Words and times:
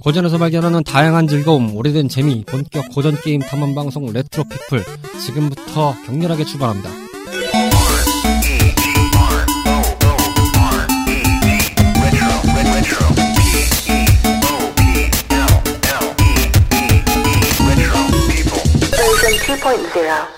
고전에서 0.00 0.38
발견하는 0.38 0.84
다양한 0.84 1.26
즐거움, 1.26 1.74
오래된 1.76 2.08
재미, 2.08 2.44
본격 2.44 2.88
고전 2.90 3.20
게임 3.20 3.40
탐험 3.40 3.74
방송 3.74 4.06
레트로 4.12 4.44
피플 4.44 4.84
지금부터 5.24 5.94
격렬하게 6.06 6.44
출발합니다. 6.44 6.90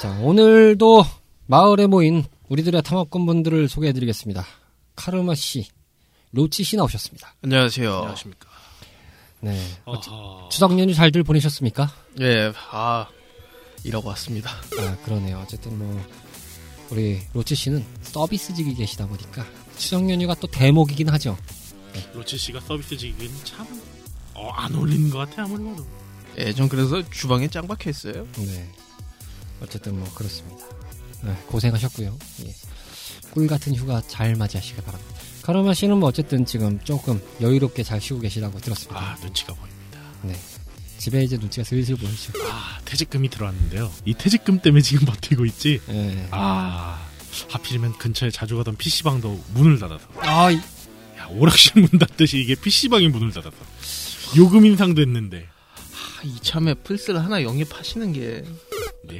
자, 0.00 0.18
오늘도 0.22 1.04
마을에 1.46 1.86
모인 1.86 2.25
우리들의 2.49 2.82
탐험꾼 2.82 3.27
분들을 3.27 3.68
소개해드리겠습니다. 3.68 4.45
카르마 4.96 5.35
씨, 5.35 5.68
로치 6.32 6.64
씨 6.64 6.77
나오셨습니다. 6.77 7.35
안녕하세요. 7.43 7.95
안녕하십니까. 7.95 8.50
네. 9.40 9.58
어허. 9.85 10.49
추석 10.50 10.79
연휴 10.79 10.94
잘들 10.94 11.22
보내셨습니까? 11.22 11.90
예, 12.21 12.53
아, 12.71 13.07
일하고 13.85 14.08
왔습니다. 14.08 14.50
아, 14.79 14.96
그러네요. 15.04 15.40
어쨌든 15.40 15.79
뭐, 15.79 16.07
우리 16.90 17.21
로치 17.32 17.54
씨는 17.54 17.84
서비스직이 18.03 18.75
계시다 18.75 19.07
보니까 19.07 19.46
추석 19.76 20.11
연휴가 20.11 20.34
또 20.34 20.46
대목이긴 20.46 21.08
하죠. 21.11 21.36
로치 22.14 22.36
씨가 22.36 22.61
서비스직은 22.61 23.29
참, 23.45 23.67
어, 24.34 24.50
안 24.50 24.75
어울리는 24.75 25.08
것 25.11 25.18
같아, 25.18 25.45
아무리 25.45 25.64
봐도. 25.64 25.86
예, 26.39 26.53
전 26.53 26.68
그래서 26.68 27.03
주방에 27.11 27.48
짱 27.48 27.67
박혀 27.67 27.90
있어요. 27.90 28.26
네. 28.36 28.70
어쨌든 29.62 29.98
뭐, 29.98 30.09
그렇습니다. 30.14 30.64
네, 31.22 31.34
고생하셨고요. 31.48 32.17
예. 32.47 32.55
꿀 33.33 33.47
같은 33.47 33.75
휴가 33.75 34.00
잘 34.06 34.34
맞이하시길 34.36 34.83
바랍니다. 34.84 35.20
카르마 35.51 35.75
씨는 35.75 35.98
뭐 35.98 36.09
어쨌든 36.11 36.47
지금 36.47 36.79
조금 36.84 37.20
여유롭게 37.41 37.83
잘 37.83 38.01
쉬고 38.01 38.20
계시다고 38.20 38.61
들었습니다. 38.61 39.01
아, 39.01 39.17
눈치가 39.20 39.53
보입니다. 39.53 39.98
네. 40.23 40.33
집에 40.98 41.25
이제 41.25 41.37
눈치가 41.37 41.65
슬슬 41.65 41.97
보이죠. 41.97 42.33
아, 42.48 42.79
퇴직금이 42.84 43.29
들어왔는데요. 43.29 43.91
이 44.05 44.15
퇴직금 44.15 44.61
때문에 44.61 44.81
지금 44.81 45.06
버티고 45.11 45.45
있지. 45.47 45.81
예. 45.89 46.28
아, 46.31 47.05
하필이면 47.48 47.98
근처에 47.98 48.31
자주 48.31 48.56
가던 48.59 48.77
PC방도 48.77 49.43
문을 49.55 49.81
닫아서. 49.81 50.06
아, 50.19 50.53
이- 50.53 50.56
야, 51.19 51.27
오락실 51.31 51.83
문 51.83 51.98
닫듯이 51.98 52.39
이게 52.39 52.55
PC방이 52.55 53.09
문을 53.09 53.33
닫아서. 53.33 53.56
요금 54.37 54.65
인상도 54.67 55.03
했는데. 55.03 55.48
아, 55.48 56.23
이참에 56.23 56.75
플스를 56.75 57.25
하나 57.25 57.43
영입하시는 57.43 58.12
게 58.12 58.45
네. 59.03 59.19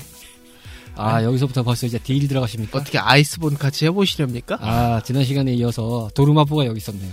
아, 1.01 1.23
여기서부터 1.25 1.62
벌써 1.62 1.87
이제 1.87 1.98
딜 1.98 2.27
들어가십니까? 2.29 2.79
어떻게 2.79 2.98
아이스본 2.98 3.56
같이 3.56 3.87
해보시렵니까? 3.87 4.59
아, 4.61 5.03
지난 5.03 5.25
시간에 5.25 5.53
이어서 5.55 6.11
도루마부가 6.15 6.67
여기 6.67 6.79
있었네요. 6.79 7.12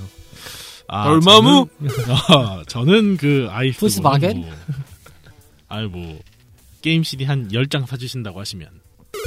아, 0.89 1.07
얼마무? 1.09 1.67
저는, 1.79 1.91
아, 2.29 2.63
저는 2.67 3.17
그 3.17 3.47
아이스. 3.49 3.79
푸스바겐? 3.79 4.37
뭐, 4.41 4.49
아이 5.69 5.85
뭐, 5.85 6.19
게임 6.81 7.03
CD 7.03 7.25
한 7.25 7.49
10장 7.49 7.85
사주신다고 7.85 8.39
하시면. 8.39 8.69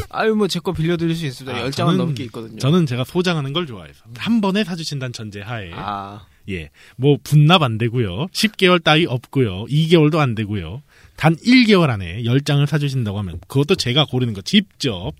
아유, 0.09 0.35
뭐, 0.35 0.49
제 0.49 0.61
거 0.61 0.73
빌려드릴 0.73 1.15
수 1.15 1.27
있습니다. 1.27 1.57
아, 1.57 1.61
열 1.63 1.71
10장은 1.71 1.93
저는- 1.93 1.97
넘게 1.97 2.25
있거든요. 2.25 2.59
저는 2.59 2.87
제가 2.87 3.05
소장하는 3.05 3.53
걸 3.53 3.67
좋아해서. 3.67 4.05
한 4.17 4.41
번에 4.41 4.65
사주신다는 4.65 5.13
전제 5.13 5.41
하에. 5.41 5.71
아, 5.75 6.23
예. 6.49 6.71
뭐, 6.97 7.17
분납 7.23 7.63
안 7.63 7.77
되고요. 7.79 8.27
10개월 8.33 8.83
따위 8.83 9.05
없고요. 9.07 9.67
2개월도 9.67 10.19
안 10.19 10.35
되고요. 10.35 10.83
단 11.21 11.37
1개월 11.37 11.91
안에 11.91 12.23
10장을 12.23 12.65
사주신다고 12.67 13.19
하면, 13.19 13.39
그것도 13.47 13.75
제가 13.75 14.07
고르는 14.07 14.33
거 14.33 14.41
직접 14.41 15.13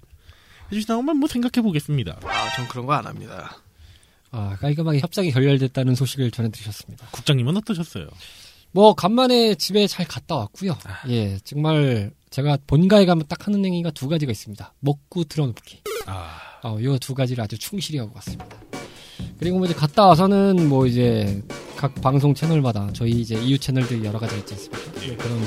해주신다고 0.73 1.03
하면 1.03 1.19
뭐 1.19 1.29
생각해 1.29 1.63
보겠습니다. 1.63 2.21
아, 2.25 2.57
전 2.57 2.67
그런 2.69 2.87
거 2.87 2.95
안 2.95 3.05
합니다. 3.07 3.59
아, 4.31 4.57
깔끔하게 4.61 5.01
협상이 5.01 5.31
결렬됐다는 5.31 5.95
소식을 5.95 6.31
전해드리셨습니다. 6.31 7.09
국장님은 7.11 7.55
어떠셨어요? 7.59 8.09
뭐, 8.73 8.95
간만에 8.95 9.57
집에 9.57 9.87
잘 9.87 10.07
갔다 10.07 10.37
왔고요. 10.37 10.79
예, 11.11 11.39
정말 11.45 12.13
제가 12.31 12.57
본가에 12.67 13.05
가면 13.05 13.27
딱 13.29 13.47
하는 13.47 13.63
행위가 13.63 13.91
두 13.91 14.09
가지가 14.09 14.33
있습니다. 14.33 14.73
먹고 14.81 15.25
들어눕기. 15.25 15.83
아, 16.07 16.39
어, 16.63 16.79
이두 16.81 17.13
가지를 17.15 17.45
아주 17.45 17.59
충실히 17.59 17.99
하고 17.99 18.13
갔습니다. 18.15 18.47
그리고 19.41 19.57
뭐 19.57 19.67
이제 19.67 19.75
갔다 19.75 20.07
와서는 20.07 20.69
뭐 20.69 20.87
이제 20.87 21.43
각 21.75 21.95
방송 22.03 22.35
채널마다 22.35 22.91
저희 22.93 23.13
이제 23.13 23.43
이유 23.43 23.59
채널들이 23.59 24.05
여러 24.05 24.19
가지 24.19 24.37
있지 24.37 24.53
않습니까? 24.53 25.01
네, 25.01 25.17
그런 25.17 25.41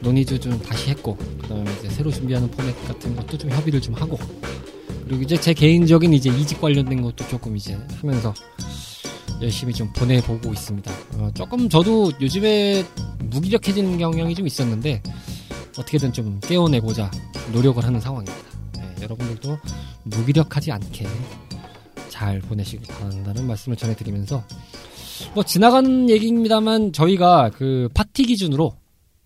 논의도 0.00 0.38
좀 0.38 0.56
다시 0.62 0.90
했고, 0.90 1.16
그 1.16 1.48
다음에 1.48 1.68
이제 1.80 1.90
새로 1.90 2.12
준비하는 2.12 2.48
포맷 2.52 2.86
같은 2.86 3.16
것도 3.16 3.36
좀 3.36 3.50
협의를 3.50 3.80
좀 3.80 3.94
하고, 3.94 4.16
그리고 5.04 5.22
이제 5.22 5.36
제 5.36 5.52
개인적인 5.52 6.14
이제 6.14 6.30
이직 6.30 6.60
관련된 6.60 7.02
것도 7.02 7.26
조금 7.26 7.56
이제 7.56 7.76
하면서 8.00 8.32
열심히 9.42 9.74
좀 9.74 9.92
보내보고 9.92 10.52
있습니다. 10.52 10.92
어, 11.14 11.30
조금 11.34 11.68
저도 11.68 12.12
요즘에 12.20 12.86
무기력해지는 13.24 13.98
경향이 13.98 14.36
좀 14.36 14.46
있었는데, 14.46 15.02
어떻게든 15.76 16.12
좀 16.12 16.38
깨워내고자 16.38 17.10
노력을 17.52 17.84
하는 17.84 18.00
상황입니다. 18.00 18.48
네, 18.76 18.94
여러분들도 19.02 19.58
무기력하지 20.04 20.70
않게 20.70 21.08
잘 22.20 22.38
보내시길 22.40 22.86
바란다는 22.86 23.46
말씀을 23.46 23.78
전해드리면서 23.78 24.44
뭐 25.34 25.42
지나가는 25.42 26.10
얘기입니다만 26.10 26.92
저희가 26.92 27.48
그 27.54 27.88
파티 27.94 28.24
기준으로 28.24 28.76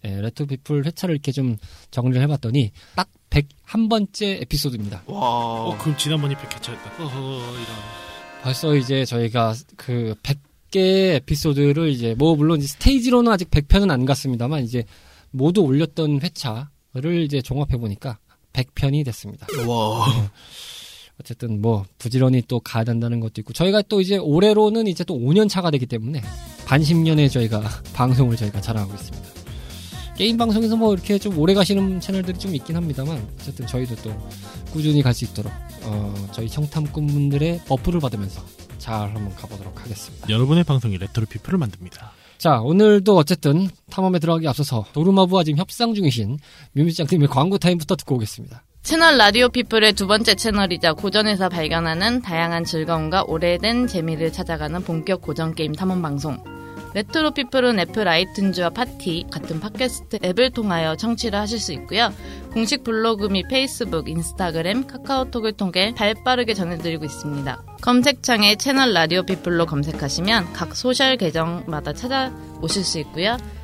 예, 0.05 0.21
레트피플 0.21 0.87
회차를 0.87 1.17
이렇게 1.17 1.33
좀 1.33 1.57
정리를 1.91 2.23
해봤더니 2.23 2.71
딱 2.95 3.09
101번째 3.31 4.43
에피소드입니다. 4.43 5.03
와, 5.07 5.21
어, 5.21 5.77
그럼 5.81 5.97
지난번이 5.97 6.37
100회차였다. 6.37 7.01
어허, 7.01 7.21
이런. 7.21 7.67
벌써 8.45 8.77
이제 8.77 9.05
저희가 9.05 9.55
그 9.77 10.15
100개 10.23 11.17
에피소드를 11.17 11.89
이제 11.89 12.15
뭐 12.17 12.37
물론 12.37 12.59
이제 12.59 12.69
스테이지로는 12.69 13.33
아직 13.33 13.51
100편은 13.51 13.91
안 13.91 14.05
갔습니다만 14.05 14.63
이제 14.63 14.85
모두 15.33 15.63
올렸던 15.63 16.21
회차를 16.23 17.23
이제 17.25 17.43
종합해 17.43 17.77
보니까 17.77 18.19
100편이 18.53 19.05
됐습니다. 19.05 19.49
와, 19.67 20.07
어쨌든 21.21 21.61
뭐 21.63 21.85
부지런히 21.99 22.43
또 22.49 22.61
가야 22.61 22.85
된다는 22.85 23.21
것도 23.21 23.35
있고 23.41 23.53
저희가 23.53 23.83
또 23.83 24.01
이제 24.01 24.17
올해로는 24.17 24.87
이제 24.87 25.05
또 25.05 25.15
5년 25.17 25.49
차가 25.49 25.71
되기 25.71 25.87
때문에 25.87 26.23
반십년에 26.67 27.29
저희가 27.29 27.63
방송을 27.95 28.37
저희가 28.37 28.61
자랑하고 28.61 28.95
있습니다. 28.95 29.29
게임 30.17 30.37
방송에서 30.37 30.77
뭐 30.77 30.95
이렇게 30.95 31.19
좀 31.19 31.37
오래 31.39 31.55
가시는 31.55 31.99
채널들이 32.01 32.39
좀 32.39 32.55
있긴 32.55 32.77
합니다만 32.77 33.27
어쨌든 33.41 33.67
저희도 33.67 33.97
또 33.97 34.29
꾸준히 34.73 35.03
갈 35.03 35.13
수 35.15 35.25
있도록 35.25 35.53
어, 35.83 36.15
저희 36.33 36.49
청탐꾼분들의 36.49 37.63
buff를 37.67 38.01
받으면서 38.01 38.43
잘 38.79 39.15
한번 39.15 39.35
가보도록 39.35 39.83
하겠습니다. 39.83 40.29
여러분의 40.29 40.65
방송이 40.65 40.99
레트로 40.99 41.27
피플을 41.27 41.59
만듭니다. 41.59 42.13
자 42.39 42.61
오늘도 42.61 43.17
어쨌든 43.17 43.69
탐험에 43.91 44.19
들어가기 44.19 44.47
앞서서 44.49 44.85
도르마무와 44.93 45.45
지금 45.45 45.59
협상 45.59 45.95
중이신 45.95 46.39
뮤미짱님의 46.73 47.29
광고 47.29 47.59
타임부터 47.59 47.97
듣고 47.97 48.17
오겠습니다. 48.17 48.63
채널 48.85 49.17
라디오 49.17 49.49
피플의 49.49 49.95
두 49.95 50.07
번째 50.07 50.35
채널이자 50.35 50.93
고전에서 50.93 51.49
발견하는 51.49 52.21
다양한 52.21 52.65
즐거움과 52.65 53.25
오래된 53.27 53.87
재미를 53.87 54.31
찾아가는 54.31 54.79
본격 54.83 55.23
고전 55.23 55.55
게임 55.55 55.73
탐험 55.73 56.03
방송. 56.03 56.37
레트로 56.93 57.31
피플은 57.31 57.79
애플 57.81 58.05
아이튠즈와 58.05 58.75
팟티 58.75 59.25
같은 59.33 59.59
팟캐스트 59.59 60.19
앱을 60.23 60.51
통하여 60.51 60.97
청취를 60.97 61.39
하실 61.39 61.61
수 61.61 61.73
있고요. 61.73 62.13
공식 62.53 62.85
블로그 62.85 63.25
및 63.25 63.49
페이스북, 63.49 64.07
인스타그램, 64.07 64.87
카카오톡을 64.87 65.53
통해 65.53 65.95
발빠르게 65.97 66.53
전해드리고 66.53 67.07
있습니다. 67.07 67.63
검색창에 67.81 68.57
채널 68.57 68.93
라디오 68.93 69.23
피플로 69.23 69.65
검색하시면 69.65 70.53
각 70.53 70.77
social 70.77 71.17
계정마다 71.17 71.95
찾아오실 71.95 72.85
수 72.85 72.99
있고요. 72.99 73.39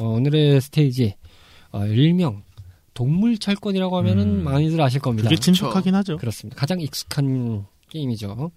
어, 0.00 0.08
오늘의 0.08 0.62
스테이지 0.62 1.14
어, 1.72 1.84
일명 1.84 2.42
동물 2.94 3.36
철권이라고 3.38 3.98
하면은 3.98 4.40
음. 4.40 4.44
많이들 4.44 4.80
아실 4.80 5.00
겁니다. 5.00 5.28
그게 5.28 5.38
친숙하긴 5.38 5.94
하죠. 5.94 6.16
그렇습니다. 6.16 6.58
가장 6.58 6.80
익숙한 6.80 7.66
게임이죠. 7.90 8.50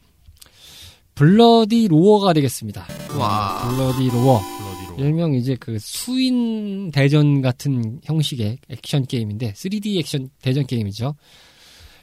블러디 1.15 1.89
로어가 1.89 2.33
되겠습니다. 2.33 2.87
와. 3.19 3.69
블러디 3.69 4.09
로어. 4.09 4.39
블러디 4.39 4.82
로어. 4.82 5.05
일명 5.05 5.33
이제 5.33 5.55
그 5.59 5.77
수인 5.79 6.91
대전 6.91 7.41
같은 7.41 7.99
형식의 8.03 8.59
액션 8.69 9.05
게임인데 9.05 9.53
3D 9.53 9.99
액션 9.99 10.29
대전 10.41 10.65
게임이죠. 10.65 11.15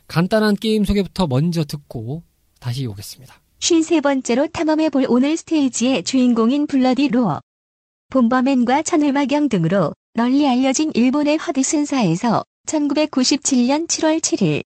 간단한 0.07 0.57
게임 0.57 0.85
소개부터 0.85 1.27
먼저 1.27 1.65
듣고 1.65 2.23
다시 2.61 2.87
오겠습니다. 2.87 3.41
53번째로 3.61 4.53
탐험해볼 4.53 5.07
오늘 5.09 5.37
스테이지의 5.37 6.05
주인공인 6.05 6.67
블러디 6.67 7.09
로어. 7.09 7.41
봄버맨과 8.11 8.83
천을마경 8.83 9.49
등으로 9.49 9.95
널리 10.15 10.45
알려진 10.49 10.91
일본의 10.95 11.37
허드슨사에서 11.39 12.43
1997년 12.67 13.87
7월 13.87 14.19
7일 14.19 14.63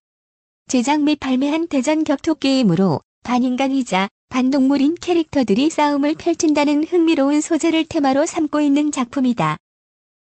제작 0.66 1.02
및 1.02 1.20
발매한 1.20 1.68
대전 1.68 2.04
격투 2.04 2.36
게임으로 2.36 3.02
반인간이자 3.22 4.08
반동물인 4.30 4.94
캐릭터들이 4.98 5.68
싸움을 5.68 6.14
펼친다는 6.14 6.84
흥미로운 6.84 7.42
소재를 7.42 7.84
테마로 7.84 8.24
삼고 8.24 8.62
있는 8.62 8.90
작품이다. 8.90 9.58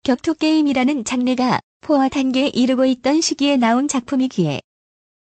격투 0.02 0.34
게임이라는 0.36 1.06
장르가 1.06 1.60
포화 1.82 2.10
단계에 2.10 2.48
이르고 2.48 2.86
있던 2.86 3.22
시기에 3.22 3.56
나온 3.58 3.88
작품이기에 3.88 4.62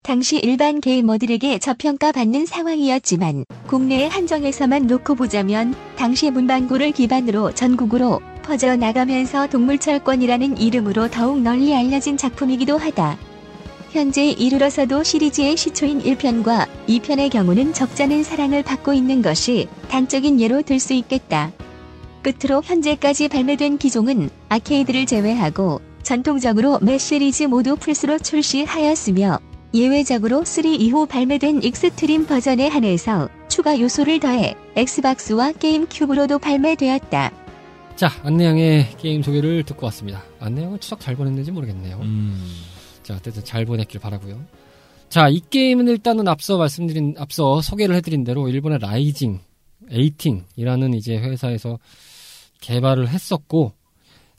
당시 0.03 0.37
일반 0.37 0.81
게이머들에게 0.81 1.59
저평가받는 1.59 2.45
상황이었지만 2.45 3.45
국내의 3.67 4.09
한정에서만 4.09 4.85
놓고 4.85 5.15
보자면 5.15 5.73
당시 5.95 6.29
문방구를 6.29 6.91
기반으로 6.91 7.53
전국으로 7.53 8.19
퍼져나가면서 8.43 9.47
동물철권이라는 9.47 10.57
이름으로 10.57 11.09
더욱 11.09 11.41
널리 11.41 11.73
알려진 11.73 12.17
작품이기도 12.17 12.77
하다. 12.77 13.17
현재 13.91 14.25
이르러서도 14.25 15.03
시리즈의 15.03 15.55
시초인 15.55 16.01
1편과 16.01 16.67
2편의 16.89 17.31
경우는 17.31 17.71
적잖은 17.71 18.23
사랑을 18.23 18.61
받고 18.61 18.91
있는 18.91 19.21
것이 19.21 19.69
단적인 19.87 20.41
예로 20.41 20.63
들 20.63 20.81
수 20.81 20.91
있겠다. 20.91 21.53
끝으로 22.21 22.61
현재까지 22.61 23.29
발매된 23.29 23.77
기종은 23.77 24.29
아케이드를 24.49 25.05
제외하고 25.05 25.79
전통적으로 26.01 26.79
매 26.81 26.97
시리즈 26.97 27.43
모두 27.43 27.77
플스로 27.77 28.19
출시하였으며 28.19 29.52
예외적으로 29.73 30.45
3 30.45 30.65
이후 30.65 31.07
발매된 31.07 31.63
익스트림 31.63 32.27
버전에 32.27 32.67
한해서 32.67 33.29
추가 33.49 33.79
요소를 33.79 34.19
더해 34.19 34.55
엑스박스와 34.75 35.53
게임 35.53 35.87
큐브로도 35.89 36.37
발매되었다. 36.39 37.31
자, 37.95 38.09
안내양의 38.23 38.97
게임 38.97 39.23
소개를 39.23 39.63
듣고 39.63 39.85
왔습니다. 39.87 40.23
안내양은 40.39 40.79
추석 40.79 40.99
잘 40.99 41.15
보냈는지 41.15 41.51
모르겠네요. 41.51 41.99
음. 42.01 42.43
자, 43.01 43.15
어쨌든 43.15 43.43
잘 43.43 43.65
보냈길 43.65 43.99
바라고요. 43.99 44.39
자, 45.09 45.27
이 45.29 45.41
게임은 45.49 45.87
일단은 45.87 46.27
앞서 46.27 46.57
말씀드린 46.57 47.15
앞서 47.17 47.61
소개를 47.61 47.95
해드린 47.95 48.23
대로 48.23 48.47
일본의 48.49 48.79
라이징 48.79 49.39
에이팅이라는 49.89 50.93
이제 50.93 51.17
회사에서 51.17 51.79
개발을 52.61 53.09
했었고 53.09 53.73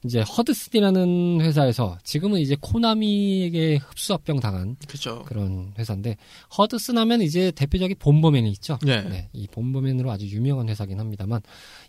이제 0.05 0.21
허드슨이라는 0.21 1.41
회사에서 1.41 1.99
지금은 2.05 2.41
이제 2.41 2.57
코나미에게 2.61 3.77
흡수합병 3.77 4.41
당한 4.41 4.77
그렇죠. 4.87 5.23
그런 5.25 5.73
회사인데 5.79 6.17
허드슨 6.57 6.99
하면 6.99 7.23
이제 7.23 7.51
대표적인 7.53 7.97
봄버맨이 7.99 8.51
있죠. 8.53 8.79
네. 8.85 9.29
이 9.33 9.47
봄버맨으로 9.47 10.11
아주 10.11 10.27
유명한 10.27 10.69
회사긴 10.69 11.01
합니다만 11.01 11.41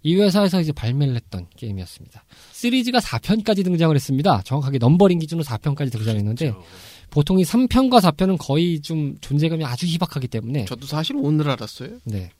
이 0.03 0.15
회사에서 0.15 0.61
이제 0.61 0.71
발매를 0.71 1.15
했던 1.15 1.47
게임이었습니다. 1.57 2.23
시리즈가 2.53 2.99
4편까지 2.99 3.63
등장을 3.63 3.93
했습니다. 3.93 4.41
정확하게 4.43 4.77
넘버링 4.77 5.19
기준으로 5.19 5.43
4편까지 5.43 5.91
등장했는데 5.91 6.51
그렇죠. 6.51 6.65
보통 7.09 7.39
이 7.39 7.43
3편과 7.43 8.01
4편은 8.01 8.37
거의 8.39 8.79
좀 8.81 9.15
존재감이 9.21 9.63
아주 9.63 9.85
희박하기 9.85 10.27
때문에 10.27 10.65
저도 10.65 10.85
사실 10.85 11.15
오늘 11.17 11.49
알았어요. 11.49 11.99
네. 12.05 12.31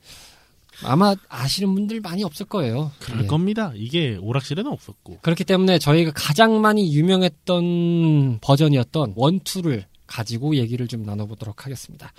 아마 0.85 1.15
아시는 1.29 1.73
분들 1.73 2.01
많이 2.01 2.23
없을 2.23 2.45
거예요. 2.45 2.91
그럴 2.99 3.23
예. 3.23 3.27
겁니다. 3.27 3.71
이게 3.75 4.17
오락실에는 4.21 4.71
없었고. 4.71 5.19
그렇기 5.21 5.43
때문에 5.43 5.79
저희가 5.79 6.11
가장 6.15 6.61
많이 6.61 6.93
유명했던 6.95 8.39
버전이었던 8.41 9.13
원투를 9.15 9.85
가지고 10.07 10.55
얘기를 10.55 10.87
좀 10.87 11.03
나눠보도록 11.03 11.65
하겠습니다. 11.65 12.11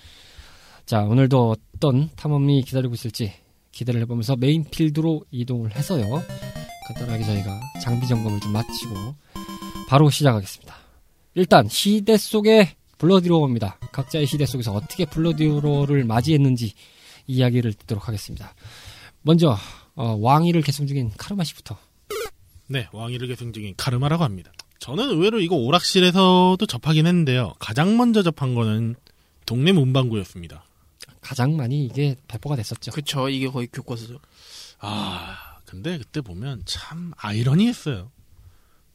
자, 0.85 1.03
오늘도 1.03 1.55
어떤 1.75 2.11
탐험이 2.17 2.63
기다리고 2.63 2.95
있을지 2.95 3.33
기대를 3.73 4.01
해보면서 4.03 4.37
메인 4.37 4.65
필드로 4.65 5.25
이동을 5.31 5.75
해서요. 5.75 6.23
간단하게 6.89 7.25
저희가 7.25 7.61
장비 7.83 8.07
점검을 8.07 8.41
좀 8.41 8.53
마치고 8.53 9.15
바로 9.89 10.09
시작하겠습니다. 10.11 10.75
일단 11.35 11.69
시대 11.69 12.17
속의 12.17 12.71
블러디로어입니다. 12.99 13.79
각자의 13.93 14.27
시대 14.27 14.47
속에서 14.47 14.73
어떻게 14.73 15.05
블러디로어를 15.05 16.05
맞이했는지 16.05 16.73
이야기를 17.27 17.75
듣도록 17.75 18.09
하겠습니다. 18.09 18.55
먼저 19.23 19.57
어, 19.95 20.17
왕위를 20.21 20.63
계승 20.63 20.87
중인 20.87 21.13
카르마 21.17 21.45
씨부터. 21.45 21.77
네, 22.69 22.89
왕위를 22.93 23.29
계승 23.29 23.53
중인 23.53 23.75
카르마라고 23.77 24.25
합니다. 24.25 24.53
저는 24.79 25.09
의외로 25.09 25.41
이거 25.41 25.57
오락실에서도 25.57 26.59
접하긴 26.67 27.07
했는데요. 27.07 27.55
가장 27.59 27.97
먼저 27.97 28.23
접한 28.23 28.55
거는 28.55 28.95
동네 29.47 29.73
문방구였습니다. 29.73 30.65
가장 31.21 31.57
많이 31.57 31.85
이게 31.85 32.17
배포가 32.29 32.57
됐었죠. 32.57 32.93
그쵸. 32.93 33.29
이게 33.29 33.49
거의 33.49 33.67
교과서죠. 33.73 34.19
아, 34.79 35.59
근데 35.65 35.99
그때 35.99 36.21
보면 36.21 36.63
참 36.67 37.13
아이러니했어요. 37.17 38.11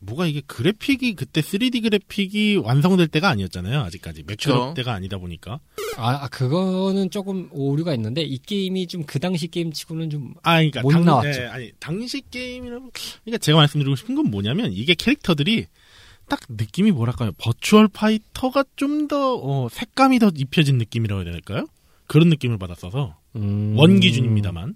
뭐가 0.01 0.25
이게 0.25 0.41
그래픽이 0.47 1.13
그때 1.13 1.41
3D 1.41 1.83
그래픽이 1.83 2.57
완성될 2.57 3.07
때가 3.07 3.29
아니었잖아요. 3.29 3.81
아직까지 3.81 4.23
그쵸. 4.23 4.73
때가 4.75 4.93
아니다 4.93 5.17
보니까. 5.17 5.59
아, 5.97 6.23
아, 6.23 6.27
그거는 6.27 7.11
조금 7.11 7.49
오류가 7.51 7.93
있는데 7.93 8.21
이 8.23 8.37
게임이 8.39 8.87
좀 8.87 9.01
그 9.11 9.19
당시 9.19 9.49
게임치고는 9.49 10.09
좀 10.09 10.33
아, 10.41 10.55
그러니까 10.55 10.81
못 10.83 10.91
당, 10.91 11.03
나왔죠. 11.03 11.41
예, 11.41 11.45
아니 11.47 11.71
당시 11.79 12.21
게임이라고. 12.31 12.91
그러니까 12.93 13.37
제가 13.39 13.57
말씀드리고 13.57 13.97
싶은 13.97 14.15
건 14.15 14.31
뭐냐면 14.31 14.71
이게 14.71 14.93
캐릭터들이 14.93 15.65
딱 16.29 16.39
느낌이 16.47 16.91
뭐랄까요? 16.91 17.31
버추얼 17.37 17.89
파이터가 17.89 18.63
좀더 18.77 19.35
어, 19.35 19.67
색감이 19.69 20.19
더 20.19 20.31
입혀진 20.33 20.77
느낌이라고 20.77 21.23
해야 21.23 21.31
될까요? 21.33 21.65
그런 22.07 22.29
느낌을 22.29 22.57
받았어서 22.57 23.17
음... 23.35 23.73
one 23.77 23.99
기준입니다만 23.99 24.75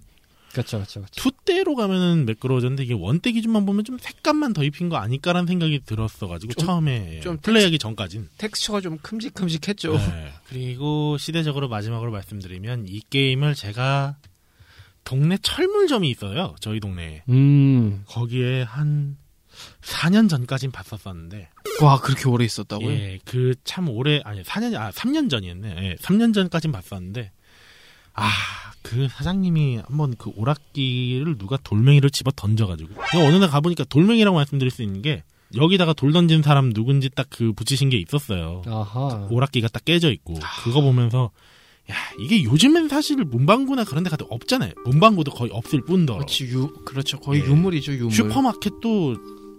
그렇죠, 0.56 0.78
그렇죠, 0.78 1.00
그렇죠. 1.00 1.20
two 1.20 1.30
때로 1.44 1.74
가면은 1.76 2.24
매끄러워졌는데 2.26 2.82
이게 2.84 2.94
one때 2.94 3.30
기준만 3.32 3.66
보면 3.66 3.84
좀 3.84 3.98
색감만 3.98 4.52
더 4.52 4.64
입힌 4.64 4.88
거 4.88 4.96
아닐까라는 4.96 5.46
생각이 5.46 5.80
들었어가지고 5.86 6.54
좀- 6.54 6.66
처음에 6.66 7.20
좀 7.20 7.36
플레이하기 7.38 7.78
전까진 7.78 8.28
텍스처가 8.38 8.80
좀 8.80 8.98
큼직큼직했죠. 8.98 9.92
네. 9.96 10.32
그리고 10.48 11.18
시대적으로 11.18 11.68
마지막으로 11.68 12.10
말씀드리면 12.10 12.86
이 12.88 13.00
게임을 13.10 13.54
제가 13.54 14.16
동네 15.04 15.38
철물점이 15.40 16.10
있어요 16.10 16.56
저희 16.60 16.80
동네에 16.80 17.22
음, 17.28 18.02
거기에 18.08 18.62
한 18.62 19.16
4년 19.82 20.28
전까진 20.28 20.70
봤었었는데 20.72 21.48
와, 21.80 22.00
그렇게 22.00 22.28
오래 22.28 22.44
있었다고요? 22.44 22.90
예, 22.90 23.18
그 23.24 23.54
참 23.64 23.88
오래 23.88 24.20
아니 24.24 24.42
4년 24.42 24.74
아 24.74 24.90
3년 24.90 25.30
전이었네. 25.30 25.76
예, 25.78 25.94
3년 26.02 26.34
전까진 26.34 26.72
봤었는데 26.72 27.30
아, 28.14 28.30
그 28.88 29.08
사장님이 29.10 29.80
한번 29.86 30.14
그 30.16 30.30
오락기를 30.36 31.38
누가 31.38 31.56
돌멩이를 31.56 32.10
집어 32.10 32.30
던져 32.34 32.66
가지고 32.66 32.90
어느 33.16 33.36
날 33.36 33.48
가보니까 33.50 33.84
돌멩이라고 33.84 34.36
말씀드릴 34.36 34.70
수 34.70 34.82
있는 34.82 35.02
게 35.02 35.22
여기다가 35.54 35.92
돌 35.92 36.12
던진 36.12 36.42
사람 36.42 36.72
누군지 36.72 37.08
딱 37.10 37.26
그 37.30 37.52
붙이신 37.52 37.88
게 37.90 37.96
있었어요. 37.98 38.62
아하. 38.66 39.26
오락기가 39.30 39.68
딱 39.68 39.84
깨져 39.84 40.10
있고 40.12 40.34
그거 40.64 40.80
보면서 40.80 41.30
야 41.90 41.94
이게 42.18 42.42
요즘엔 42.42 42.88
사실 42.88 43.16
문방구나 43.24 43.84
그런 43.84 44.02
데 44.04 44.10
가도 44.10 44.26
없잖아요. 44.30 44.72
문방구도 44.84 45.32
거의 45.32 45.50
없을 45.52 45.82
뿐더러 45.84 46.18
그렇지, 46.18 46.44
유, 46.46 46.68
그렇죠. 46.84 47.18
거의 47.20 47.42
예. 47.42 47.46
유물이죠, 47.46 47.92
유물. 47.94 48.12
슈퍼마켓도 48.12 49.16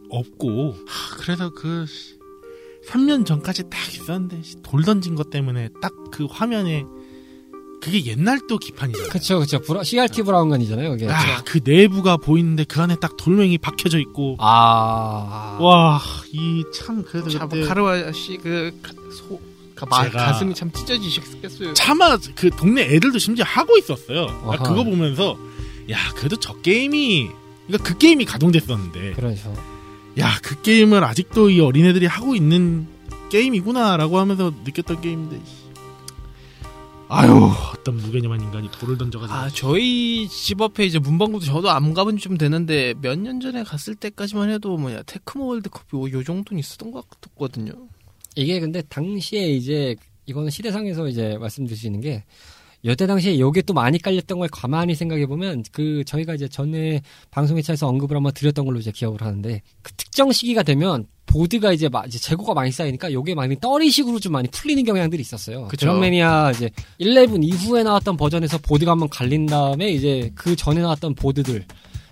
없고 0.10 0.72
하, 0.88 1.16
그래서 1.18 1.50
그 1.52 1.86
3년 2.90 3.26
전까지 3.26 3.70
딱 3.70 3.78
있었는데 3.94 4.42
씨, 4.44 4.62
돌 4.62 4.84
던진 4.84 5.16
것 5.16 5.30
때문에 5.30 5.70
딱 5.82 5.92
그 6.10 6.26
화면에 6.26 6.86
그게 7.82 8.06
옛날 8.06 8.40
또 8.50 8.58
기판이잖아요. 8.58 9.10
그쵸, 9.10 9.40
그쵸. 9.40 9.60
브라, 9.62 9.84
CRT 9.84 10.24
브라운관이잖아요, 10.24 10.90
그게. 10.92 11.08
아, 11.10 11.42
그 11.46 11.60
내부가 11.64 12.18
보이는데 12.18 12.64
그 12.66 12.82
안에 12.82 12.96
딱 13.00 13.16
돌멩이 13.18 13.58
박혀져 13.60 14.00
있고 14.00 14.36
아. 14.40 15.58
와 15.62 16.00
이 16.34 16.64
참 16.74 17.04
그래도 17.04 17.30
참, 17.30 17.48
그때 17.48 17.62
카르마 17.66 18.12
씨, 18.12 18.38
그, 18.38 18.78
가- 18.82 18.92
소, 19.12 19.40
가, 19.76 19.86
마, 19.86 20.04
제가- 20.10 20.14
가슴이 20.14 20.54
참 20.56 20.72
찢어지셨겠어요. 20.72 21.74
차마 21.74 22.18
그 22.36 22.50
동네 22.50 22.84
애들도 22.84 23.20
심지어 23.20 23.46
하고 23.46 23.78
있었어요. 23.78 24.26
아, 24.44 24.54
아하. 24.54 24.64
그거 24.64 24.84
보면서 24.84 25.38
야 25.92 25.98
그래도 26.16 26.36
저 26.38 26.54
게임이 26.62 27.30
그러니까 27.68 27.88
그 27.90 27.98
게임이 27.98 28.26
가동됐었는데 28.26 29.14
그렇죠. 29.14 29.54
야 30.20 30.40
그 30.42 30.62
게임을 30.64 31.04
아직도 31.04 31.52
이 31.52 31.60
어린애들이 31.60 32.08
하고 32.08 32.36
있는 32.36 32.88
게임이구나라고 33.30 34.20
하면서 34.20 34.52
느꼈던 34.66 35.02
게임인데 35.02 35.36
씨. 35.46 35.67
아유 37.10 37.52
어떤 37.74 37.96
무개념한 37.98 38.42
인간이 38.42 38.70
돌을 38.72 38.98
던져가지고 38.98 39.38
아, 39.38 39.50
저희 39.50 40.28
집 40.28 40.62
앞에 40.62 40.86
이제 40.86 41.00
문방구도 41.00 41.46
저도 41.46 41.70
안 41.70 41.94
가본 41.94 42.18
지좀 42.18 42.38
되는데 42.38 42.94
몇 43.02 43.18
년 43.18 43.40
전에 43.40 43.64
갔을 43.64 43.96
때까지만 43.96 44.50
해도 44.50 44.78
뭐냐 44.78 45.04
테크모 45.04 45.46
월드컵이 45.48 46.04
요- 46.04 46.12
요 46.20 46.24
정도는 46.24 46.60
있었던 46.60 46.92
것 46.92 47.10
같거든요. 47.10 47.72
이게 48.36 48.60
근데 48.60 48.82
당시에 48.84 49.50
이제 49.50 49.96
이거는 50.26 50.50
시대상에서 50.50 51.08
이제 51.08 51.38
말씀드릴 51.40 51.78
수 51.78 51.86
있는 51.88 52.02
게 52.02 52.24
여태 52.86 53.08
당시에 53.08 53.40
요게 53.40 53.64
또 53.64 53.74
많이 53.74 53.98
깔렸던 54.00 54.38
걸 54.40 54.50
가만히 54.50 54.94
생각해 54.94 55.26
보면 55.26 55.64
그 55.72 56.04
저희가 56.06 56.36
이제 56.36 56.48
전에 56.48 57.02
방송회차에서 57.32 57.88
언급을 57.88 58.16
한번 58.18 58.34
드렸던 58.34 58.66
걸로 58.66 58.80
이제 58.80 58.92
기억을 58.92 59.22
하는데 59.22 59.62
그 59.82 59.94
특정 59.94 60.32
시기가 60.32 60.62
되면 60.64 61.08
보드가 61.28 61.72
이제, 61.74 61.90
마- 61.90 62.04
이제 62.06 62.18
재고가 62.18 62.54
많이 62.54 62.72
쌓이니까 62.72 63.12
요게 63.14 63.36
많이 63.36 63.60
떨이식으로 63.60 64.20
좀 64.20 64.32
많이 64.34 64.48
풀리는 64.48 64.84
경향들이 64.84 65.22
있었어요. 65.22 65.68
그쵸. 65.68 65.82
드럼매니아 65.86 66.52
이제 66.52 66.70
11 67.00 67.44
이후에 67.44 67.84
나왔던 67.84 68.18
버전에서 68.18 68.58
보드가 68.60 68.92
한번 68.92 69.10
갈린 69.10 69.46
다음에 69.46 69.90
이제 69.92 70.32
그 70.36 70.56
전에 70.56 70.82
나왔던 70.82 71.16
보드들 71.16 71.66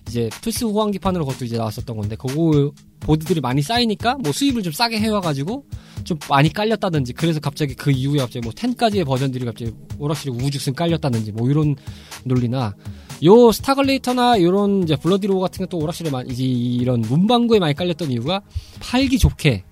이제 0.08 0.30
플스 0.42 0.66
호환기판으로 0.66 1.26
그것도 1.26 1.46
이제 1.46 1.58
나왔었던 1.58 1.98
건데 1.98 2.16
그거 2.16 2.72
보드들이 3.00 3.42
많이 3.42 3.62
쌓이니까 3.64 4.16
뭐 4.20 4.32
수입을 4.32 4.62
좀 4.62 4.72
싸게 4.72 5.00
해와가지고 5.00 5.66
좀 6.04 6.20
많이 6.30 6.54
깔렸다든지 6.54 7.14
그래서 7.14 7.40
갑자기 7.40 7.74
그 7.74 7.90
이후에 7.90 8.20
갑자기 8.20 8.42
뭐 8.44 8.52
10까지의 8.54 9.06
버전들이 9.06 9.46
갑자기 9.46 9.72
오락실에 9.98 10.32
우후죽순 10.36 10.76
깔렸다든지 10.76 11.32
뭐 11.32 11.50
이런 11.50 11.76
논리나 12.24 12.76
요 13.24 13.52
스타글라디에이터나 13.52 14.42
요런 14.42 14.84
이제 14.84 14.96
블러디로어 14.96 15.40
같은 15.40 15.66
것도 15.66 15.78
오락실에 15.78 16.10
많이 16.10 16.34
이런 16.34 17.02
문방구에 17.02 17.60
많이 17.60 17.74
깔렸던 17.74 18.12
이유가 18.12 18.42
팔기 18.80 19.18
좋게 19.18 19.64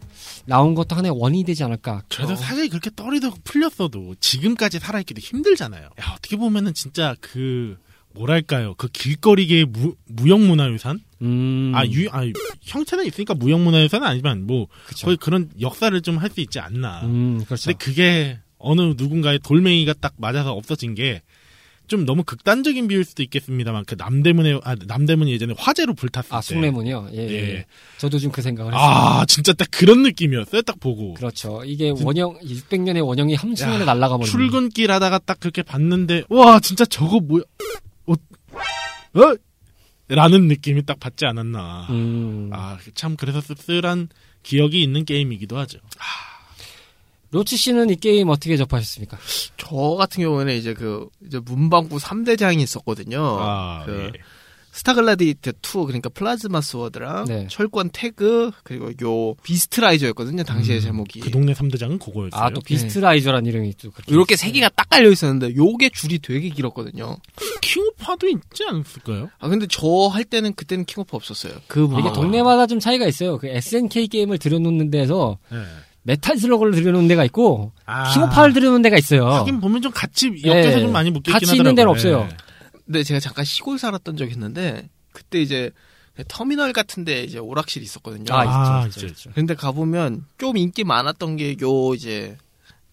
나온 0.45 0.75
것도 0.75 0.95
하나의 0.95 1.13
원인이 1.17 1.43
되지 1.45 1.63
않을까. 1.63 2.03
저도 2.09 2.33
어. 2.33 2.35
사실 2.35 2.69
그렇게 2.69 2.89
떨이도 2.95 3.31
풀렸어도 3.43 4.15
지금까지 4.19 4.79
살아있기도 4.79 5.19
힘들잖아요. 5.19 5.83
야, 5.83 6.13
어떻게 6.17 6.35
보면은 6.35 6.73
진짜 6.73 7.15
그, 7.21 7.77
뭐랄까요. 8.13 8.75
그 8.75 8.87
길거리계의 8.89 9.65
무, 9.65 9.95
무형문화유산? 10.07 10.99
음. 11.21 11.71
아, 11.73 11.85
유, 11.85 12.09
아, 12.11 12.23
형체는 12.61 13.05
있으니까 13.05 13.33
무형문화유산은 13.35 14.05
아니지만 14.05 14.45
뭐, 14.45 14.67
그쵸. 14.85 15.05
거의 15.05 15.17
그런 15.17 15.49
역사를 15.61 15.99
좀 16.01 16.17
할 16.17 16.29
수 16.29 16.41
있지 16.41 16.59
않나. 16.59 17.01
음, 17.05 17.43
그렇죠. 17.45 17.71
근데 17.71 17.77
그게 17.77 18.39
어느 18.57 18.81
누군가의 18.97 19.39
돌멩이가 19.39 19.93
딱 20.01 20.13
맞아서 20.17 20.51
없어진 20.53 20.93
게 20.93 21.21
좀 21.87 22.05
너무 22.05 22.23
극단적인 22.23 22.87
비유일 22.87 23.03
수도 23.05 23.23
있겠습니다만 23.23 23.85
그 23.85 23.95
남대문에 23.97 24.59
아 24.63 24.75
남대문이 24.87 25.31
예전에 25.31 25.53
화재로 25.57 25.93
불탔을 25.93 26.33
아, 26.33 26.39
때 26.41 26.45
숭례문이요? 26.53 27.09
예, 27.13 27.17
예. 27.17 27.33
예. 27.55 27.65
저도 27.97 28.19
좀 28.19 28.31
그 28.31 28.41
생각을 28.41 28.73
했어요. 28.73 28.85
아 28.85 29.25
진짜 29.27 29.53
딱 29.53 29.67
그런 29.71 30.01
느낌이었어요 30.03 30.61
딱 30.63 30.79
보고 30.79 31.13
그렇죠. 31.13 31.61
이게 31.65 31.89
원형, 31.91 32.39
600년의 32.39 33.05
원형이 33.05 33.35
한순간에 33.35 33.81
야, 33.81 33.85
날아가 33.85 34.17
버리는. 34.17 34.25
출근길 34.31 34.91
하다가 34.91 35.19
딱 35.19 35.39
그렇게 35.39 35.61
봤는데 35.61 36.23
와 36.29 36.59
진짜 36.59 36.83
저거 36.85 37.19
뭐야 37.19 37.43
어, 38.07 38.13
어? 38.13 39.35
라는 40.07 40.47
느낌이 40.47 40.85
딱 40.85 40.99
받지 40.99 41.25
않았나 41.25 41.87
음. 41.89 42.49
아참 42.51 43.15
그래서 43.15 43.39
씁쓸한 43.41 44.09
기억이 44.43 44.81
있는 44.83 45.05
게임이기도 45.05 45.57
하죠 45.59 45.79
로치 47.33 47.57
씨는 47.57 47.89
이 47.89 47.95
게임 47.95 48.29
어떻게 48.29 48.55
접하셨습니까? 48.57 49.17
저 49.57 49.75
같은 49.97 50.23
경우에는 50.23 50.55
이제 50.55 50.73
그 50.73 51.09
이제 51.25 51.39
문방구 51.39 51.97
3대장이 51.97 52.59
있었거든요. 52.61 53.21
아 53.39 53.83
그 53.85 54.11
예. 54.15 54.19
스타글라디에이터 54.75 55.51
2 55.51 55.53
그러니까 55.85 56.09
플라즈마 56.09 56.59
스워드랑 56.59 57.25
네. 57.25 57.47
철권 57.47 57.91
태그 57.93 58.49
그리고 58.63 58.89
요 59.03 59.35
비스트라이저였거든요. 59.43 60.41
당시의 60.43 60.79
음, 60.79 60.81
제목이. 60.81 61.19
그 61.19 61.29
동네 61.29 61.53
3대장은 61.53 61.99
그거였어요 61.99 62.41
아, 62.41 62.49
또 62.49 62.59
비스트라이저라는 62.61 63.45
이름이 63.45 63.75
또 63.79 63.91
그렇게. 63.91 64.11
이렇게 64.11 64.35
세 64.35 64.49
개가 64.51 64.69
딱 64.69 64.89
깔려 64.89 65.11
있었는데 65.11 65.55
요게 65.55 65.89
줄이 65.89 66.17
되게 66.17 66.49
길었거든요. 66.49 67.17
킹오파도 67.61 68.27
있지 68.27 68.63
않았을까요? 68.67 69.29
아 69.37 69.47
근데 69.47 69.67
저 69.67 70.07
할 70.09 70.23
때는 70.23 70.53
그때는 70.55 70.85
킹오파 70.85 71.15
없었어요. 71.15 71.53
그 71.67 71.87
이게 71.99 72.09
아. 72.09 72.13
동네마다 72.13 72.65
좀 72.65 72.79
차이가 72.79 73.05
있어요. 73.07 73.37
그 73.37 73.45
SNK 73.47 74.07
게임을 74.07 74.39
들여놓는 74.39 74.89
데서 74.89 75.37
네. 75.51 75.59
메탈 76.03 76.37
슬러그를 76.37 76.73
들여놓는 76.73 77.07
데가 77.07 77.23
있고, 77.25 77.71
아. 77.85 78.11
킹오파를 78.13 78.53
들여놓는 78.53 78.81
데가 78.81 78.97
있어요. 78.97 79.25
하긴 79.27 79.59
보면 79.61 79.81
좀 79.81 79.91
같이 79.91 80.27
엮여서 80.43 80.77
예. 80.77 80.81
좀 80.81 80.91
많이 80.91 81.09
묶이긴 81.11 81.33
같이 81.33 81.45
하더라고요. 81.45 81.61
있는 81.61 81.75
데는 81.75 81.89
예. 81.89 81.91
없어요. 81.91 82.29
근데 82.85 83.03
제가 83.03 83.19
잠깐 83.19 83.45
시골 83.45 83.79
살았던 83.79 84.17
적이 84.17 84.33
있는데 84.33 84.89
그때 85.13 85.41
이제 85.41 85.71
터미널 86.27 86.73
같은데 86.73 87.23
이제 87.23 87.39
오락실이 87.39 87.83
있었거든요. 87.85 88.25
아, 88.33 88.41
아, 88.81 88.85
있죠, 88.87 88.99
있죠. 88.99 89.07
있죠. 89.07 89.31
근데 89.33 89.55
가 89.55 89.71
보면 89.71 90.25
좀 90.37 90.57
인기 90.57 90.83
많았던 90.83 91.37
게 91.37 91.55
요 91.61 91.93
이제 91.93 92.37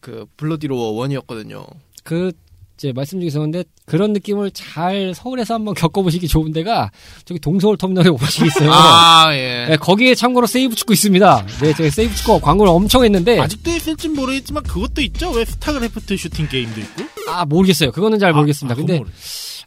그 0.00 0.26
블러디로어 0.36 0.94
one이었거든요. 0.94 1.66
그, 2.04 2.32
이제 2.80 2.92
말씀 2.94 3.20
중에 3.20 3.26
있었는데, 3.28 3.64
그런 3.84 4.14
느낌을 4.14 4.52
잘 4.52 5.12
서울에서 5.14 5.52
한번 5.52 5.74
겪어보시기 5.74 6.26
좋은 6.28 6.50
데가, 6.50 6.90
저기 7.26 7.38
동서울 7.38 7.76
터미널에 7.76 8.08
오락실이 8.08 8.46
있어요. 8.48 8.70
아 8.72 9.28
예. 9.34 9.66
네, 9.68 9.76
거기에 9.76 10.14
참고로 10.14 10.46
세이브 10.46 10.74
축구 10.74 10.94
있습니다. 10.94 11.46
네, 11.60 11.74
제가 11.74 11.90
세이브 11.90 12.14
축구 12.14 12.40
광고를 12.40 12.72
엄청 12.72 13.04
했는데, 13.04 13.38
아직도 13.38 13.70
있을지 13.70 14.08
모르겠지만 14.08 14.62
그것도 14.62 15.02
있죠. 15.02 15.30
왜 15.32 15.44
스타크래프트 15.44 16.16
슈팅 16.16 16.48
게임도 16.48 16.80
있고? 16.80 17.02
아, 17.28 17.44
모르겠어요. 17.44 17.92
그거는 17.92 18.18
잘 18.18 18.32
모르겠습니다. 18.32 18.72
아, 18.72 18.74
아, 18.74 18.76
근데, 18.76 18.92
그건 18.94 19.06
모르- 19.08 19.12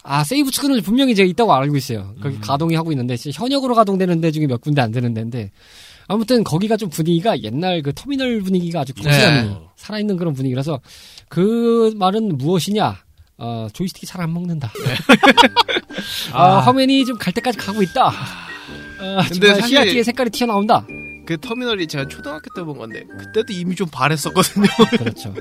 아, 0.05 0.23
세이브 0.23 0.49
축구는 0.49 0.81
분명히 0.81 1.13
제가 1.13 1.29
있다고 1.29 1.53
알고 1.53 1.77
있어요. 1.77 2.15
거기 2.19 2.37
음. 2.37 2.41
가동이 2.41 2.73
하고 2.73 2.91
있는데, 2.93 3.15
현역으로 3.31 3.75
가동되는 3.75 4.21
데 4.21 4.31
중에 4.31 4.47
몇 4.47 4.59
군데 4.59 4.81
안 4.81 4.91
되는 4.91 5.13
데인데, 5.13 5.51
아무튼 6.07 6.43
거기가 6.43 6.77
좀 6.77 6.89
분위기가 6.89 7.39
옛날 7.41 7.81
그 7.81 7.93
터미널 7.93 8.41
분위기가 8.41 8.81
아주 8.81 8.93
고스란히 8.93 9.47
네. 9.49 9.57
살아있는 9.75 10.17
그런 10.17 10.33
분위기라서, 10.33 10.79
그 11.29 11.93
말은 11.95 12.37
무엇이냐? 12.37 12.97
어, 13.37 13.67
조이스틱이 13.73 14.07
잘 14.07 14.21
안 14.21 14.31
먹는다. 14.33 14.71
아, 16.33 16.59
화면이 16.59 17.05
좀 17.05 17.17
갈 17.17 17.33
때까지 17.33 17.57
가고 17.57 17.81
있다. 17.81 18.07
어, 18.09 19.17
근데 19.29 19.61
CRT의 19.61 20.03
색깔이 20.03 20.29
튀어나온다. 20.29 20.85
그 21.25 21.37
터미널이 21.39 21.87
제가 21.87 22.07
초등학교 22.09 22.53
때 22.53 22.63
본 22.63 22.77
건데 22.77 23.03
그때도 23.17 23.53
이미 23.53 23.75
좀 23.75 23.87
바랬었거든요. 23.89 24.65
그렇죠. 24.97 25.33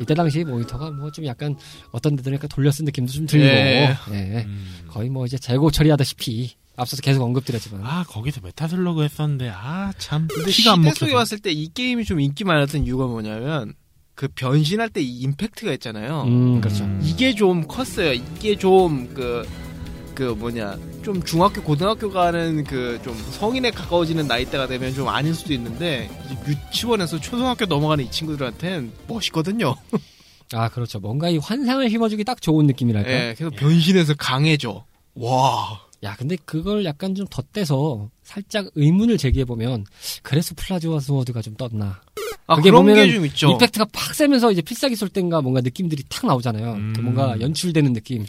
이때 0.00 0.14
당시 0.14 0.44
모니터가 0.44 0.90
뭐 0.90 1.10
좀 1.10 1.24
약간 1.26 1.56
어떤 1.92 2.14
데들은 2.16 2.36
약간 2.36 2.48
돌려 2.48 2.70
쓴 2.70 2.84
느낌도 2.84 3.10
좀 3.12 3.26
들고, 3.26 3.44
예. 3.44 3.96
예. 4.12 4.44
음. 4.46 4.66
거의 4.88 5.08
뭐 5.08 5.24
이제 5.26 5.38
재고 5.38 5.70
처리하다시피 5.70 6.50
앞서서 6.76 7.02
계속 7.02 7.22
언급드렸지만 7.24 7.82
아 7.84 8.04
거기서 8.08 8.40
메타슬러그 8.42 9.02
했었는데 9.02 9.50
아참 9.50 10.28
근데 10.28 10.50
피가 10.50 10.72
안 10.72 10.76
시대 10.78 10.88
먹혀서 10.88 10.98
속에 11.06 11.12
봤을 11.14 11.38
때 11.38 11.50
이 11.52 11.68
게임이 11.72 12.04
좀 12.04 12.20
인기 12.20 12.44
많았던 12.44 12.84
이유가 12.84 13.06
뭐냐면 13.06 13.74
그 14.14 14.28
변신할 14.28 14.88
때 14.90 15.00
이 15.02 15.20
임팩트가 15.20 15.72
있잖아요. 15.74 16.22
음 16.24 16.60
그렇죠. 16.60 16.84
음. 16.84 17.00
이게 17.02 17.34
좀 17.34 17.66
컸어요. 17.66 18.12
이게 18.12 18.56
좀그그 18.56 20.34
뭐냐 20.38 20.78
좀 21.02 21.22
중학교 21.22 21.62
고등학교 21.62 22.10
가는 22.10 22.64
그 22.64 22.98
좀 23.02 23.14
성인에 23.32 23.70
가까워지는 23.70 24.26
나이대가 24.26 24.66
되면 24.66 24.92
좀 24.94 25.08
아닐 25.08 25.34
수도 25.34 25.52
있는데 25.54 26.10
이제 26.26 26.36
유치원에서 26.46 27.18
초등학교 27.20 27.64
넘어가는 27.66 28.04
이 28.04 28.10
친구들한테는 28.10 28.92
멋있거든요. 29.08 29.74
아 30.52 30.68
그렇죠. 30.68 30.98
뭔가 30.98 31.28
이 31.30 31.38
환상을 31.38 31.88
심어주기 31.88 32.24
딱 32.24 32.42
좋은 32.42 32.66
느낌이랄까. 32.66 33.10
예, 33.10 33.34
그래서 33.36 33.54
변신해서 33.54 34.14
강해져. 34.18 34.84
와. 35.14 35.80
야 36.02 36.16
근데 36.16 36.36
그걸 36.46 36.84
약간 36.84 37.14
좀 37.14 37.26
덧대서 37.28 38.08
살짝 38.22 38.68
의문을 38.74 39.18
제기해 39.18 39.44
보면 39.44 39.84
그래서 40.22 40.54
플라즈마 40.56 41.00
스워드가 41.00 41.42
좀 41.42 41.54
떴나. 41.56 42.00
아 42.46 42.56
그게 42.56 42.70
그런 42.70 42.86
게 42.86 43.12
좀 43.12 43.26
있죠. 43.26 43.50
임팩트가 43.50 43.86
팍 43.92 44.14
세면서 44.14 44.50
이제 44.52 44.62
필살기 44.62 44.96
쏠 44.96 45.08
땐가 45.10 45.40
뭔가 45.42 45.60
느낌들이 45.60 46.02
탁 46.08 46.26
나오잖아요. 46.26 46.72
음. 46.72 46.92
그 46.96 47.00
뭔가 47.02 47.38
연출되는 47.40 47.92
느낌. 47.92 48.24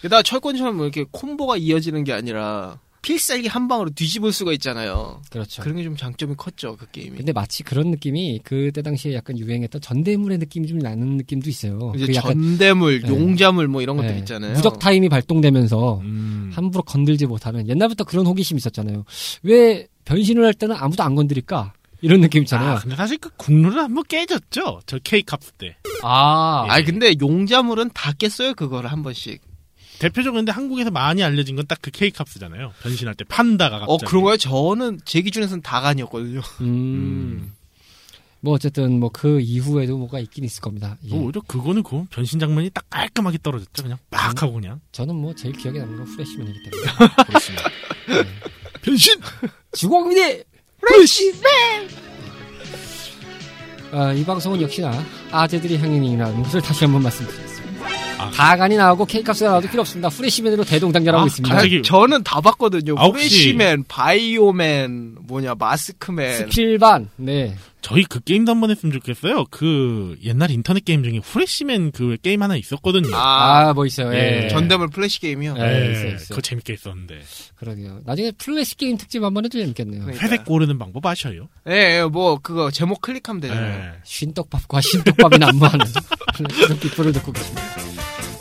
게다가 0.00 0.22
철권처럼 0.22 0.76
뭐 0.76 0.86
이렇게 0.86 1.04
콤보가 1.10 1.56
이어지는 1.56 2.04
게 2.04 2.12
아니라 2.12 2.78
필살기 3.02 3.48
한 3.48 3.68
방으로 3.68 3.90
뒤집을 3.90 4.32
수가 4.32 4.52
있잖아요. 4.54 5.22
그렇죠. 5.30 5.62
그런 5.62 5.76
게 5.76 5.84
좀 5.84 5.96
장점이 5.96 6.34
컸죠 6.36 6.76
그 6.76 6.90
게임이. 6.90 7.16
근데 7.16 7.32
마치 7.32 7.62
그런 7.62 7.90
느낌이 7.90 8.40
그때 8.44 8.82
당시에 8.82 9.14
약간 9.14 9.38
유행했던 9.38 9.80
전대물의 9.80 10.38
느낌이 10.38 10.66
좀 10.66 10.78
나는 10.78 11.16
느낌도 11.16 11.48
있어요. 11.48 11.92
그 11.92 12.14
약간 12.14 12.32
전대물, 12.34 13.02
네. 13.02 13.08
용자물 13.08 13.68
뭐 13.68 13.80
이런 13.82 13.96
것들 13.96 14.12
네, 14.12 14.18
있잖아요. 14.18 14.52
무적 14.54 14.78
타임이 14.78 15.08
발동되면서 15.08 16.00
음. 16.00 16.50
함부로 16.54 16.82
건들지 16.82 17.26
못하는 17.26 17.68
옛날부터 17.68 18.04
그런 18.04 18.26
호기심이 18.26 18.58
있었잖아요. 18.58 19.04
왜 19.42 19.86
변신을 20.04 20.44
할 20.44 20.54
때는 20.54 20.74
아무도 20.76 21.02
안 21.02 21.14
건드릴까? 21.14 21.72
이런 22.00 22.20
느낌 22.20 22.42
있잖아요. 22.42 22.72
아 22.72 22.78
근데 22.78 22.94
사실 22.94 23.18
그 23.18 23.28
국룰은 23.36 23.76
한번 23.78 24.04
깨졌죠. 24.08 24.80
저 24.86 24.98
K캅스 25.02 25.52
때 25.58 25.76
아, 26.02 26.64
아니 26.68 26.84
근데 26.84 27.14
용자물은 27.20 27.90
다 27.92 28.12
깼어요 28.12 28.54
그거를 28.54 28.90
한 28.92 29.02
번씩. 29.02 29.40
대표적으로 29.98 30.38
근데 30.40 30.52
한국에서 30.52 30.90
많이 30.90 31.22
알려진 31.22 31.56
건 31.56 31.66
딱그 31.66 31.90
K캅스잖아요. 31.90 32.72
변신할 32.82 33.14
때 33.14 33.24
판다가 33.24 33.80
갑자기. 33.80 33.92
어 33.92 34.08
그런가요? 34.08 34.36
저는 34.36 35.00
제 35.04 35.20
기준에서는 35.22 35.62
다간이었거든요. 35.62 36.40
음. 36.60 37.52
뭐 38.40 38.54
어쨌든 38.54 39.00
뭐 39.00 39.10
그 39.12 39.40
이후에도 39.40 39.98
뭐가 39.98 40.20
있긴 40.20 40.44
있을 40.44 40.60
겁니다. 40.60 40.96
예. 41.10 41.14
어, 41.14 41.18
오히려 41.18 41.40
그거는 41.40 41.82
그 41.82 42.04
변신 42.10 42.38
장면이 42.38 42.70
딱 42.70 42.84
깔끔하게 42.88 43.38
떨어졌죠. 43.42 43.82
그냥 43.82 43.98
빡 44.10 44.40
하고 44.42 44.52
그냥. 44.54 44.80
저는 44.92 45.16
뭐 45.16 45.34
제일 45.34 45.54
기억에 45.56 45.80
남는 45.80 45.96
건 45.98 46.06
후레시맨이기 46.06 46.58
때문에. 46.62 46.92
그렇습니다. 47.26 47.70
변신. 48.82 49.14
주공민의 49.72 50.44
후레시맨! 50.80 51.88
아, 53.90 54.12
이 54.12 54.24
방송은 54.24 54.60
역시나 54.62 54.92
아재들의 55.32 55.76
향연이라는 55.78 56.42
것을 56.44 56.60
다시 56.62 56.84
한번 56.84 57.02
말씀드리겠습니다. 57.02 57.47
아, 58.18 58.30
다간이 58.30 58.76
나오고 58.76 59.04
K캅이 59.06 59.44
나와도 59.44 59.68
필요 59.68 59.80
없습니다. 59.82 60.08
후레시맨으로 60.08 60.64
대동단결하고 60.64 61.22
아, 61.24 61.26
있습니다. 61.26 61.54
갑자기- 61.54 61.82
저는 61.82 62.22
다 62.24 62.40
봤거든요. 62.40 62.94
아, 62.98 63.10
후레시맨, 63.10 63.84
바이오맨, 63.88 65.16
뭐냐 65.22 65.54
마스크맨. 65.58 66.36
스필반, 66.36 67.08
네. 67.16 67.54
저희 67.80 68.04
그 68.04 68.20
게임도 68.20 68.50
한번 68.50 68.70
했으면 68.70 68.92
좋겠어요. 68.92 69.46
그 69.50 70.16
옛날 70.24 70.50
인터넷 70.50 70.84
게임 70.84 71.02
중에 71.04 71.18
후레시맨 71.22 71.92
그 71.92 72.16
게임 72.22 72.42
하나 72.42 72.56
있었거든요. 72.56 73.14
아, 73.14 73.68
아, 73.68 73.72
뭐 73.72 73.86
있어요. 73.86 74.12
예. 74.14 74.44
예. 74.44 74.48
전대물 74.48 74.88
플래시 74.90 75.20
게임이요. 75.20 75.54
네. 75.54 75.62
예, 75.62 75.92
있어요, 75.92 76.08
있어요. 76.14 76.28
그거 76.30 76.40
재밌게 76.40 76.72
했었는데. 76.72 77.20
그러게요. 77.56 78.00
나중에 78.04 78.32
플래시 78.32 78.76
게임 78.76 78.96
특집 78.96 79.22
한번 79.22 79.44
해도 79.44 79.58
재밌겠네요. 79.58 80.06
네. 80.06 80.12
회색 80.18 80.44
고르는 80.44 80.78
방법 80.78 81.06
아셔요? 81.06 81.48
예, 81.68 82.00
예, 82.00 82.02
뭐 82.04 82.38
그거 82.42 82.70
제목 82.70 83.00
클릭하면 83.00 83.40
되잖아요. 83.40 83.94
예. 83.94 83.98
쉰떡밥과 84.04 84.80
신떡밥이 84.80 85.38
난무하는 85.38 85.86
그런 86.34 86.78
기쁨을 86.80 87.12
듣고 87.12 87.32
계십니다. 87.32 87.62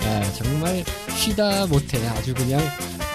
아, 0.02 0.24
정말 0.34 0.84
쉬다 1.16 1.68
못해 1.68 1.98
아주 2.08 2.34
그냥 2.34 2.60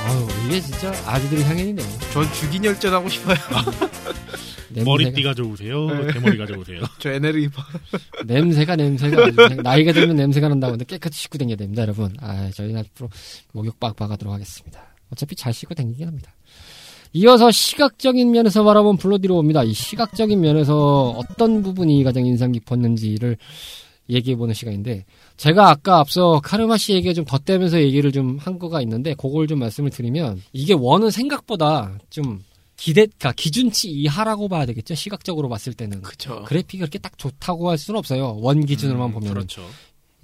아우 0.05 0.29
이게 0.47 0.61
진짜 0.61 0.93
아재들의 1.07 1.45
향연이네요. 1.45 1.87
전 2.13 2.33
죽인 2.33 2.65
열전 2.65 2.93
하고 2.93 3.09
싶어요. 3.09 3.37
냄새가, 4.69 4.85
머리띠가 4.85 5.35
좋으세요? 5.35 5.87
네. 5.87 6.13
대머리가 6.15 6.47
좋으세요? 6.47 6.81
저 6.99 7.11
에너지 7.11 7.49
바. 7.49 7.63
냄새가 8.25 8.77
냄새가 8.77 9.31
나이가 9.63 9.93
들면 9.93 10.17
냄새가 10.17 10.49
난다고 10.49 10.73
하는데 10.73 10.85
깨끗이 10.87 11.21
씻고 11.23 11.39
다녀야 11.39 11.57
됩니다, 11.57 11.83
여러분. 11.83 12.15
아, 12.21 12.51
저희는 12.55 12.79
앞으로 12.81 13.11
목욕 13.53 13.79
빡빡하도록 13.79 14.33
하겠습니다. 14.33 14.95
어차피 15.11 15.37
잘 15.37 15.53
씻고 15.53 15.75
다니긴 15.75 16.07
합니다. 16.09 16.33
이어서 17.15 17.51
시각적인 17.51 18.31
면에서 18.31 18.65
바라본 18.65 18.97
블러디로 18.97 19.37
옵니다. 19.37 19.63
이 19.63 19.75
시각적인 19.75 20.41
면에서 20.41 21.11
어떤 21.11 21.63
부분이 21.63 22.03
가장 22.05 22.25
인상 22.25 22.53
깊었는지를 22.53 23.37
얘기해보는 24.11 24.55
시간인데, 24.55 25.05
제가 25.37 25.71
아까 25.71 25.99
앞서 26.01 26.41
카르마 26.41 26.77
씨 26.79 26.93
얘기에 26.95 27.15
좀 27.15 27.25
덧대면서 27.25 27.81
얘기를 27.81 28.13
좀 28.13 28.39
한 28.39 28.59
거가 28.59 28.81
있는데, 28.83 29.15
그걸 29.15 29.47
좀 29.47 29.59
말씀을 29.61 29.91
드리면, 29.91 30.43
이게 30.53 30.75
원은 30.75 31.11
생각보다 31.11 31.99
좀 32.11 32.43
기대, 32.77 33.03
그러니까 33.07 33.33
기준치 33.33 33.91
이하라고 33.91 34.49
봐야 34.49 34.67
되겠죠? 34.67 34.95
시각적으로 34.95 35.49
봤을 35.49 35.73
때는. 35.75 36.03
그쵸. 36.03 36.43
그래픽이 36.47 36.79
그렇게 36.79 36.99
딱 36.99 37.17
좋다고 37.17 37.71
할 37.71 37.79
수는 37.79 37.99
없어요. 37.99 38.39
원 38.41 38.67
기준으로만 38.67 39.11
음, 39.11 39.13
보면. 39.15 39.35
그렇죠. 39.35 39.65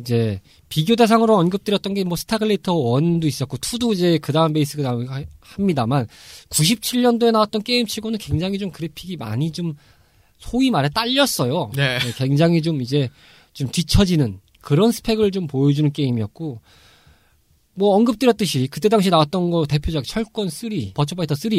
이제 0.01 0.41
비교 0.69 0.95
대상으로 0.95 1.37
언급드렸던 1.37 1.93
게 1.95 2.05
뭐 2.05 2.17
스타글래디에이터 2.17 2.73
1도 2.73 3.25
있었고 3.25 3.57
2도 3.57 3.93
이제 3.93 4.19
그 4.19 4.33
다음 4.33 4.53
베이스가 4.53 4.83
나오긴 4.85 5.09
하- 5.09 5.25
합니다만 5.41 6.07
97년도에 6.51 7.33
나왔던 7.33 7.63
게임치고는 7.63 8.19
굉장히 8.19 8.59
좀 8.59 8.71
그래픽이 8.71 9.17
많이 9.17 9.51
좀 9.51 9.75
소위 10.39 10.71
말해 10.71 10.89
딸렸어요. 10.89 11.73
네. 11.75 11.99
네, 11.99 12.13
굉장히 12.17 12.63
좀 12.63 12.81
이제 12.81 13.09
좀 13.59 13.69
뒤처지는 13.69 14.41
그런 14.61 14.93
스펙을 14.93 15.33
좀 15.33 15.49
보여주는 15.49 15.93
게임이었고 15.93 16.61
뭐 17.75 17.97
언급드렸듯이 17.97 18.69
그때 18.71 18.88
당시 18.88 19.11
나왔던 19.11 19.50
거 19.50 19.67
대표작 19.67 20.05
철권 20.05 20.49
3, 20.49 20.71
버추어파이터 20.95 21.35
3, 21.35 21.50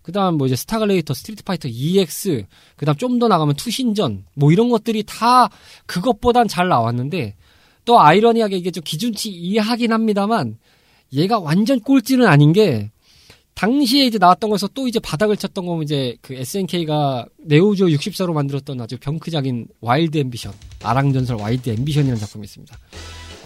그다음 0.00 0.38
뭐 0.38 0.46
이제 0.46 0.56
스타글래디에이터, 0.56 1.12
스트리트 1.12 1.44
파이터 1.44 1.68
EX, 1.68 2.44
그다음 2.76 2.96
좀 2.96 3.18
더 3.18 3.28
나가면 3.28 3.56
투신전 3.56 4.24
뭐 4.34 4.50
이런 4.50 4.70
것들이 4.70 5.02
다 5.02 5.50
그것보단 5.84 6.48
잘 6.48 6.68
나왔는데 6.68 7.36
또 7.84 8.00
아이러니하게 8.00 8.56
이게 8.56 8.70
좀 8.70 8.82
기준치 8.82 9.30
이하긴 9.30 9.92
합니다만 9.92 10.56
얘가 11.12 11.38
완전 11.38 11.80
꼴찌는 11.80 12.26
아닌 12.26 12.54
게 12.54 12.90
당시에 13.56 14.04
이제 14.04 14.18
나왔던 14.18 14.50
거에서 14.50 14.68
또 14.68 14.86
이제 14.86 15.00
바닥을 15.00 15.36
쳤던 15.38 15.64
거면 15.64 15.82
이제 15.82 16.14
그 16.20 16.34
SNK가 16.34 17.24
네오지오 17.38 17.86
64로 17.86 18.34
만들었던 18.34 18.78
아주 18.82 18.98
병크작인 18.98 19.68
와일드 19.80 20.18
앰비션, 20.18 20.52
아랑전설 20.82 21.36
와일드 21.36 21.70
앰비션이라는 21.70 22.20
작품이 22.20 22.44
있습니다. 22.44 22.78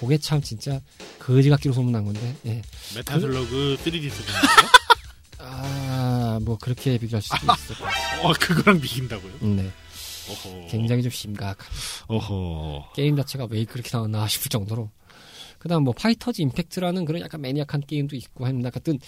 그게 0.00 0.18
참 0.18 0.40
진짜 0.42 0.80
거지 1.20 1.48
같기로 1.48 1.72
소문난 1.72 2.04
건데, 2.04 2.34
예. 2.46 2.60
메타슬러그 2.96 3.76
3D 3.84 4.10
수준이요? 4.10 4.40
아, 5.38 6.40
뭐 6.42 6.58
그렇게 6.58 6.98
비교할 6.98 7.22
수도 7.22 7.36
있을 7.54 7.76
것 7.76 7.84
같아요. 7.84 8.22
어, 8.22 8.32
그거랑 8.32 8.80
비긴다고요? 8.80 9.32
네. 9.42 9.70
어허. 10.28 10.66
굉장히 10.70 11.02
좀 11.02 11.12
심각한. 11.12 11.66
어허. 12.08 12.92
게임 12.96 13.14
자체가 13.14 13.46
왜 13.48 13.64
그렇게 13.64 13.90
나왔나 13.92 14.26
싶을 14.26 14.48
정도로. 14.48 14.90
그 15.60 15.68
다음 15.68 15.84
뭐 15.84 15.92
파이터즈 15.92 16.40
임팩트라는 16.40 17.04
그런 17.04 17.20
약간 17.20 17.42
maniac한 17.42 17.82
게임도 17.86 18.16
있고 18.16 18.46
합니다. 18.46 18.70
같은 18.70 18.98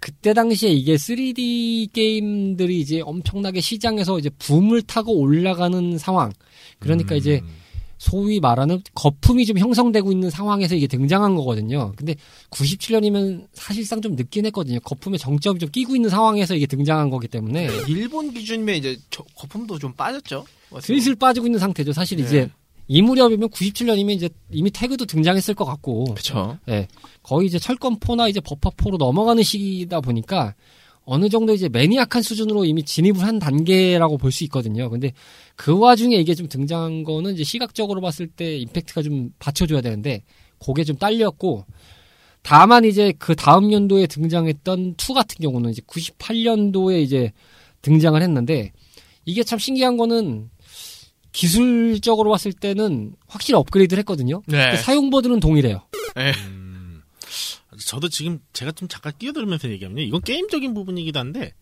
그때 0.00 0.34
당시에 0.34 0.68
이게 0.70 0.96
3D 0.96 1.94
게임들이 1.94 2.78
이제 2.78 3.00
엄청나게 3.00 3.62
시장에서 3.62 4.18
이제 4.18 4.28
붐을 4.38 4.82
타고 4.82 5.14
올라가는 5.18 5.96
상황. 5.96 6.30
그러니까 6.78 7.14
음. 7.14 7.16
이제 7.16 7.40
소위 7.96 8.38
말하는 8.38 8.82
거품이 8.94 9.46
좀 9.46 9.56
형성되고 9.56 10.12
있는 10.12 10.28
상황에서 10.28 10.74
이게 10.74 10.86
등장한 10.86 11.36
거거든요. 11.36 11.94
근데 11.96 12.16
97년이면 12.50 13.46
사실상 13.54 14.02
좀 14.02 14.14
늦긴 14.14 14.44
했거든요. 14.44 14.80
거품의 14.80 15.18
정점이 15.18 15.58
좀 15.58 15.70
끼고 15.70 15.96
있는 15.96 16.10
상황에서 16.10 16.54
이게 16.54 16.66
등장한 16.66 17.08
거기 17.08 17.28
때문에 17.28 17.66
일본 17.88 18.30
기준이면 18.34 18.74
이제 18.74 18.98
저- 19.08 19.24
거품도 19.34 19.78
좀 19.78 19.94
빠졌죠. 19.94 20.44
슬슬 20.82 21.14
빠지고 21.14 21.46
있는 21.46 21.58
상태죠. 21.58 21.94
사실 21.94 22.18
네. 22.18 22.24
이제 22.24 22.50
이 22.86 23.00
무렵이면 23.02 23.48
97년이면 23.50 24.10
이제 24.10 24.28
이미 24.50 24.70
태그도 24.70 25.06
등장했을 25.06 25.54
것 25.54 25.64
같고 25.64 26.14
그쵸. 26.14 26.58
예, 26.68 26.86
거의 27.22 27.46
이제 27.46 27.58
철권포나 27.58 28.28
이제 28.28 28.40
버퍼포로 28.40 28.98
넘어가는 28.98 29.42
시기다 29.42 30.00
보니까 30.00 30.54
어느 31.06 31.28
정도 31.28 31.52
이제 31.52 31.68
매니악한 31.68 32.22
수준으로 32.22 32.64
이미 32.64 32.82
진입을 32.82 33.22
한 33.22 33.38
단계라고 33.38 34.16
볼 34.18 34.32
수 34.32 34.44
있거든요. 34.44 34.88
근데 34.90 35.12
그 35.54 35.78
와중에 35.78 36.16
이게 36.16 36.34
좀 36.34 36.48
등장한 36.48 37.04
거는 37.04 37.34
이제 37.34 37.44
시각적으로 37.44 38.00
봤을 38.00 38.26
때 38.26 38.56
임팩트가 38.58 39.02
좀 39.02 39.30
받쳐줘야 39.38 39.80
되는데 39.80 40.22
그게 40.58 40.82
좀 40.84 40.96
딸렸고 40.96 41.64
다만 42.42 42.84
이제 42.84 43.12
그 43.18 43.34
다음 43.34 43.72
연도에 43.72 44.06
등장했던 44.06 44.96
2 44.98 45.14
같은 45.14 45.36
경우는 45.42 45.70
이제 45.70 45.82
98년도에 45.82 47.02
이제 47.02 47.32
등장을 47.82 48.20
했는데 48.20 48.72
이게 49.24 49.42
참 49.42 49.58
신기한 49.58 49.96
거는 49.96 50.50
기술적으로 51.34 52.30
봤을 52.30 52.52
때는 52.52 53.16
확실히 53.26 53.58
업그레이드를 53.58 53.98
했거든요. 54.00 54.42
네. 54.46 54.70
근데 54.70 54.76
사용보드는 54.76 55.40
동일해요. 55.40 55.82
음, 56.16 57.02
저도 57.84 58.08
지금 58.08 58.38
제가 58.52 58.70
좀 58.72 58.86
잠깐 58.88 59.12
끼어들면서 59.18 59.68
얘기하면요. 59.68 60.02
이건 60.02 60.22
게임적인 60.22 60.72
부분이기도 60.72 61.18
한데 61.18 61.52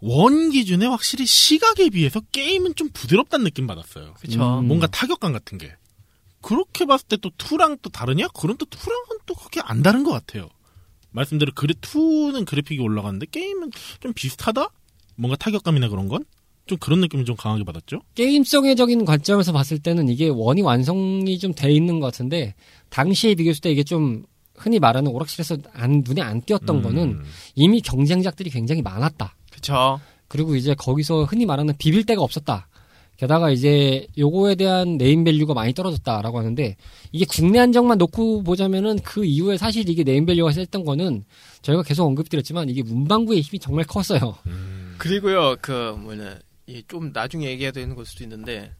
원 0.00 0.50
기준에 0.50 0.86
확실히 0.86 1.26
시각에 1.26 1.90
비해서 1.90 2.20
게임은 2.20 2.76
좀 2.76 2.88
부드럽다는 2.92 3.44
느낌 3.44 3.66
받았어요. 3.66 4.14
그쵸. 4.20 4.60
음. 4.60 4.68
뭔가 4.68 4.86
타격감 4.86 5.32
같은 5.32 5.58
게. 5.58 5.74
그렇게 6.40 6.86
봤을 6.86 7.06
때또 7.08 7.30
2랑 7.30 7.80
또 7.82 7.90
다르냐? 7.90 8.28
그럼 8.28 8.56
또 8.56 8.64
2랑은 8.66 9.20
또 9.26 9.34
그렇게 9.34 9.60
안 9.62 9.82
다른 9.82 10.04
것 10.04 10.12
같아요. 10.12 10.48
말씀대로 11.10 11.50
그래 11.54 11.74
2는 11.80 12.46
그래픽이 12.46 12.80
올라가는데 12.80 13.26
게임은 13.30 13.72
좀 13.98 14.12
비슷하다? 14.14 14.68
뭔가 15.16 15.36
타격감이나 15.36 15.88
그런 15.88 16.08
건? 16.08 16.24
좀 16.66 16.78
그런 16.78 17.00
느낌이 17.00 17.24
좀 17.24 17.36
강하게 17.36 17.64
받았죠? 17.64 18.00
게임성애적인 18.14 19.04
관점에서 19.04 19.52
봤을 19.52 19.78
때는 19.78 20.08
이게 20.08 20.28
원이 20.28 20.62
완성이 20.62 21.38
좀 21.38 21.52
돼 21.52 21.72
있는 21.72 21.98
것 22.00 22.06
같은데 22.06 22.54
당시에 22.90 23.34
비교했을 23.34 23.60
때 23.60 23.72
이게 23.72 23.82
좀 23.82 24.24
흔히 24.56 24.78
말하는 24.78 25.10
오락실에서 25.10 25.56
안, 25.72 26.02
눈에 26.06 26.20
안 26.22 26.40
띄었던 26.42 26.76
음. 26.76 26.82
거는 26.82 27.22
이미 27.54 27.80
경쟁작들이 27.80 28.50
굉장히 28.50 28.82
많았다. 28.82 29.34
그쵸. 29.50 30.00
그리고 30.28 30.54
이제 30.54 30.74
거기서 30.74 31.24
흔히 31.24 31.46
말하는 31.46 31.74
비빌 31.78 32.04
데가 32.04 32.22
없었다. 32.22 32.68
게다가 33.16 33.50
이제 33.50 34.06
요거에 34.16 34.54
대한 34.54 34.96
네임밸류가 34.96 35.52
많이 35.52 35.74
떨어졌다라고 35.74 36.38
하는데 36.38 36.76
이게 37.12 37.26
국내 37.28 37.58
한정만 37.58 37.98
놓고 37.98 38.44
보자면은 38.44 38.98
그 39.00 39.26
이후에 39.26 39.58
사실 39.58 39.86
이게 39.90 40.04
네임밸류가 40.04 40.52
셌던 40.52 40.84
거는 40.84 41.24
저희가 41.60 41.82
계속 41.82 42.06
언급드렸지만 42.06 42.70
이게 42.70 42.82
문방구의 42.82 43.42
힘이 43.42 43.58
정말 43.58 43.84
컸어요. 43.84 44.36
음. 44.46 44.94
그리고요, 44.96 45.56
그, 45.60 45.96
뭐냐, 45.98 46.38
이좀 46.70 47.10
나중에 47.12 47.46
얘기해야 47.46 47.72
되는 47.72 47.94
걸 47.94 48.04
수도 48.06 48.24
있는데, 48.24 48.72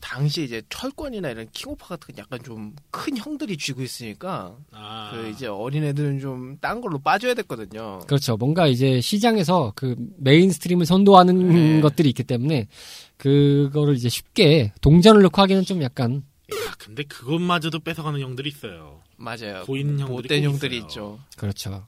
당시 0.00 0.42
이제 0.42 0.60
철권이나 0.68 1.30
이런 1.30 1.48
킹오파 1.52 1.86
같은 1.86 2.14
건 2.14 2.18
약간 2.24 2.42
좀 2.42 2.74
큰 2.90 3.16
형들이 3.16 3.56
쥐고 3.56 3.82
있으니까, 3.82 4.56
아. 4.72 5.10
그 5.12 5.28
이제 5.30 5.46
어린애들은 5.46 6.20
좀 6.20 6.58
딴 6.60 6.80
걸로 6.80 6.98
빠져야 6.98 7.34
됐거든요. 7.34 8.00
그렇죠. 8.06 8.36
뭔가 8.36 8.66
이제 8.66 9.00
시장에서 9.00 9.72
그 9.76 9.96
mainstream을 10.18 10.86
선도하는 10.86 11.48
네. 11.48 11.80
것들이 11.80 12.08
있기 12.10 12.22
때문에 12.24 12.68
그거를 13.16 13.94
이제 13.94 14.08
쉽게 14.08 14.72
동전을 14.80 15.22
넣고 15.22 15.40
하기는 15.42 15.62
좀 15.64 15.82
약간 15.82 16.22
야, 16.52 16.74
근데 16.78 17.02
그것마저도 17.04 17.80
뺏어가는 17.80 18.20
형들이 18.20 18.50
있어요. 18.50 19.00
맞아요. 19.16 19.62
보이는 19.66 19.98
형들이 19.98 20.14
못된 20.14 20.42
꼭 20.44 20.50
형들이 20.52 20.76
있어요. 20.76 20.86
있죠. 20.88 21.18
그렇죠. 21.36 21.86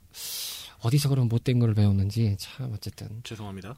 어디서 0.84 1.08
그런 1.08 1.28
못된 1.28 1.58
거를 1.58 1.72
배웠는지 1.74 2.36
참 2.38 2.70
어쨌든 2.74 3.08
죄송합니다. 3.24 3.76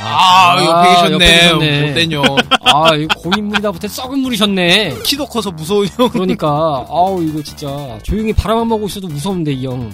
아, 0.00 0.56
옆에 0.64 1.18
계셨네. 1.18 1.88
못된 1.88 2.12
형. 2.12 2.24
아, 2.62 2.94
이거 2.94 3.20
고인물이다 3.20 3.70
못해 3.70 3.86
썩은 3.86 4.18
물이셨네. 4.20 5.02
키도 5.04 5.26
커서 5.26 5.50
무서운 5.50 5.86
형. 5.88 6.08
그러니까 6.08 6.48
아우 6.88 7.22
이거 7.22 7.42
진짜 7.42 7.98
조용히 8.02 8.32
바람만 8.32 8.66
먹고 8.66 8.86
있어도 8.86 9.08
무서운데 9.08 9.52
이 9.52 9.66
형. 9.66 9.92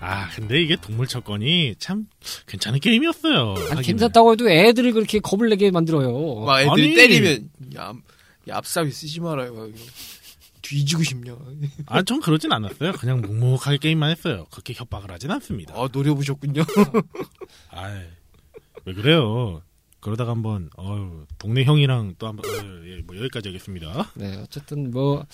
아, 0.00 0.28
근데 0.30 0.62
이게 0.62 0.76
동물 0.76 1.08
철권이 1.08 1.74
참 1.80 2.06
괜찮은 2.46 2.78
게임이었어요. 2.78 3.54
아니. 3.72 3.82
괜찮다고 3.82 4.32
해도 4.32 4.48
애들을 4.48 4.92
그렇게 4.92 5.18
겁을 5.18 5.48
내게 5.48 5.72
만들어요. 5.72 6.44
막 6.44 6.60
애들 6.60 6.70
아니. 6.70 6.94
때리면, 6.94 7.48
얍, 7.72 7.96
얍삽이 8.48 8.92
쓰지 8.92 9.20
말아요. 9.20 9.68
뒤지고 10.64 11.02
싶냐. 11.02 11.36
아, 11.86 12.02
전 12.02 12.20
그러진 12.20 12.50
않았어요. 12.52 12.92
그냥 12.92 13.20
묵묵하게 13.20 13.78
게임만 13.78 14.10
했어요. 14.10 14.46
그렇게 14.50 14.72
협박을 14.74 15.10
하진 15.10 15.30
않습니다. 15.30 15.74
아, 15.76 15.88
노려보셨군요. 15.92 16.62
아이, 17.70 18.00
왜 18.86 18.94
그래요? 18.94 19.62
그러다가 20.00 20.32
한번, 20.32 20.68
어휴, 20.76 21.24
동네 21.38 21.64
형이랑 21.64 22.16
또 22.18 22.26
한번, 22.28 22.44
어휴, 22.50 22.90
예, 22.92 23.00
뭐 23.06 23.16
여기까지 23.16 23.48
하겠습니다. 23.48 24.10
네, 24.14 24.36
어쨌든 24.42 24.90
뭐 24.90 25.24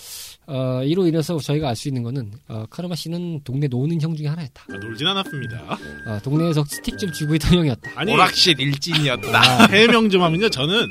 어, 0.47 0.81
이로 0.85 1.05
인해서 1.07 1.37
저희가 1.37 1.67
알 1.67 1.75
수 1.75 1.89
있는 1.89 2.03
거는 2.03 2.31
어, 2.47 2.65
카르마 2.69 2.95
씨는 2.95 3.41
동네 3.43 3.67
노는 3.67 3.99
형 4.01 4.15
중에 4.15 4.27
하나였다. 4.27 4.63
아, 4.69 4.77
놀진 4.77 5.05
않았습니다. 5.07 5.77
어, 6.07 6.19
동네에서 6.23 6.63
스틱 6.65 6.97
좀 6.97 7.11
쥐고 7.11 7.35
있던 7.35 7.53
형이었다. 7.59 7.91
아니, 7.95 8.13
오락실 8.13 8.61
일진이었다. 8.61 9.37
아, 9.37 9.65
해명 9.67 10.09
좀 10.09 10.21
하면요, 10.23 10.47
저는, 10.49 10.87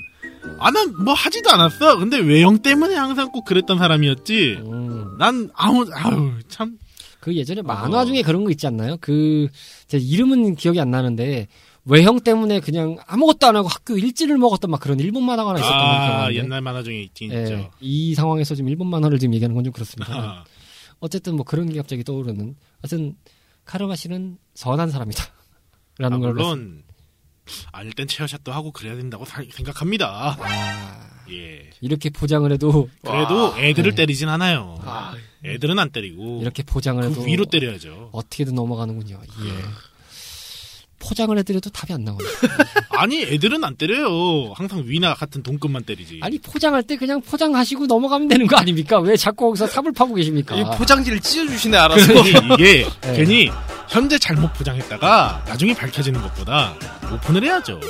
아, 0.58 0.70
난 0.70 0.94
뭐 1.04 1.14
하지도 1.14 1.50
않았어. 1.50 1.98
근데 1.98 2.18
외형 2.18 2.58
때문에 2.58 2.94
항상 2.94 3.30
꼭 3.30 3.44
그랬던 3.44 3.78
사람이었지. 3.78 4.62
음, 4.66 5.16
난 5.18 5.50
아무, 5.54 5.86
아유, 5.92 6.32
참. 6.48 6.78
그 7.20 7.34
예전에 7.36 7.60
만화 7.62 8.00
어. 8.00 8.04
중에 8.06 8.22
그런 8.22 8.44
거 8.44 8.50
있지 8.50 8.66
않나요? 8.66 8.96
그, 9.00 9.48
제 9.86 9.98
이름은 9.98 10.54
기억이 10.54 10.80
안 10.80 10.90
나는데, 10.90 11.48
외형 11.84 12.20
때문에 12.20 12.60
그냥 12.60 12.96
아무것도 13.06 13.46
안 13.46 13.56
하고 13.56 13.68
학교 13.68 13.96
일지를 13.98 14.38
먹었던 14.38 14.70
막 14.70 14.80
그런 14.80 14.98
일본 15.00 15.24
만화가 15.24 15.50
하나 15.50 15.58
있었던 15.60 15.78
거 15.78 15.84
아, 15.84 15.90
기억나는데. 16.30 16.38
옛날 16.38 16.60
만화 16.62 16.82
중에 16.82 17.02
있긴 17.02 17.32
예, 17.32 17.42
있죠. 17.42 17.70
이 17.80 18.14
상황에서 18.14 18.54
지금 18.54 18.68
일본 18.70 18.88
만화를 18.88 19.18
지금 19.18 19.34
얘기하는 19.34 19.54
건 19.54 19.64
좀 19.64 19.72
그렇습니다. 19.72 20.14
아, 20.14 20.44
어쨌든 21.00 21.36
뭐 21.36 21.44
그런 21.44 21.68
게 21.70 21.76
갑자기 21.78 22.04
떠오르는. 22.04 22.54
하여튼, 22.82 23.14
카르마 23.64 23.96
씨는 23.96 24.38
선한 24.54 24.90
사람이다. 24.90 25.22
아, 26.00 26.02
라는 26.02 26.20
걸로. 26.20 26.34
물론, 26.34 26.82
아닐 27.72 27.92
땐 27.92 28.06
체어샷도 28.06 28.52
하고 28.52 28.72
그래야 28.72 28.94
된다고 28.96 29.24
사- 29.24 29.42
생각합니다. 29.50 30.36
아, 30.40 31.10
예. 31.30 31.70
이렇게 31.80 32.10
포장을 32.10 32.50
해도, 32.52 32.88
그래도 33.02 33.54
애들을 33.58 33.90
네. 33.92 33.96
때리진 33.96 34.28
않아요. 34.28 34.78
아, 34.82 35.14
애들은 35.44 35.78
안 35.78 35.90
때리고. 35.90 36.40
이렇게 36.42 36.62
포장을 36.62 37.02
해도. 37.02 37.20
그 37.22 37.26
위로 37.26 37.44
때려야죠. 37.46 38.10
어떻게든 38.12 38.54
넘어가는군요. 38.54 39.20
예. 39.44 39.50
포장을 41.00 41.36
해드려도 41.38 41.70
답이 41.70 41.92
안 41.92 42.04
나오네. 42.04 42.24
아니, 42.90 43.22
애들은 43.22 43.64
안 43.64 43.74
때려요. 43.76 44.52
항상 44.54 44.84
위나 44.86 45.14
같은 45.14 45.42
동급만 45.42 45.82
때리지. 45.84 46.20
아니 46.22 46.38
포장할 46.38 46.82
때 46.82 46.96
그냥 46.96 47.20
포장하시고 47.20 47.86
넘어가면 47.86 48.28
되는 48.28 48.46
거 48.46 48.56
아닙니까? 48.56 49.00
왜 49.00 49.16
자꾸 49.16 49.46
거기서 49.46 49.66
삽을 49.66 49.92
파고 49.92 50.14
계십니까? 50.14 50.54
이 50.54 50.62
포장지를 50.76 51.20
찢어주시네, 51.20 51.76
알아서. 51.76 52.12
이게 52.58 52.86
네. 53.00 53.16
괜히 53.16 53.50
현재 53.88 54.18
잘못 54.18 54.52
포장했다가 54.52 55.44
나중에 55.48 55.74
밝혀지는 55.74 56.20
것보다 56.22 56.74
오픈을 57.12 57.42
해야죠. 57.44 57.80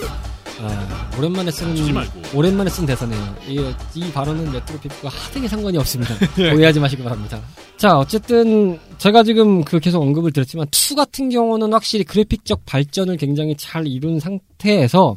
아, 0.63 1.11
오랜만에 1.19 1.51
주지 1.51 1.93
말고. 1.93 2.21
오랜만에 2.37 2.69
쓴 2.71 2.85
대사네요. 2.85 3.37
이, 3.49 3.59
이 3.95 4.13
발언은 4.13 4.53
레트로피프가 4.53 5.09
하등의 5.09 5.49
상관이 5.49 5.79
없습니다. 5.79 6.15
오해하지 6.39 6.81
마시기 6.81 7.03
바랍니다. 7.03 7.41
자, 7.79 7.99
어쨌든 7.99 8.79
제가 8.99 9.23
지금 9.23 9.65
그 9.65 9.81
계속 9.81 10.03
언급을 10.03 10.33
드렸지만 10.33 10.67
2 10.67 10.95
같은 10.97 11.31
경우는 11.31 11.73
확실히 11.73 12.05
그래픽적 12.05 12.67
발전을 12.67 13.17
굉장히 13.17 13.55
잘 13.57 13.87
이룬 13.87 14.21
상태에서 14.21 15.17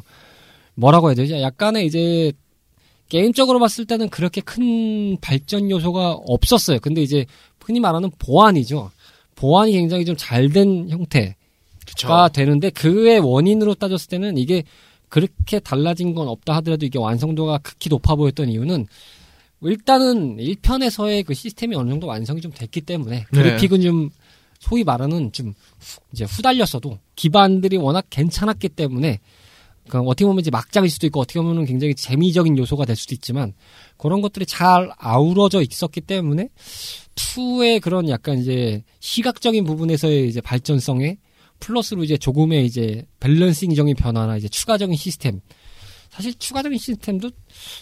뭐라고 0.76 1.08
해야 1.08 1.14
되죠? 1.14 1.40
약간의 1.40 1.86
이제 1.86 2.32
게임적으로 3.10 3.58
봤을 3.58 3.84
때는 3.84 4.08
그렇게 4.08 4.40
큰 4.40 5.18
발전 5.20 5.70
요소가 5.70 6.12
없었어요. 6.26 6.78
근데 6.80 7.02
이제 7.02 7.26
흔히 7.60 7.80
말하는 7.80 8.10
보안이죠. 8.18 8.90
보안이 9.36 9.72
굉장히 9.72 10.04
좀 10.04 10.16
잘 10.16 10.48
된 10.50 10.88
형태. 10.90 11.36
그쵸. 11.86 12.08
가 12.08 12.28
되는데 12.28 12.70
그의 12.70 13.18
원인으로 13.20 13.74
따졌을 13.74 14.08
때는 14.08 14.38
이게 14.38 14.64
그렇게 15.14 15.60
달라진 15.60 16.12
건 16.12 16.26
없다 16.26 16.56
하더라도 16.56 16.84
이게 16.84 16.98
완성도가 16.98 17.58
극히 17.58 17.88
높아 17.88 18.16
보였던 18.16 18.48
이유는 18.48 18.88
일단은 19.60 20.38
1편에서의 20.38 21.24
그 21.24 21.34
시스템이 21.34 21.76
어느 21.76 21.88
정도 21.88 22.08
완성이 22.08 22.40
좀 22.40 22.50
됐기 22.50 22.80
때문에 22.80 23.18
네. 23.18 23.24
그래픽은 23.30 23.80
좀 23.80 24.10
소위 24.58 24.82
말하는 24.82 25.30
좀 25.30 25.54
후- 25.78 26.00
이제 26.12 26.24
후달렸어도 26.24 26.98
기반들이 27.14 27.76
워낙 27.76 28.04
괜찮았기 28.10 28.70
때문에 28.70 29.20
그 29.88 29.98
어떻게 30.00 30.24
보면 30.24 30.40
이제 30.40 30.50
막장일 30.50 30.90
수도 30.90 31.06
있고 31.06 31.20
어떻게 31.20 31.40
보면 31.40 31.64
굉장히 31.64 31.94
재미적인 31.94 32.58
요소가 32.58 32.84
될 32.84 32.96
수도 32.96 33.14
있지만 33.14 33.52
그런 33.96 34.20
것들이 34.20 34.46
잘 34.46 34.90
아우러져 34.98 35.62
있었기 35.62 36.00
때문에 36.00 36.48
2의 37.14 37.80
그런 37.80 38.08
약간 38.08 38.40
이제 38.40 38.82
시각적인 38.98 39.62
부분에서의 39.62 40.28
이제 40.28 40.40
발전성에 40.40 41.18
플러스로 41.64 42.04
이제 42.04 42.16
조금의 42.16 42.66
이제 42.66 43.06
밸런싱적인 43.20 43.96
변화나 43.96 44.36
이제 44.36 44.48
추가적인 44.48 44.96
시스템. 44.96 45.40
사실 46.10 46.32
추가적인 46.38 46.78
시스템도 46.78 47.30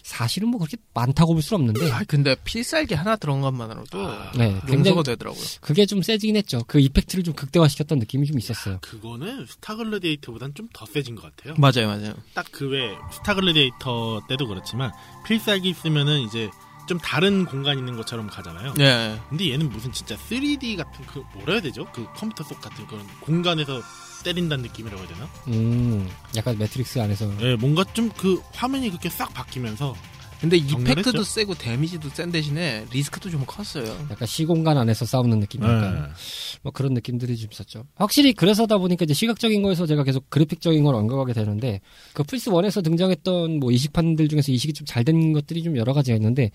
사실은 0.02 0.48
뭐 0.48 0.58
그렇게 0.58 0.78
많다고 0.94 1.34
볼 1.34 1.42
수는 1.42 1.68
없는데, 1.68 1.92
아, 1.92 2.02
근데 2.08 2.34
필살기 2.44 2.94
하나 2.94 3.16
들어간 3.16 3.42
것만으로도 3.42 3.98
네, 4.38 4.58
굉장히 4.66 5.02
되더라고요. 5.02 5.42
그게 5.60 5.84
좀 5.84 6.00
세지긴 6.00 6.36
했죠. 6.36 6.62
그 6.66 6.80
이펙트를 6.80 7.24
좀 7.24 7.34
극대화시켰던 7.34 7.98
느낌이 7.98 8.26
좀 8.26 8.38
있었어요. 8.38 8.78
그거는 8.80 9.44
스타글래디에이터보단 9.46 10.54
좀 10.54 10.68
더 10.72 10.86
세진 10.86 11.14
것 11.16 11.22
같아요. 11.36 11.54
맞아요, 11.58 11.88
맞아요. 11.88 12.14
딱 12.32 12.46
그 12.52 12.70
외 12.72 12.92
스타글래디에이터 13.12 14.22
때도 14.30 14.46
그렇지만 14.46 14.92
필살기 15.26 15.74
쓰면은 15.74 16.20
이제 16.22 16.48
좀 16.86 16.98
다른 16.98 17.44
공간 17.44 17.78
있는 17.78 17.96
것처럼 17.96 18.26
가잖아요. 18.26 18.74
예. 18.80 19.18
근데 19.28 19.50
얘는 19.52 19.68
무슨 19.70 19.92
진짜 19.92 20.16
3D 20.16 20.76
같은 20.76 21.04
그 21.06 21.22
뭐라 21.34 21.54
해야 21.54 21.60
되죠? 21.62 21.86
그 21.92 22.06
컴퓨터 22.14 22.42
속 22.44 22.60
같은 22.60 22.86
그런 22.86 23.06
공간에서 23.20 23.80
때린다는 24.24 24.62
느낌이라고 24.64 25.00
해야 25.02 25.08
되나? 25.14 25.28
음, 25.48 26.08
약간 26.36 26.56
매트릭스 26.58 26.98
안에서. 27.00 27.30
예, 27.40 27.56
뭔가 27.56 27.84
좀 27.92 28.10
그 28.16 28.40
화면이 28.52 28.88
그렇게 28.90 29.08
싹 29.08 29.32
바뀌면서 29.34 29.94
근데 30.42 30.58
강렬했죠? 30.58 30.90
이펙트도 31.00 31.22
세고 31.22 31.54
데미지도 31.54 32.08
센 32.10 32.30
대신에 32.30 32.84
리스크도 32.92 33.30
좀 33.30 33.44
컸어요. 33.46 33.84
약간 34.10 34.26
시공간 34.26 34.76
안에서 34.76 35.06
싸우는 35.06 35.38
느낌이니까. 35.38 35.94
예. 35.94 36.12
뭐 36.62 36.72
그런 36.72 36.92
느낌들이 36.94 37.36
좀 37.36 37.48
있었죠. 37.52 37.84
확실히 37.94 38.32
그래서다 38.32 38.76
보니까 38.78 39.04
이제 39.04 39.14
시각적인 39.14 39.62
거에서 39.62 39.86
제가 39.86 40.02
계속 40.04 40.28
그래픽적인 40.30 40.82
걸 40.82 40.94
언급하게 40.96 41.32
되는데 41.32 41.80
그 42.12 42.24
플스 42.24 42.50
1에서 42.50 42.82
등장했던 42.84 43.60
뭐 43.60 43.70
이식판들 43.70 44.28
중에서 44.28 44.52
이식이 44.52 44.74
좀 44.74 44.84
잘 44.84 45.04
된 45.04 45.32
것들이 45.32 45.62
좀 45.62 45.76
여러 45.76 45.92
가지가 45.94 46.16
있는데 46.16 46.50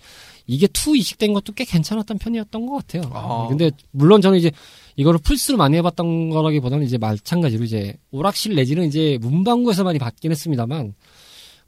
이게 0.46 0.66
2 0.66 0.98
이식된 0.98 1.32
것도 1.32 1.54
꽤 1.54 1.64
괜찮았던 1.64 2.18
편이었던 2.18 2.66
것 2.66 2.76
같아요. 2.76 3.10
아. 3.14 3.46
근데 3.48 3.70
물론 3.90 4.20
저는 4.20 4.38
이제 4.38 4.50
이거를 4.96 5.18
플스로 5.22 5.56
많이 5.56 5.76
해봤던 5.78 6.30
거라기보다는 6.30 6.84
이제 6.84 6.98
마찬가지로 6.98 7.64
이제 7.64 7.94
오락실 8.10 8.54
내지는 8.54 8.86
이제 8.86 9.18
문방구에서 9.20 9.84
많이 9.84 9.98
받긴 9.98 10.30
했습니다만 10.30 10.94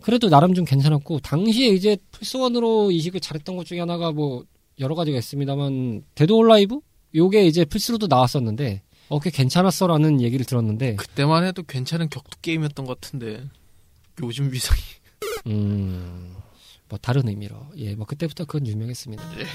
그래도 0.02 0.28
나름 0.28 0.54
좀 0.54 0.64
괜찮았고 0.64 1.20
당시에 1.20 1.68
이제 1.68 1.96
플스 2.10 2.38
1으로 2.38 2.92
이식을 2.92 3.20
잘했던 3.20 3.56
것 3.56 3.66
중에 3.66 3.80
하나가 3.80 4.12
뭐 4.12 4.44
여러 4.78 4.94
가지가 4.94 5.18
있습니다만 5.18 6.04
데드 6.14 6.32
오어 6.32 6.44
얼라이브 6.44 6.80
요게 7.14 7.46
이제 7.46 7.64
플스로도 7.64 8.06
나왔었는데 8.06 8.82
어, 9.08 9.18
꽤 9.18 9.30
괜찮았어라는 9.30 10.20
얘기를 10.20 10.46
들었는데 10.46 10.94
그때만 10.96 11.44
해도 11.44 11.62
괜찮은 11.64 12.08
격투 12.08 12.38
게임이었던 12.40 12.86
것 12.86 13.00
같은데 13.00 13.44
요즘 14.22 14.52
위상이 14.52 14.80
음, 15.48 16.34
뭐 16.88 16.98
다른 17.00 17.28
의미로 17.28 17.56
예, 17.76 17.94
뭐 17.94 18.06
그때부터 18.06 18.44
그건 18.44 18.66
유명했습니다. 18.66 19.22
예. 19.38 19.42
예. 19.42 19.46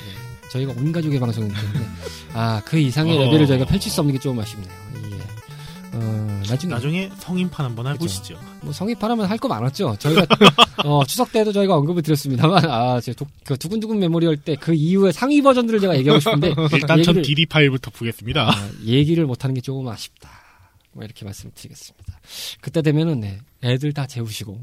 저희가 0.51 0.73
온 0.73 0.91
가족의 0.91 1.19
방송이기 1.19 1.53
때문에 1.53 1.86
아그 2.34 2.77
이상의 2.77 3.17
어. 3.17 3.21
레벨을 3.21 3.47
저희가 3.47 3.65
펼칠 3.65 3.91
수 3.91 4.01
없는 4.01 4.13
게 4.13 4.19
조금 4.19 4.39
아쉽네요. 4.39 4.69
예. 5.12 5.97
어, 5.97 6.35
나중에 6.49 6.73
나중에 6.73 7.12
성인판 7.19 7.65
한번. 7.65 7.88
해보시죠. 7.88 8.39
뭐 8.62 8.71
성입하라면 8.73 9.25
할 9.27 9.38
거 9.38 9.47
많았죠. 9.47 9.95
저희가 9.99 10.25
어, 10.86 11.03
추석 11.05 11.31
때도 11.31 11.51
저희가 11.51 11.75
언급을 11.75 12.01
드렸습니다만 12.01 12.65
아, 12.69 12.99
제 13.01 13.13
도, 13.13 13.25
그 13.43 13.58
두근두근 13.58 13.99
메모리할 13.99 14.38
때그 14.38 14.73
이후의 14.73 15.13
상위 15.13 15.41
버전들을 15.41 15.79
제가 15.79 15.97
얘기하고 15.97 16.19
싶은데 16.19 16.53
일단 16.73 17.03
전 17.03 17.21
DD 17.21 17.45
파일부터 17.47 17.91
보겠습니다. 17.91 18.49
아, 18.49 18.69
얘기를 18.84 19.25
못하는 19.25 19.53
게 19.53 19.62
조금 19.62 19.88
아쉽다. 19.88 20.29
뭐 20.93 21.03
이렇게 21.03 21.25
말씀드리겠습니다. 21.25 22.19
그때 22.62 22.81
되면은 22.81 23.19
네, 23.19 23.39
애들 23.62 23.91
다 23.91 24.08
재우시고 24.08 24.62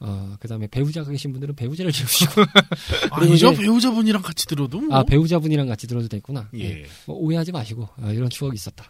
어 0.00 0.34
그다음에 0.40 0.66
배우자가 0.66 1.10
계신 1.10 1.30
분들은 1.32 1.54
배우자를 1.56 1.92
재우시고 1.92 2.42
아니죠 3.12 3.52
이제- 3.52 3.62
배우자분이랑 3.62 4.22
같이 4.22 4.46
들어도 4.46 4.80
뭐. 4.80 4.96
아 4.96 5.02
배우자분이랑 5.04 5.66
같이 5.66 5.86
들어도 5.86 6.08
되겠구나. 6.08 6.48
네. 6.54 6.60
예. 6.80 6.86
뭐 7.04 7.16
오해하지 7.16 7.52
마시고 7.52 7.86
아, 8.02 8.10
이런 8.12 8.30
추억이 8.30 8.54
있었다. 8.54 8.86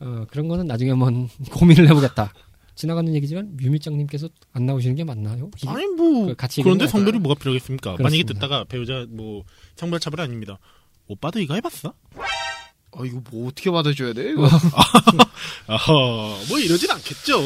어 0.00 0.24
그런 0.30 0.48
거는 0.48 0.66
나중에 0.66 0.90
한번 0.90 1.28
고민을 1.52 1.88
해보겠다. 1.88 2.32
지나가는 2.74 3.14
얘기지만 3.14 3.56
뮤밀장님께서 3.56 4.28
안 4.52 4.66
나오시는 4.66 4.96
게 4.96 5.04
맞나요? 5.04 5.50
아니 5.66 5.86
뭐 5.86 6.26
그 6.26 6.34
같이 6.34 6.60
그런데 6.62 6.88
성별이 6.88 7.18
뭐가 7.20 7.38
필요하겠습니까? 7.38 7.90
만약에 7.90 8.02
그렇습니다. 8.02 8.32
듣다가 8.34 8.64
배우자 8.64 9.06
뭐 9.08 9.44
성별 9.76 10.00
차별 10.00 10.20
아닙니다. 10.20 10.58
오빠도 11.06 11.38
이거 11.40 11.54
해봤어? 11.54 11.92
어 12.96 13.04
이거 13.04 13.20
뭐 13.30 13.48
어떻게 13.48 13.70
받아줘야 13.70 14.12
돼? 14.12 14.30
이거? 14.30 14.48
어허, 15.66 16.38
뭐 16.48 16.58
이러진 16.58 16.90
않겠죠. 16.90 17.40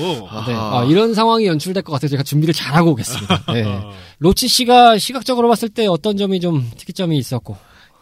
네. 0.47 0.55
아, 0.55 0.87
이런 0.89 1.15
상황이 1.15 1.47
연출될 1.47 1.83
것 1.83 1.93
같아서 1.93 2.11
제가 2.13 2.23
준비를 2.23 2.53
잘하고 2.55 2.91
오겠습니다. 2.93 3.53
네. 3.53 3.63
어, 3.65 3.93
로치 4.19 4.49
씨가 4.49 4.99
시각적으로 4.99 5.49
봤을 5.49 5.69
때 5.69 5.87
어떤 5.87 6.17
점이 6.17 6.41
좀 6.41 6.71
특이점이 6.77 7.17
있었고 7.19 7.57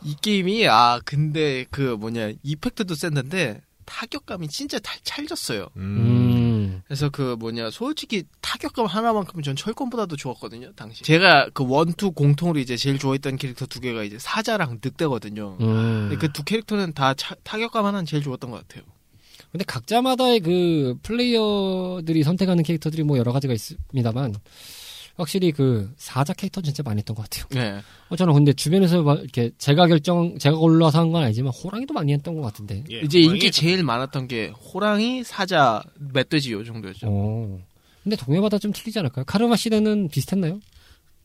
이 0.04 0.14
게임이 0.20 0.66
아 0.68 1.00
근데 1.04 1.66
그 1.70 1.96
뭐냐 1.98 2.30
이펙트도 2.42 2.94
셌는데 2.94 3.60
타격감이 3.86 4.48
진짜 4.48 4.78
잘 4.80 4.98
찰졌어요. 5.02 5.68
음. 5.76 6.82
그래서 6.86 7.08
그 7.08 7.36
뭐냐 7.38 7.70
솔직히 7.70 8.24
타격감 8.42 8.86
하나만큼은 8.86 9.42
전 9.42 9.56
철권보다도 9.56 10.16
좋았거든요 10.16 10.72
당시 10.76 11.02
제가 11.04 11.48
그 11.54 11.64
원투 11.66 12.12
공통으로 12.12 12.58
이제 12.58 12.76
제일 12.76 12.98
좋아했던 12.98 13.36
캐릭터 13.36 13.66
두 13.66 13.80
개가 13.80 14.02
이제 14.04 14.18
사자랑 14.20 14.78
늑대거든요 14.84 15.56
음. 15.60 16.16
그두 16.20 16.44
캐릭터는 16.44 16.92
다 16.92 17.14
차- 17.14 17.34
타격감 17.44 17.86
하나는 17.86 18.04
제일 18.04 18.22
좋았던 18.22 18.50
것 18.50 18.66
같아요 18.68 18.84
근데 19.52 19.64
각자마다의 19.64 20.40
그 20.40 20.96
플레이어들이 21.02 22.22
선택하는 22.24 22.62
캐릭터들이 22.62 23.02
뭐 23.04 23.16
여러 23.18 23.32
가지가 23.32 23.54
있습니다만 23.54 24.34
확실히 25.16 25.50
그 25.52 25.92
사자 25.96 26.32
캐릭터 26.32 26.60
진짜 26.60 26.82
많이 26.82 26.98
했던 26.98 27.16
것 27.16 27.22
같아요. 27.28 27.46
네 27.50 27.80
어, 28.10 28.16
저는 28.16 28.34
근데 28.34 28.52
주변에서 28.52 29.02
막 29.02 29.18
이렇게 29.20 29.50
제가 29.58 29.86
결정 29.86 30.38
제가 30.38 30.56
골라서 30.56 30.98
한 31.00 31.10
건 31.12 31.22
아니지만 31.24 31.52
호랑이도 31.52 31.94
많이 31.94 32.12
했던 32.12 32.34
것 32.34 32.42
같은데. 32.42 32.84
예, 32.90 33.00
이제 33.00 33.20
인기 33.20 33.50
제일 33.50 33.82
많았던 33.82 34.28
게 34.28 34.48
호랑이 34.48 35.24
사자 35.24 35.82
멧돼지 36.12 36.52
요 36.52 36.62
정도였죠 36.64 37.06
어. 37.10 37.58
근데 38.04 38.16
동네마다 38.16 38.58
좀 38.58 38.72
틀리지 38.72 38.98
않을까요? 39.00 39.24
카르마 39.24 39.56
시대는 39.56 40.08
비슷했나요? 40.08 40.60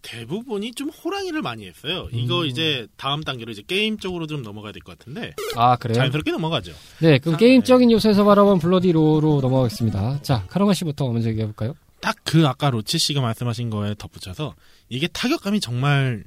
대부분이 0.02 0.72
좀 0.74 0.90
호랑이를 0.90 1.44
많이 1.44 1.68
했어요. 1.68 2.08
이거 2.12 2.42
음. 2.42 2.46
이제 2.48 2.88
다음 2.98 3.22
단계로 3.24 3.52
이제 3.52 3.62
게임 3.68 3.98
쪽으로 4.00 4.26
좀 4.26 4.42
넘어가야 4.42 4.72
될 4.72 4.82
것 4.82 4.98
같은데 4.98 5.34
아 5.56 5.76
그래요? 5.76 5.94
자연스럽게 5.96 6.32
넘어가죠. 6.32 6.72
네, 7.02 7.20
그럼 7.20 7.36
아, 7.36 7.38
게임적인 7.38 7.92
요소에서 7.92 8.24
바라본 8.26 8.58
블러디 8.60 8.92
로로 8.94 9.42
넘어가겠습니다. 9.42 10.22
자, 10.24 10.44
카르마 10.48 10.74
씨부터 10.74 11.08
먼저 11.12 11.30
얘기해 11.30 11.46
볼까요? 11.46 11.76
딱 12.02 12.16
그 12.24 12.48
아까 12.48 12.70
로치 12.70 12.98
씨가 12.98 13.22
말씀하신 13.22 13.70
거에 13.70 13.96
덧붙여서 13.98 14.56
이게 14.90 15.08
타격감이 15.08 15.60
정말 15.60 16.24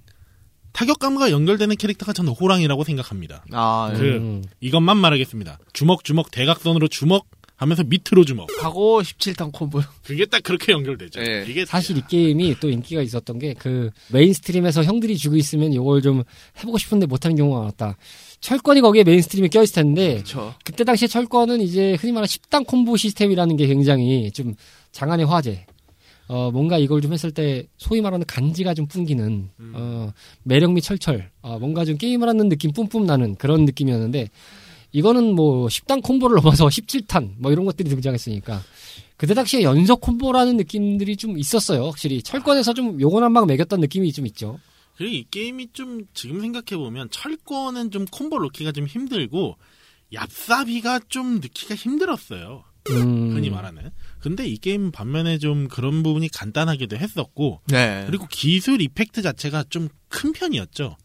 타격감과 0.73 1.31
연결되는 1.31 1.77
캐릭터가 1.77 2.13
저는 2.13 2.33
호랑이라고 2.33 2.85
생각합니다. 2.85 3.45
아 3.53 3.93
그- 3.97 4.03
음. 4.17 4.45
이것만 4.61 4.97
말하겠습니다. 4.97 5.59
주먹 5.73 6.03
주먹 6.05 6.31
대각선으로 6.31 6.89
주먹 6.89 7.27
하면서 7.57 7.85
밑으로 7.85 8.25
주먹. 8.25 8.49
하고 8.61 9.01
17단 9.01 9.53
콤보 9.53 9.81
그게 10.05 10.27
딱 10.27 10.43
그렇게 10.43 10.73
연결되죠. 10.73 11.21
예. 11.21 11.47
이게 11.49 11.65
사실 11.65 11.97
이 11.97 12.03
게임이 12.09 12.57
또 12.59 12.69
인기가 12.69 13.01
있었던 13.01 13.39
게 13.39 13.55
그 13.57 13.91
mainstream에서 14.11 14.83
형들이 14.83 15.17
쥐고 15.17 15.37
있으면 15.37 15.73
이걸 15.73 16.03
좀 16.03 16.25
해보고 16.59 16.79
싶은데 16.79 17.07
못하는 17.07 17.37
경우가 17.37 17.61
많았다. 17.61 17.97
철권이 18.41 18.81
거기에 18.81 19.05
mainstream에 19.05 19.49
껴있을 19.49 19.75
텐데 19.77 20.15
그렇죠 20.15 20.55
그때 20.65 20.83
당시에 20.83 21.07
철권은 21.07 21.61
이제 21.61 21.95
흔히 22.01 22.13
말하는 22.13 22.27
10단 22.27 22.67
콤보 22.67 22.97
시스템이라는 22.97 23.57
게 23.57 23.69
굉장히 23.69 24.33
좀 24.33 24.55
장안의 24.95 25.27
화제. 25.27 25.67
어, 26.27 26.51
뭔가 26.51 26.79
이걸 26.79 27.03
좀 27.03 27.13
했을 27.13 27.33
때 27.33 27.67
소위 27.77 28.01
말하는 28.01 28.25
간지가 28.27 28.73
좀 28.73 28.87
뿜기는, 28.87 29.51
음. 29.61 29.73
어, 29.75 30.13
매력 30.43 30.73
및 30.73 30.81
철철, 30.81 31.31
어, 31.43 31.59
뭔가 31.59 31.85
좀 31.85 31.99
게임을 31.99 32.27
하는 32.27 32.49
느낌 32.49 32.73
뿜뿜 32.73 33.05
나는 33.05 33.35
그런 33.35 33.67
느낌이었는데, 33.67 34.31
이거는 34.93 35.35
뭐 35.35 35.67
10단 35.67 36.03
콤보를 36.03 36.37
넘어서 36.37 36.67
17단, 36.69 37.35
뭐 37.39 37.53
이런 37.53 37.67
것들이 37.67 37.91
등장했으니까, 37.91 38.63
그때 39.19 39.35
당시에 39.35 39.63
연속 39.65 40.01
콤보라는 40.01 40.57
느낌들이 40.57 41.17
좀 41.17 41.37
있었어요. 41.39 41.85
확실히. 41.87 42.23
철권에서 42.23 42.73
좀 42.73 42.99
요건 43.01 43.23
한 43.23 43.35
방 43.35 43.47
먹였던 43.47 43.81
느낌이 43.81 44.11
좀 44.13 44.27
있죠. 44.29 44.59
그리고 44.97 45.15
이 45.15 45.27
게임이 45.31 45.69
좀 45.73 46.07
지금 46.15 46.41
생각해 46.41 46.77
보면 46.83 47.11
철권은 47.11 47.91
좀 47.91 48.07
콤보 48.07 48.39
넣기가 48.39 48.73
좀 48.73 48.87
힘들고 48.87 49.57
얍삽이가 50.13 51.09
좀 51.11 51.35
넣기가 51.41 51.75
힘들었어요. 51.75 52.65
음. 52.91 53.33
흔히 53.35 53.51
말하는. 53.51 53.91
근데 54.25 54.47
이 54.47 54.57
게임 54.57 54.91
반면에 54.91 55.39
좀 55.39 55.69
그런 55.69 56.03
부분이 56.03 56.29
간단하기도 56.31 56.97
했었고 56.97 57.61
네 57.69 58.05
그리고 58.07 58.27
기술 58.31 58.81
이펙트 58.81 59.23
자체가 59.23 59.65
좀 59.69 59.89
큰 60.15 60.33
편이었죠. 60.33 60.97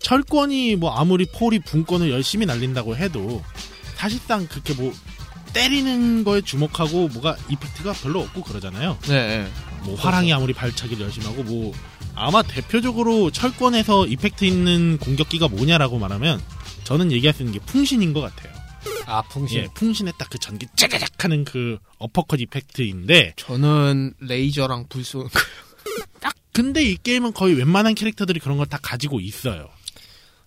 철권이 0.00 0.76
뭐 0.76 0.94
아무리 0.94 1.26
폴이 1.26 1.60
분권을 1.60 2.10
열심히 2.10 2.46
날린다고 2.46 2.96
해도 2.96 3.42
사실상 3.94 4.46
그렇게 4.48 4.72
뭐 4.74 4.92
때리는 5.52 6.24
거에 6.24 6.40
주목하고 6.40 7.08
뭐가 7.08 7.36
이펙트가 7.50 7.92
별로 7.92 8.20
없고 8.20 8.42
그러잖아요. 8.42 8.98
네. 9.02 9.46
뭐 9.84 9.94
화랑이 9.96 10.32
아무리 10.32 10.52
발차기를 10.52 11.04
열심히 11.04 11.26
하고 11.26 11.42
뭐 11.42 11.72
아마 12.14 12.42
대표적으로 12.42 13.30
철권에서 13.30 14.06
이펙트 14.06 14.44
있는 14.44 14.98
공격기가 14.98 15.48
뭐냐라고 15.48 15.98
말하면 15.98 16.40
저는 16.84 17.12
얘기할 17.12 17.34
수 17.34 17.42
있는 17.42 17.52
게 17.52 17.64
풍신인 17.64 18.12
것 18.14 18.20
같아요. 18.20 18.52
아, 19.06 19.22
풍신. 19.22 19.58
예, 19.58 19.68
풍신의 19.74 20.14
딱그 20.18 20.38
전기 20.38 20.66
짜자작 20.76 21.24
하는 21.24 21.44
그 21.44 21.78
어퍼컷 21.98 22.40
이펙트인데 22.40 23.34
저는 23.36 24.14
레이저랑 24.20 24.86
불 24.88 25.04
쏘는 25.04 25.28
거. 25.28 25.38
딱 26.20 26.34
근데 26.52 26.82
이 26.82 26.96
게임은 26.96 27.32
거의 27.34 27.54
웬만한 27.54 27.94
캐릭터들이 27.94 28.40
그런 28.40 28.56
걸 28.58 28.66
다 28.66 28.78
가지고 28.82 29.20
있어요. 29.20 29.68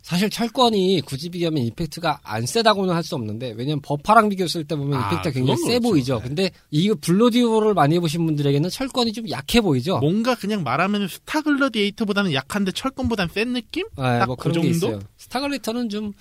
사실 0.02 0.30
철권이 0.30 1.02
굳이 1.06 1.28
비교하면 1.30 1.64
이펙트가 1.64 2.22
안 2.24 2.46
세다고는 2.46 2.96
할 2.96 3.04
수 3.04 3.16
없는데 3.16 3.52
왜냐면 3.58 3.82
버파랑 3.82 4.30
비교했을 4.30 4.64
때 4.64 4.78
보면 4.78 4.98
아, 4.98 5.08
이펙트가 5.12 5.34
굉장히 5.34 5.58
세 5.64 5.68
그렇죠. 5.80 5.90
보이죠. 5.90 6.16
네. 6.20 6.28
근데 6.28 6.52
이 6.72 6.94
블러디로어를 7.02 7.74
많이 7.74 7.96
해보신 7.96 8.26
분들에게는 8.26 8.70
철권이 8.70 9.12
좀 9.12 9.30
약해 9.30 9.60
보이죠. 9.60 10.00
뭔가 10.00 10.34
그냥 10.36 10.64
말하면 10.64 11.10
스타글래디에이터보다는 11.10 12.32
약한데 12.34 12.72
철권보다는 12.72 13.34
센 13.34 13.52
느낌? 13.52 13.86
아, 13.98 14.20
딱뭐그 14.20 14.54
정도? 14.54 15.00
스타글래디에이터는 15.18 15.90
좀 15.90 16.14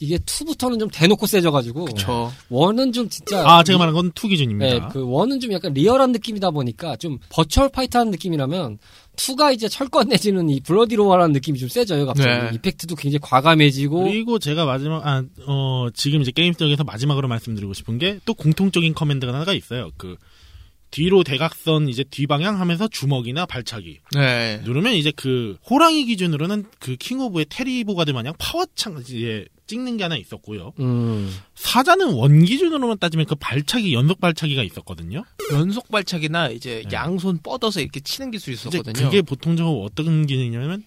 이게 0.00 0.16
2부터는 0.16 0.80
좀 0.80 0.88
대놓고 0.88 1.26
세져가지고 1.26 1.84
그쵸. 1.84 2.32
one은 2.48 2.92
좀 2.92 3.08
진짜 3.10 3.46
아, 3.46 3.62
제가 3.62 3.78
말한 3.78 3.94
건 3.94 4.13
two 4.13 4.28
기준입니다. 4.28 4.72
네, 4.72 4.80
그 4.90 5.04
one은 5.06 5.40
좀 5.40 5.52
약간 5.52 5.74
리얼한 5.74 6.12
느낌이다 6.12 6.50
보니까 6.50 6.96
좀 6.96 7.18
버추얼 7.28 7.68
파이터하는 7.68 8.10
느낌이라면 8.12 8.78
two가 9.16 9.52
이제 9.52 9.68
철권 9.68 10.08
내지는 10.08 10.48
이 10.48 10.60
Bloody 10.60 10.96
Roar라는 10.96 11.32
느낌이 11.32 11.58
좀 11.58 11.68
세져요. 11.68 12.06
갑자기 12.06 12.28
네. 12.28 12.50
이펙트도 12.54 12.96
굉장히 12.96 13.18
과감해지고 13.20 14.04
그리고 14.04 14.38
제가 14.38 14.64
마지막 14.64 15.06
아, 15.06 15.22
어, 15.46 15.88
지금 15.92 16.22
이제 16.22 16.30
게임 16.30 16.54
쪽에서 16.54 16.84
마지막으로 16.84 17.28
말씀드리고 17.28 17.74
싶은 17.74 17.98
게 17.98 18.18
또 18.24 18.34
공통적인 18.34 18.94
커맨드가 18.94 19.32
하나가 19.32 19.52
있어요. 19.52 19.90
그 19.96 20.16
뒤로 20.90 21.22
대각선 21.22 21.88
이제 21.88 22.02
뒤방향 22.04 22.60
하면서 22.60 22.88
주먹이나 22.88 23.46
발차기 23.46 23.98
네. 24.14 24.60
누르면 24.64 24.94
이제 24.94 25.12
그 25.14 25.56
호랑이 25.68 26.04
기준으로는 26.06 26.64
그 26.80 26.96
킹오브의 26.96 27.46
테리 27.48 27.84
보가드 27.84 28.10
마냥 28.10 28.34
파워창 28.38 29.00
이제 29.00 29.46
찍는 29.70 29.96
게 29.98 30.02
하나 30.02 30.16
있었고요. 30.16 30.72
음, 30.80 31.32
사자는 31.54 32.14
one 32.14 32.44
기준으로만 32.44 32.98
따지면 32.98 33.26
그 33.26 33.34
발차기 33.36 33.94
연속 33.94 34.20
발차기가 34.20 34.62
있었거든요. 34.64 35.24
연속 35.52 35.88
발차기나 35.90 36.48
이제 36.50 36.82
네. 36.88 36.96
양손 36.96 37.38
뻗어서 37.38 37.80
이렇게 37.80 38.00
치는 38.00 38.30
기술이 38.32 38.54
있었거든요. 38.54 38.92
그게 39.04 39.22
보통적으로 39.22 39.82
어떤 39.84 40.26
기능이냐면 40.26 40.82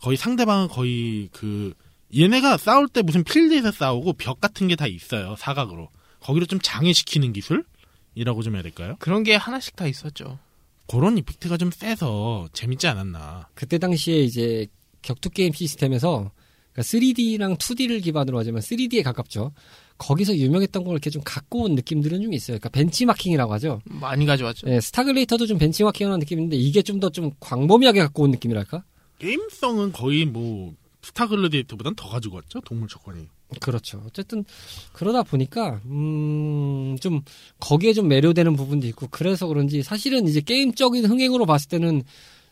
거의 0.00 0.16
상대방은 0.16 0.68
거의 0.68 1.28
그 1.32 1.74
얘네가 2.16 2.56
싸울 2.56 2.88
때 2.88 3.02
무슨 3.02 3.22
필드에서 3.24 3.70
싸우고 3.72 4.14
벽 4.14 4.40
같은 4.40 4.66
게 4.68 4.76
다 4.76 4.86
있어요 4.86 5.36
사각으로 5.36 5.90
거기로 6.20 6.46
좀 6.46 6.58
장애시키는 6.62 7.34
기술이라고 7.34 8.42
좀 8.42 8.54
해야 8.54 8.62
될까요? 8.62 8.96
그런 9.00 9.22
게 9.22 9.36
하나씩 9.36 9.76
다 9.76 9.86
있었죠. 9.86 10.38
그런 10.86 11.18
이펙트가 11.18 11.58
좀 11.58 11.70
세서 11.70 12.48
재밌지 12.54 12.86
않았나. 12.88 13.48
그때 13.54 13.76
당시에 13.76 14.20
이제 14.22 14.66
격투 15.02 15.30
게임 15.30 15.52
시스템에서 15.52 16.30
3D랑 16.76 17.58
2D를 17.58 18.02
기반으로 18.02 18.38
하지만 18.38 18.60
3D에 18.60 19.02
가깝죠. 19.02 19.52
거기서 19.98 20.36
유명했던 20.36 20.84
걸 20.84 20.92
이렇게 20.92 21.10
좀 21.10 21.22
갖고 21.24 21.64
온 21.64 21.74
느낌들은 21.74 22.22
좀 22.22 22.32
있어요. 22.32 22.58
그러니까 22.58 22.68
벤치마킹이라고 22.70 23.52
하죠. 23.54 23.80
많이 23.84 24.26
가져왔죠. 24.26 24.68
네, 24.68 24.80
스타글레이터도 24.80 25.46
좀 25.46 25.58
벤치마킹하는 25.58 26.20
느낌인데 26.20 26.56
이게 26.56 26.82
좀더좀 26.82 27.32
광범위하게 27.40 28.00
갖고 28.00 28.22
온 28.22 28.30
느낌이랄까? 28.30 28.84
게임성은 29.18 29.92
거의 29.92 30.24
뭐 30.24 30.74
스타글래디에이터보단 31.02 31.94
더 31.96 32.08
가지고 32.08 32.36
왔죠 32.36 32.60
동물 32.60 32.88
조건이. 32.88 33.26
그렇죠. 33.60 34.02
어쨌든 34.06 34.44
그러다 34.92 35.22
보니까 35.22 35.80
음좀 35.86 37.22
거기에 37.60 37.94
좀 37.94 38.08
매료되는 38.08 38.54
부분도 38.54 38.86
있고 38.88 39.08
그래서 39.10 39.46
그런지 39.46 39.82
사실은 39.82 40.28
이제 40.28 40.40
게임적인 40.40 41.06
흥행으로 41.06 41.46
봤을 41.46 41.68
때는 41.68 42.02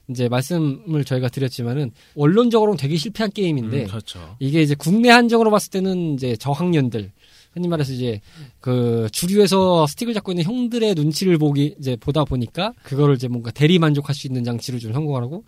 이제 0.08 0.28
말씀을 0.28 1.04
저희가 1.04 1.28
드렸지만은 1.28 1.92
원론적으로는 2.14 2.76
되게 2.76 2.96
실패한 2.96 3.32
게임인데 3.32 3.82
음, 3.82 3.86
그렇죠. 3.86 4.36
이게 4.38 4.62
이제 4.62 4.74
국내 4.74 5.10
한정으로 5.10 5.50
봤을 5.50 5.70
때는 5.70 6.14
이제 6.14 6.36
저학년들 6.36 7.12
흔히 7.56 7.68
말해서 7.68 7.92
이제 7.92 8.20
그 8.60 9.08
주류에서 9.12 9.86
스틱을 9.86 10.12
잡고 10.12 10.32
있는 10.32 10.44
형들의 10.44 10.94
눈치를 10.94 11.38
보기 11.38 11.76
이제 11.78 11.96
보다 11.96 12.24
보니까 12.24 12.74
그거를 12.82 13.14
이제 13.14 13.28
뭔가 13.28 13.50
대리 13.50 13.78
만족할 13.78 14.14
수 14.14 14.26
있는 14.26 14.44
장치로 14.44 14.78
좀 14.78 14.92
성공하고 14.92 15.42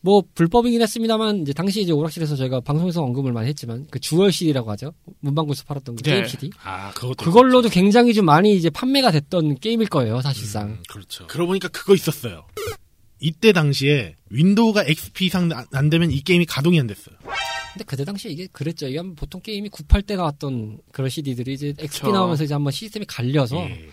뭐 0.00 0.22
불법이긴 0.34 0.80
했습니다만 0.80 1.42
이제 1.42 1.52
당시 1.52 1.82
이제 1.82 1.92
오락실에서 1.92 2.36
저희가 2.36 2.60
방송에서 2.60 3.02
언급을 3.02 3.32
많이 3.32 3.48
했지만 3.48 3.86
그 3.90 3.98
주얼 3.98 4.30
CD라고 4.30 4.70
하죠 4.70 4.92
문방구에서 5.20 5.64
팔았던 5.64 5.96
그 5.96 6.02
네. 6.02 6.12
게임 6.12 6.26
CD 6.26 6.50
아 6.62 6.92
그것도 6.92 7.24
그걸로도 7.24 7.68
굉장히 7.68 8.14
좀 8.14 8.26
많이 8.26 8.54
이제 8.54 8.70
판매가 8.70 9.10
됐던 9.10 9.56
게임일 9.56 9.88
거예요 9.88 10.20
사실상 10.22 10.68
음, 10.68 10.82
그렇죠. 10.88 11.26
그러고 11.26 11.48
보니까 11.48 11.68
그거 11.68 11.94
있었어요. 11.94 12.44
이때 13.20 13.52
당시에 13.52 14.16
윈도우가 14.30 14.84
XP 14.86 15.26
이상 15.26 15.50
안- 15.52 15.66
안 15.72 15.90
되면 15.90 16.10
이 16.10 16.20
게임이 16.22 16.46
가동이 16.46 16.80
안 16.80 16.86
됐어요. 16.86 17.16
근데 17.72 17.84
그때 17.84 18.04
당시에 18.04 18.32
이게 18.32 18.48
그랬죠 18.50 18.88
이게 18.88 19.00
보통 19.14 19.40
게임이 19.42 19.68
98때 19.70 20.16
나왔던 20.16 20.78
그런 20.92 21.08
CD들이 21.08 21.54
이제 21.54 21.68
XP 21.78 22.00
그쵸. 22.00 22.10
나오면서 22.12 22.44
이제 22.44 22.54
한번 22.54 22.72
시스템이 22.72 23.06
갈려서 23.06 23.56
예. 23.58 23.88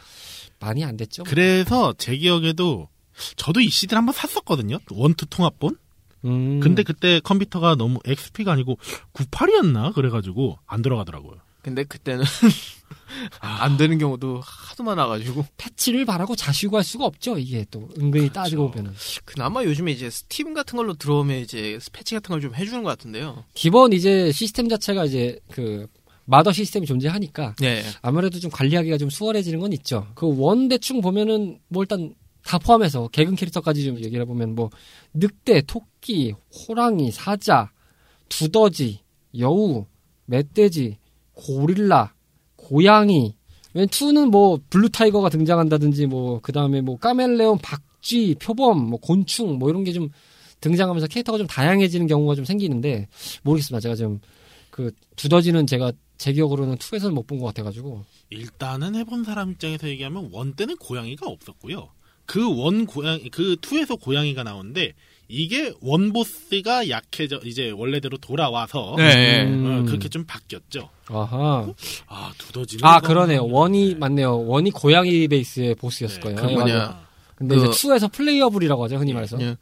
많이 0.59 0.83
안 0.83 0.97
됐죠 0.97 1.23
그래서 1.23 1.93
제 1.97 2.17
기억에도 2.17 2.89
저도 3.35 3.59
이 3.61 3.69
CD를 3.69 3.97
한번 3.99 4.13
샀었거든요. 4.13 4.79
원투 4.89 5.27
통합본. 5.27 5.77
음. 6.25 6.59
근데 6.59 6.81
그때 6.81 7.19
컴퓨터가 7.19 7.75
너무 7.75 7.99
XP가 8.05 8.51
아니고 8.53 8.79
98이었나 9.13 9.93
그래가지고 9.93 10.57
안 10.65 10.81
들어가더라고요. 10.81 11.37
근데 11.61 11.83
그때는 11.83 12.23
안 13.39 13.77
되는 13.77 13.97
경우도 13.97 14.41
하도 14.77 14.83
많아가지고 14.83 15.45
패치를 15.57 16.05
바라고 16.05 16.35
자시고 16.35 16.77
할 16.77 16.83
수가 16.83 17.05
없죠. 17.05 17.37
이게 17.39 17.65
또 17.71 17.89
은근히 17.97 18.29
따지고 18.29 18.69
보면은 18.69 18.93
그나마 19.25 19.63
요즘에 19.63 19.91
이제 19.91 20.09
스팀 20.09 20.53
같은 20.53 20.77
걸로 20.77 20.93
들어오면 20.93 21.39
이제 21.39 21.79
패치 21.91 22.13
같은 22.15 22.29
걸 22.29 22.37
좀 22.37 22.53
해주는 22.53 22.83
것 22.83 22.89
같은데요. 22.89 23.43
기본 23.55 23.91
이제 23.93 24.31
시스템 24.31 24.69
자체가 24.69 25.05
이제 25.05 25.39
그 25.51 25.87
mother 26.25 26.51
시스템이 26.51 26.85
존재하니까 26.85 27.55
예. 27.63 27.83
아무래도 28.03 28.39
좀 28.39 28.51
관리하기가 28.51 28.97
좀 28.99 29.09
수월해지는 29.09 29.59
건 29.59 29.73
있죠. 29.73 30.07
그 30.13 30.27
one 30.27 30.67
대충 30.67 31.01
보면은 31.01 31.59
뭐 31.67 31.81
일단 31.81 32.13
다 32.43 32.59
포함해서 32.59 33.07
개그 33.07 33.35
캐릭터까지 33.35 33.83
좀 33.83 33.97
얘기를 33.97 34.21
해보면 34.21 34.53
뭐 34.55 34.69
늑대, 35.13 35.63
토끼, 35.63 36.33
호랑이, 36.67 37.11
사자, 37.11 37.71
두더지, 38.29 38.99
여우, 39.39 39.85
멧돼지, 40.25 40.97
고릴라, 41.33 42.13
고양이. 42.55 43.35
맨 43.77 43.87
2는 43.87 44.29
뭐 44.29 44.59
블루 44.69 44.89
타이거가 44.89 45.29
등장한다든지 45.29 46.07
뭐 46.07 46.39
그다음에 46.41 46.81
뭐 46.81 46.97
까멜레온, 46.97 47.59
박쥐, 47.59 48.35
표범, 48.39 48.89
뭐 48.89 48.99
곤충 48.99 49.57
뭐 49.59 49.69
이런 49.69 49.83
게 49.83 49.93
좀 49.93 50.09
등장하면서 50.59 51.05
캐릭터가 51.07 51.37
좀 51.37 51.45
다양해지는 51.45 52.07
경우가 52.07 52.33
좀 52.33 52.43
생기는데 52.43 53.07
모르겠습니다. 53.43 53.79
제가 53.79 53.93
좀그 53.95 54.91
두더지는 55.15 55.67
제가 55.67 55.91
제 56.17 56.33
기억으로는 56.33 56.77
2에서는 56.77 57.11
못 57.13 57.27
본 57.27 57.39
것 57.39 57.45
같아가지고 57.45 58.03
일단은 58.31 58.95
해본 58.95 59.23
사람 59.23 59.51
입장에서 59.51 59.87
얘기하면 59.87 60.29
원 60.31 60.53
때는 60.55 60.75
고양이가 60.77 61.27
없었고요. 61.27 61.89
그 62.25 62.41
원 62.49 62.87
고양이 62.87 63.29
그 63.29 63.55
투에서 63.61 63.95
고양이가 63.97 64.41
나오는데 64.43 64.93
이게 65.29 65.73
원 65.81 66.13
보스가 66.13 66.89
약해져 66.89 67.39
이제 67.43 67.69
원래대로 67.71 68.17
돌아와서 68.17 68.95
네. 68.97 69.43
음. 69.45 69.65
어, 69.65 69.85
그렇게 69.85 70.07
좀 70.09 70.25
바뀌었죠. 70.25 70.89
아하. 71.07 71.67
아 72.07 72.31
두더지는 72.37 72.83
아 72.85 72.99
그러네요. 72.99 73.45
원이 73.45 73.89
네. 73.89 73.95
맞네요. 73.95 74.45
원이 74.45 74.71
고양이 74.71 75.27
베이스의 75.27 75.75
보스였을 75.75 76.21
네, 76.21 76.33
거예요. 76.35 76.63
그 76.63 76.69
예. 76.69 76.87
근데 77.35 77.55
그- 77.55 77.61
이제 77.61 77.69
2에서 77.89 78.11
playable이라고 78.11 78.83
하죠. 78.85 78.95
흔히 78.97 79.13
말해서. 79.13 79.39
예. 79.41 79.57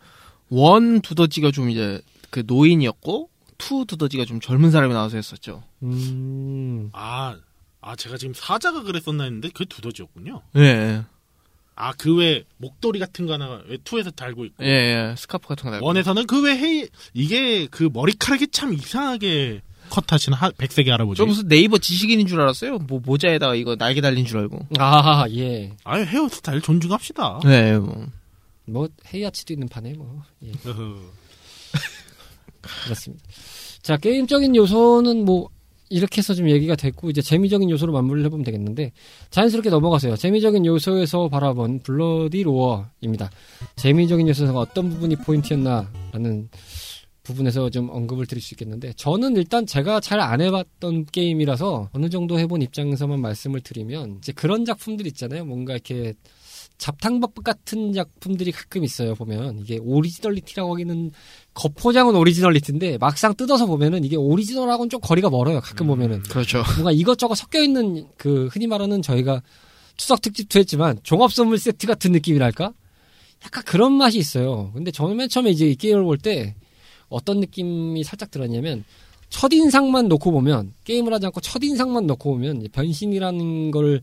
one 0.49 1.01
두더지가 1.01 1.51
좀 1.51 1.69
이제 1.69 1.99
그 2.29 2.43
노인이었고 2.45 3.29
two 3.57 3.85
두더지가 3.85 4.25
좀 4.25 4.39
젊은 4.39 4.69
사람이 4.71 4.93
나와서 4.93 5.17
했었죠. 5.17 5.63
음. 5.83 6.89
아, 6.93 7.37
아 7.81 7.95
제가 7.95 8.17
지금 8.17 8.33
사자가 8.35 8.83
그랬었나 8.83 9.23
했는데 9.23 9.49
그게 9.49 9.65
두더지였군요. 9.65 10.41
예. 10.57 11.03
아 11.77 11.91
그 11.93 12.15
왜 12.17 12.43
목도리 12.57 12.99
같은 12.99 13.25
거 13.27 13.33
하나 13.33 13.61
왜 13.67 13.77
two에서 13.83 14.09
달고 14.11 14.45
있고 14.45 14.63
예, 14.63 14.69
예. 15.11 15.15
스카프 15.17 15.47
같은 15.47 15.65
거 15.65 15.71
달고. 15.71 15.85
one에서는 15.85 16.25
그 16.27 16.41
왜 16.43 16.55
헤이 16.57 16.87
이게 17.13 17.67
그 17.67 17.89
머리카락이 17.91 18.47
참 18.47 18.73
이상하게 18.73 19.61
컷하시는 19.89 20.35
하, 20.37 20.49
백색의 20.51 20.89
할아버지. 20.91 21.17
저 21.19 21.25
무슨 21.25 21.47
네이버 21.47 21.77
지식인인 21.77 22.25
줄 22.27 22.41
알았어요. 22.41 22.79
뭐 22.79 23.01
모자에다가 23.05 23.53
이거 23.55 23.75
날개 23.75 24.01
달린 24.01 24.25
줄 24.25 24.39
알고. 24.39 24.67
아 24.79 25.25
예. 25.31 25.73
아유 25.83 26.03
헤어스타일 26.05 26.61
존중합시다. 26.61 27.41
네, 27.43 27.77
뭐. 27.77 28.07
뭐 28.67 28.87
헤이아치도 29.13 29.53
있는 29.53 29.67
판에 29.67 29.93
뭐. 29.93 30.23
예. 30.43 30.51
그렇습니다. 32.83 33.23
자 33.81 33.97
게임적인 33.97 34.55
요소는 34.55 35.25
뭐 35.25 35.49
이렇게 35.89 36.17
해서 36.19 36.33
좀 36.33 36.49
얘기가 36.49 36.75
됐고 36.75 37.09
이제 37.09 37.21
재미적인 37.21 37.69
요소로 37.69 37.93
마무리를 37.93 38.25
해보면 38.25 38.43
되겠는데 38.43 38.91
자연스럽게 39.29 39.69
넘어가세요. 39.69 40.15
재미적인 40.15 40.65
요소에서 40.65 41.29
바라본 41.29 41.79
블러디 41.79 42.43
로어입니다. 42.43 43.29
재미적인 43.75 44.27
요소가 44.27 44.59
어떤 44.59 44.89
부분이 44.89 45.17
포인트였나라는 45.17 46.49
부분에서 47.23 47.69
좀 47.71 47.89
언급을 47.89 48.25
드릴 48.27 48.41
수 48.41 48.53
있겠는데 48.53 48.93
저는 48.93 49.35
일단 49.35 49.65
제가 49.65 49.99
잘 49.99 50.19
안 50.19 50.41
해봤던 50.41 51.05
게임이라서 51.07 51.89
어느 51.93 52.09
정도 52.09 52.39
해본 52.39 52.61
입장에서만 52.61 53.19
말씀을 53.19 53.61
드리면 53.61 54.17
이제 54.19 54.31
그런 54.31 54.63
작품들 54.65 55.05
있잖아요. 55.07 55.45
뭔가 55.45 55.73
이렇게 55.73 56.13
잡탕밥 56.77 57.43
같은 57.43 57.93
작품들이 57.93 58.51
가끔 58.51 58.83
있어요. 58.83 59.15
보면 59.15 59.59
이게 59.59 59.77
originality라고 59.81 60.73
하기는 60.73 61.11
겉포장은 61.53 62.15
originality인데 62.15 62.97
막상 62.97 63.33
뜯어서 63.33 63.65
보면은 63.65 64.03
이게 64.03 64.15
오리지널하고는 64.17 64.89
좀 64.89 64.99
거리가 65.01 65.29
멀어요. 65.29 65.61
가끔 65.61 65.87
보면은 65.87 66.21
그렇죠. 66.23 66.63
뭔가 66.75 66.91
이것저것 66.91 67.35
섞여 67.35 67.61
있는 67.61 68.07
그 68.17 68.47
흔히 68.51 68.67
말하는 68.67 69.01
저희가 69.01 69.41
추석 69.97 70.21
특집도 70.21 70.59
했지만 70.59 70.99
종합 71.03 71.31
선물 71.31 71.57
세트 71.57 71.87
같은 71.87 72.11
느낌이랄까? 72.11 72.73
약간 73.45 73.63
그런 73.65 73.93
맛이 73.93 74.17
있어요. 74.17 74.71
근데 74.73 74.91
저는 74.91 75.15
맨 75.15 75.29
처음에 75.29 75.51
이제 75.51 75.67
이 75.67 75.75
게임을 75.75 76.03
볼 76.03 76.17
때 76.17 76.55
어떤 77.07 77.39
느낌이 77.39 78.03
살짝 78.03 78.31
들었냐면 78.31 78.83
첫인상만 79.29 80.07
놓고 80.07 80.31
보면 80.31 80.73
게임을 80.83 81.13
하지 81.13 81.27
않고 81.27 81.39
첫인상만 81.41 82.07
놓고 82.07 82.31
보면 82.31 82.67
변신이라는 82.71 83.71
걸 83.71 84.01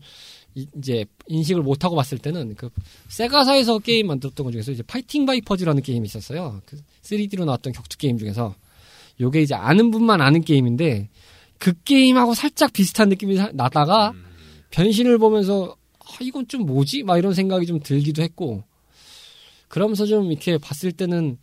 이- 0.55 0.67
이제 0.77 1.05
인식을 1.27 1.61
못하고 1.63 1.95
봤을 1.95 2.17
때는 2.17 2.55
그 2.55 2.69
세가사에서 3.09 3.79
게임 3.79 4.07
만들었던 4.07 4.43
것 4.43 4.51
중에서 4.51 4.71
이제 4.71 4.83
Fighting 4.83 5.25
Vipers라는 5.25 5.81
게임이 5.81 6.05
있었어요. 6.05 6.61
그 6.65 6.77
3D로 7.03 7.45
나왔던 7.45 7.73
격투 7.73 7.97
게임 7.97 8.17
중에서 8.17 8.55
요게 9.19 9.41
이제 9.41 9.55
아는 9.55 9.91
분만 9.91 10.21
아는 10.21 10.41
게임인데 10.43 11.09
그 11.59 11.73
게임하고 11.83 12.33
살짝 12.33 12.73
비슷한 12.73 13.09
느낌이 13.09 13.35
사- 13.37 13.51
나다가 13.53 14.11
음. 14.11 14.23
변신을 14.71 15.17
보면서 15.17 15.75
아, 15.99 16.17
이건 16.21 16.47
좀 16.47 16.65
뭐지? 16.65 17.03
막 17.03 17.17
이런 17.17 17.33
생각이 17.33 17.65
좀 17.65 17.79
들기도 17.79 18.21
했고 18.21 18.63
그러면서 19.67 20.05
좀 20.05 20.31
이렇게 20.31 20.57
봤을 20.57 20.91
때는 20.91 21.37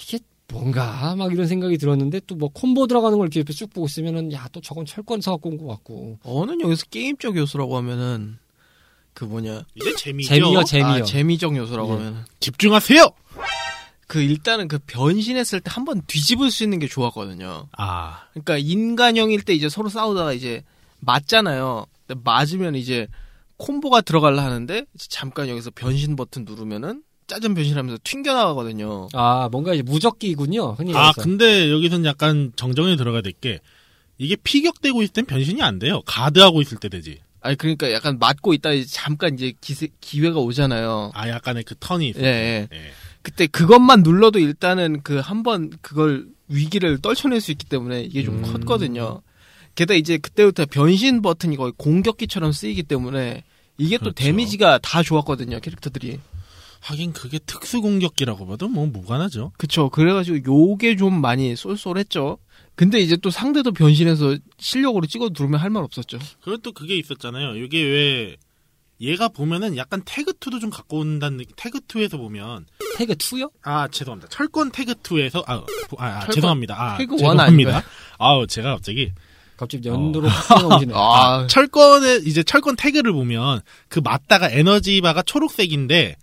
이게 0.00 0.18
뭔가 0.48 1.14
막 1.16 1.32
이런 1.32 1.46
생각이 1.46 1.76
들었는데 1.78 2.20
또 2.26 2.36
뭐 2.36 2.48
콤보 2.50 2.86
들어가는 2.86 3.16
걸 3.18 3.26
이렇게 3.26 3.40
옆에 3.40 3.52
쭉 3.52 3.72
보고 3.72 3.86
있으면은 3.86 4.32
야 4.32 4.48
또 4.52 4.60
저건 4.60 4.86
철권 4.86 5.20
사갖고 5.20 5.48
온 5.50 5.58
것 5.58 5.66
같고 5.66 6.18
어는 6.22 6.60
여기서 6.60 6.86
게임적 6.90 7.36
요소라고 7.36 7.76
하면은 7.78 8.38
그 9.12 9.24
뭐냐 9.24 9.64
이제 9.74 9.94
재미죠. 9.96 10.28
재미요 10.28 10.64
재미요 10.64 10.88
아, 10.88 11.02
재미적 11.02 11.56
요소라고 11.56 11.92
예. 11.92 11.96
하면은 11.96 12.24
집중하세요. 12.40 13.08
그 14.06 14.20
일단은 14.22 14.68
그 14.68 14.78
변신했을 14.86 15.60
때 15.60 15.70
한번 15.72 16.00
뒤집을 16.06 16.50
수 16.52 16.62
있는 16.62 16.78
게 16.78 16.86
좋았거든요. 16.86 17.68
아 17.76 18.22
그러니까 18.32 18.58
인간형일 18.58 19.42
때 19.42 19.52
이제 19.52 19.68
서로 19.68 19.88
싸우다가 19.88 20.32
이제 20.32 20.62
맞잖아요. 21.00 21.86
근데 22.06 22.20
맞으면 22.24 22.74
이제 22.76 23.08
콤보가 23.56 24.02
들어갈라 24.02 24.44
하는데 24.44 24.84
잠깐 24.96 25.48
여기서 25.48 25.70
변신 25.74 26.14
버튼 26.14 26.44
누르면은 26.44 27.02
짜증 27.26 27.54
변신하면서 27.54 27.98
튕겨 28.04 28.34
나가거든요. 28.34 29.08
아 29.12 29.48
뭔가 29.50 29.74
이제 29.74 29.82
무적기군요 29.82 30.72
흔히 30.78 30.94
아, 30.94 31.12
근데 31.12 31.70
여기서는 31.70 32.04
약간 32.04 32.52
정정에 32.56 32.96
들어가야 32.96 33.22
될 33.22 33.32
게 33.40 33.60
이게 34.18 34.34
피격되고 34.36 35.02
있을 35.02 35.12
땐 35.12 35.26
변신이 35.26 35.62
안 35.62 35.78
돼요. 35.78 36.00
가드하고 36.06 36.62
있을 36.62 36.78
때 36.78 36.88
되지. 36.88 37.18
아니 37.42 37.56
그러니까 37.56 37.92
약간 37.92 38.18
맞고 38.18 38.54
있다 38.54 38.72
이제 38.72 38.86
잠깐 38.90 39.34
이제 39.34 39.52
기세, 39.60 39.88
기회가 40.00 40.40
오잖아요. 40.40 41.12
아 41.14 41.28
약간의 41.28 41.64
그 41.64 41.74
턴이 41.78 42.08
있어요. 42.08 42.24
예, 42.24 42.68
예. 42.72 42.76
예. 42.76 42.80
그때 43.22 43.46
그것만 43.46 44.02
눌러도 44.02 44.38
일단은 44.38 45.02
그 45.02 45.20
한 45.20 45.42
번 45.42 45.70
그걸 45.82 46.26
위기를 46.48 46.98
떨쳐낼 46.98 47.40
수 47.40 47.50
있기 47.50 47.66
때문에 47.66 48.02
이게 48.02 48.22
좀 48.24 48.36
음. 48.38 48.42
컸거든요. 48.52 49.20
게다가 49.74 49.98
이제 49.98 50.16
그때부터 50.16 50.64
변신 50.66 51.20
버튼이 51.22 51.56
거의 51.56 51.72
공격기처럼 51.76 52.52
쓰이기 52.52 52.84
때문에 52.84 53.44
이게 53.78 53.98
또 53.98 54.04
그렇죠. 54.04 54.14
데미지가 54.24 54.78
다 54.78 55.02
좋았거든요 55.02 55.60
캐릭터들이. 55.60 56.18
하긴 56.86 57.12
그게 57.12 57.38
특수 57.40 57.80
공격기라고 57.80 58.46
봐도 58.46 58.68
뭐 58.68 58.86
무관하죠. 58.86 59.50
그쵸. 59.58 59.88
그래가지고 59.90 60.38
요게 60.46 60.96
좀 60.96 61.20
많이 61.20 61.56
쏠쏠했죠. 61.56 62.38
근데 62.76 63.00
이제 63.00 63.16
또 63.16 63.30
상대도 63.30 63.72
변신해서 63.72 64.36
실력으로 64.58 65.06
찍어 65.06 65.30
누르면 65.30 65.58
할 65.58 65.70
말 65.70 65.82
없었죠. 65.82 66.18
그리고 66.42 66.58
또 66.62 66.72
그게 66.72 66.96
있었잖아요. 66.96 67.56
이게 67.56 67.82
왜 67.82 68.36
얘가 69.00 69.28
보면은 69.28 69.76
약간 69.76 70.00
태그2도 70.02 70.60
좀 70.60 70.70
갖고 70.70 70.98
온다는 71.00 71.38
느낌. 71.38 71.56
태그2에서 71.56 72.18
보면 72.18 72.66
태그 72.96 73.14
2요? 73.14 73.50
아 73.62 73.88
죄송합니다. 73.88 74.28
철권 74.30 74.70
태그2에서 74.70 75.42
아, 75.46 75.64
부- 75.88 75.96
아, 75.98 76.06
아, 76.06 76.18
철권 76.20 76.34
죄송합니다. 76.34 76.74
아, 76.82 76.96
태그 76.98 77.12
원 77.14 77.18
죄송합니다. 77.18 77.44
아닌가요? 77.70 77.82
아우 78.18 78.46
제가 78.46 78.70
갑자기 78.74 79.10
갑자기 79.56 79.88
연도로 79.88 80.28
확 80.28 80.64
오시네. 80.76 80.92
아, 80.96 81.46
철권에 81.48 82.20
이제 82.26 82.42
철권 82.42 82.76
태그를 82.76 83.12
보면 83.12 83.60
그 83.88 83.98
맞다가 83.98 84.50
에너지 84.50 85.00
바가 85.00 85.22
초록색인데 85.22 86.16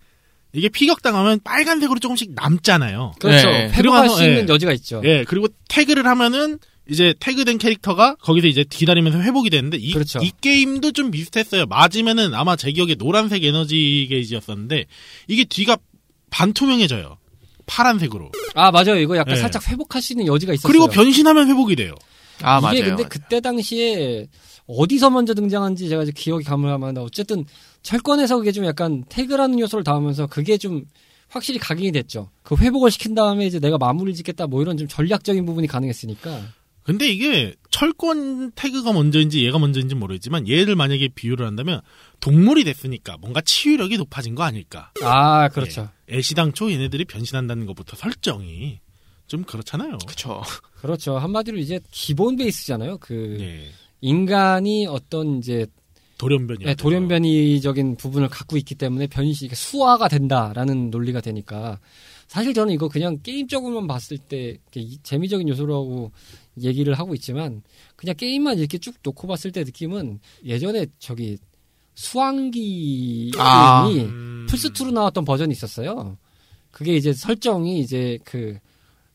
이게 0.54 0.68
피격당하면 0.68 1.40
빨간색으로 1.42 1.98
조금씩 1.98 2.32
남잖아요. 2.34 3.12
그렇죠. 3.18 3.50
네. 3.50 3.70
회복할 3.70 4.08
수 4.08 4.22
있는 4.22 4.48
예. 4.48 4.52
여지가 4.52 4.72
있죠. 4.74 5.02
예, 5.04 5.24
그리고 5.24 5.48
태그를 5.68 6.06
하면은 6.06 6.58
이제 6.88 7.14
태그된 7.18 7.58
캐릭터가 7.58 8.16
거기서 8.16 8.46
이제 8.46 8.64
기다리면서 8.68 9.20
회복이 9.20 9.50
되는데 9.50 9.78
이, 9.78 9.92
그렇죠. 9.92 10.20
이 10.22 10.30
게임도 10.40 10.92
좀 10.92 11.10
비슷했어요. 11.10 11.66
맞으면은 11.66 12.34
아마 12.34 12.56
제 12.56 12.70
기억에 12.70 12.94
노란색 12.94 13.42
에너지 13.44 14.06
게이지였었는데 14.10 14.84
이게 15.28 15.44
뒤가 15.44 15.78
반투명해져요. 16.30 17.18
파란색으로. 17.66 18.30
아 18.54 18.70
맞아요. 18.70 18.96
이거 18.96 19.16
약간 19.16 19.34
네. 19.34 19.40
살짝 19.40 19.66
회복할 19.68 20.02
수 20.02 20.12
있는 20.12 20.26
여지가 20.26 20.52
있었어요. 20.52 20.70
그리고 20.70 20.86
변신하면 20.88 21.48
회복이 21.48 21.76
돼요. 21.76 21.94
아 22.42 22.58
이게 22.72 22.82
맞아요. 22.82 22.96
근데 22.96 23.08
그때 23.08 23.40
당시에 23.40 24.26
어디서 24.66 25.10
먼저 25.10 25.34
등장한지 25.34 25.88
제가 25.88 26.04
기억이 26.14 26.44
가물가물한데 26.44 27.00
어쨌든 27.00 27.44
철권에서 27.82 28.38
그게 28.38 28.52
좀 28.52 28.64
약간 28.64 29.04
태그라는 29.08 29.60
요소를 29.60 29.84
담으면서 29.84 30.26
그게 30.26 30.56
좀 30.56 30.84
확실히 31.28 31.58
각인이 31.58 31.92
됐죠. 31.92 32.30
그 32.42 32.56
회복을 32.56 32.90
시킨 32.90 33.14
다음에 33.14 33.46
이제 33.46 33.58
내가 33.58 33.76
마무리를 33.78 34.14
짓겠다 34.14 34.46
뭐 34.46 34.62
이런 34.62 34.76
좀 34.76 34.88
전략적인 34.88 35.44
부분이 35.44 35.66
가능했으니까. 35.66 36.42
근데 36.84 37.08
이게 37.08 37.54
철권 37.70 38.52
태그가 38.52 38.92
먼저인지 38.92 39.44
얘가 39.44 39.58
먼저인지 39.58 39.94
모르겠지만 39.94 40.46
얘를 40.48 40.76
만약에 40.76 41.08
비유를 41.08 41.46
한다면 41.46 41.80
동물이 42.20 42.64
됐으니까 42.64 43.16
뭔가 43.20 43.40
치유력이 43.40 43.96
높아진 43.96 44.34
거 44.34 44.42
아닐까. 44.42 44.92
아, 45.02 45.48
그렇죠. 45.48 45.88
애시당초 46.10 46.70
얘네들이 46.70 47.06
변신한다는 47.06 47.64
것부터 47.66 47.96
설정이 47.96 48.80
좀 49.26 49.42
그렇잖아요. 49.44 49.98
그쵸. 50.06 50.42
그렇죠. 50.80 51.16
한마디로 51.18 51.58
이제 51.58 51.80
기본 51.90 52.36
베이스잖아요. 52.36 52.98
그 52.98 53.38
예. 53.40 53.68
인간이 54.00 54.86
어떤 54.86 55.38
이제 55.38 55.66
돌연변이. 56.18 56.64
네, 56.64 56.74
돌연변이적인 56.74 57.96
부분을 57.96 58.28
갖고 58.28 58.56
있기 58.56 58.74
때문에 58.76 59.06
변신 59.08 59.48
수화가 59.52 60.08
된다라는 60.08 60.90
논리가 60.90 61.20
되니까 61.20 61.80
사실 62.28 62.54
저는 62.54 62.72
이거 62.72 62.88
그냥 62.88 63.18
게임적으로만 63.22 63.86
봤을 63.86 64.18
때 64.18 64.56
이- 64.76 64.98
재미적인 65.02 65.48
요소라고 65.48 66.12
얘기를 66.62 66.94
하고 66.94 67.14
있지만 67.14 67.62
그냥 67.96 68.14
게임만 68.16 68.58
이렇게 68.58 68.78
쭉 68.78 68.94
놓고 69.02 69.26
봤을 69.26 69.50
때 69.52 69.64
느낌은 69.64 70.20
예전에 70.44 70.86
저기 70.98 71.36
수왕기 71.94 73.32
아. 73.38 73.86
게임이 73.88 74.04
음. 74.04 74.46
플스2로 74.48 74.92
나왔던 74.92 75.24
버전이 75.24 75.52
있었어요. 75.52 76.16
그게 76.70 76.96
이제 76.96 77.12
설정이 77.12 77.80
이제 77.80 78.18
그, 78.24 78.58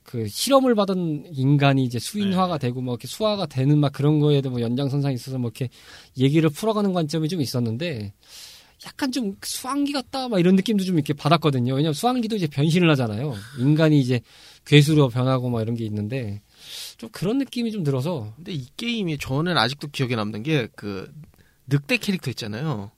그 0.10 0.28
실험을 0.28 0.74
받은 0.74 1.28
인간이 1.34 1.84
이제 1.84 2.00
수인화가 2.00 2.58
네. 2.58 2.68
되고 2.68 2.82
뭐 2.82 2.96
이렇게 2.96 3.08
수화가 3.08 3.46
되는 3.46 3.78
막 3.78 3.94
그런 3.94 4.20
거에도 4.20 4.50
뭐 4.50 4.60
연장선상이 4.60 5.14
있어서 5.14 5.38
뭐 5.38 5.50
이렇게 5.50 5.70
얘기를 6.18 6.50
풀어가는 6.50 6.94
관점이 6.94 7.30
좀 7.30 7.42
있었는데 7.42 8.14
약간 8.88 9.12
좀 9.12 9.36
수왕기 9.44 9.92
같다 9.92 10.28
막 10.28 10.40
이런 10.40 10.56
느낌도 10.56 10.84
좀 10.84 10.96
이렇게 10.96 11.14
받았거든요. 11.14 11.76
왜냐면 11.76 11.94
수왕기도 11.94 12.38
이제 12.38 12.48
변신을 12.48 12.90
하잖아요. 12.90 13.36
인간이 13.60 14.00
이제 14.00 14.22
괴수로 14.66 15.10
변하고 15.10 15.52
막 15.52 15.62
이런 15.62 15.76
게 15.76 15.86
있는데 15.86 16.42
좀 16.98 17.10
그런 17.12 17.38
느낌이 17.38 17.72
좀 17.72 17.84
들어서 17.84 18.34
근데 18.38 18.54
이 18.54 18.66
게임이 18.78 19.20
저는 19.20 19.60
아직도 19.60 19.90
기억에 19.90 20.16
남는 20.16 20.42
게 20.42 20.70
그 20.76 21.08
늑대 21.68 21.98
캐릭터 21.98 22.32
있잖아요. 22.32 22.90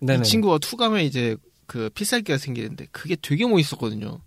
네네. 0.00 0.20
이 0.20 0.22
친구가 0.22 0.58
투가면 0.58 1.00
이제 1.00 1.34
그 1.66 1.88
필살기가 1.94 2.36
생기는데 2.36 2.88
그게 2.92 3.16
되게 3.16 3.46
멋있었거든요. 3.46 4.20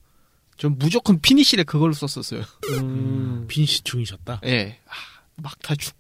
전 0.62 0.78
무조건 0.78 1.20
피니시에 1.20 1.64
그걸로 1.64 1.92
썼었어요. 1.92 2.44
음, 2.70 3.46
빈시 3.50 3.82
중이셨다. 3.82 4.42
예. 4.46 4.78
아, 4.86 4.94
막다 5.38 5.74
죽. 5.74 5.96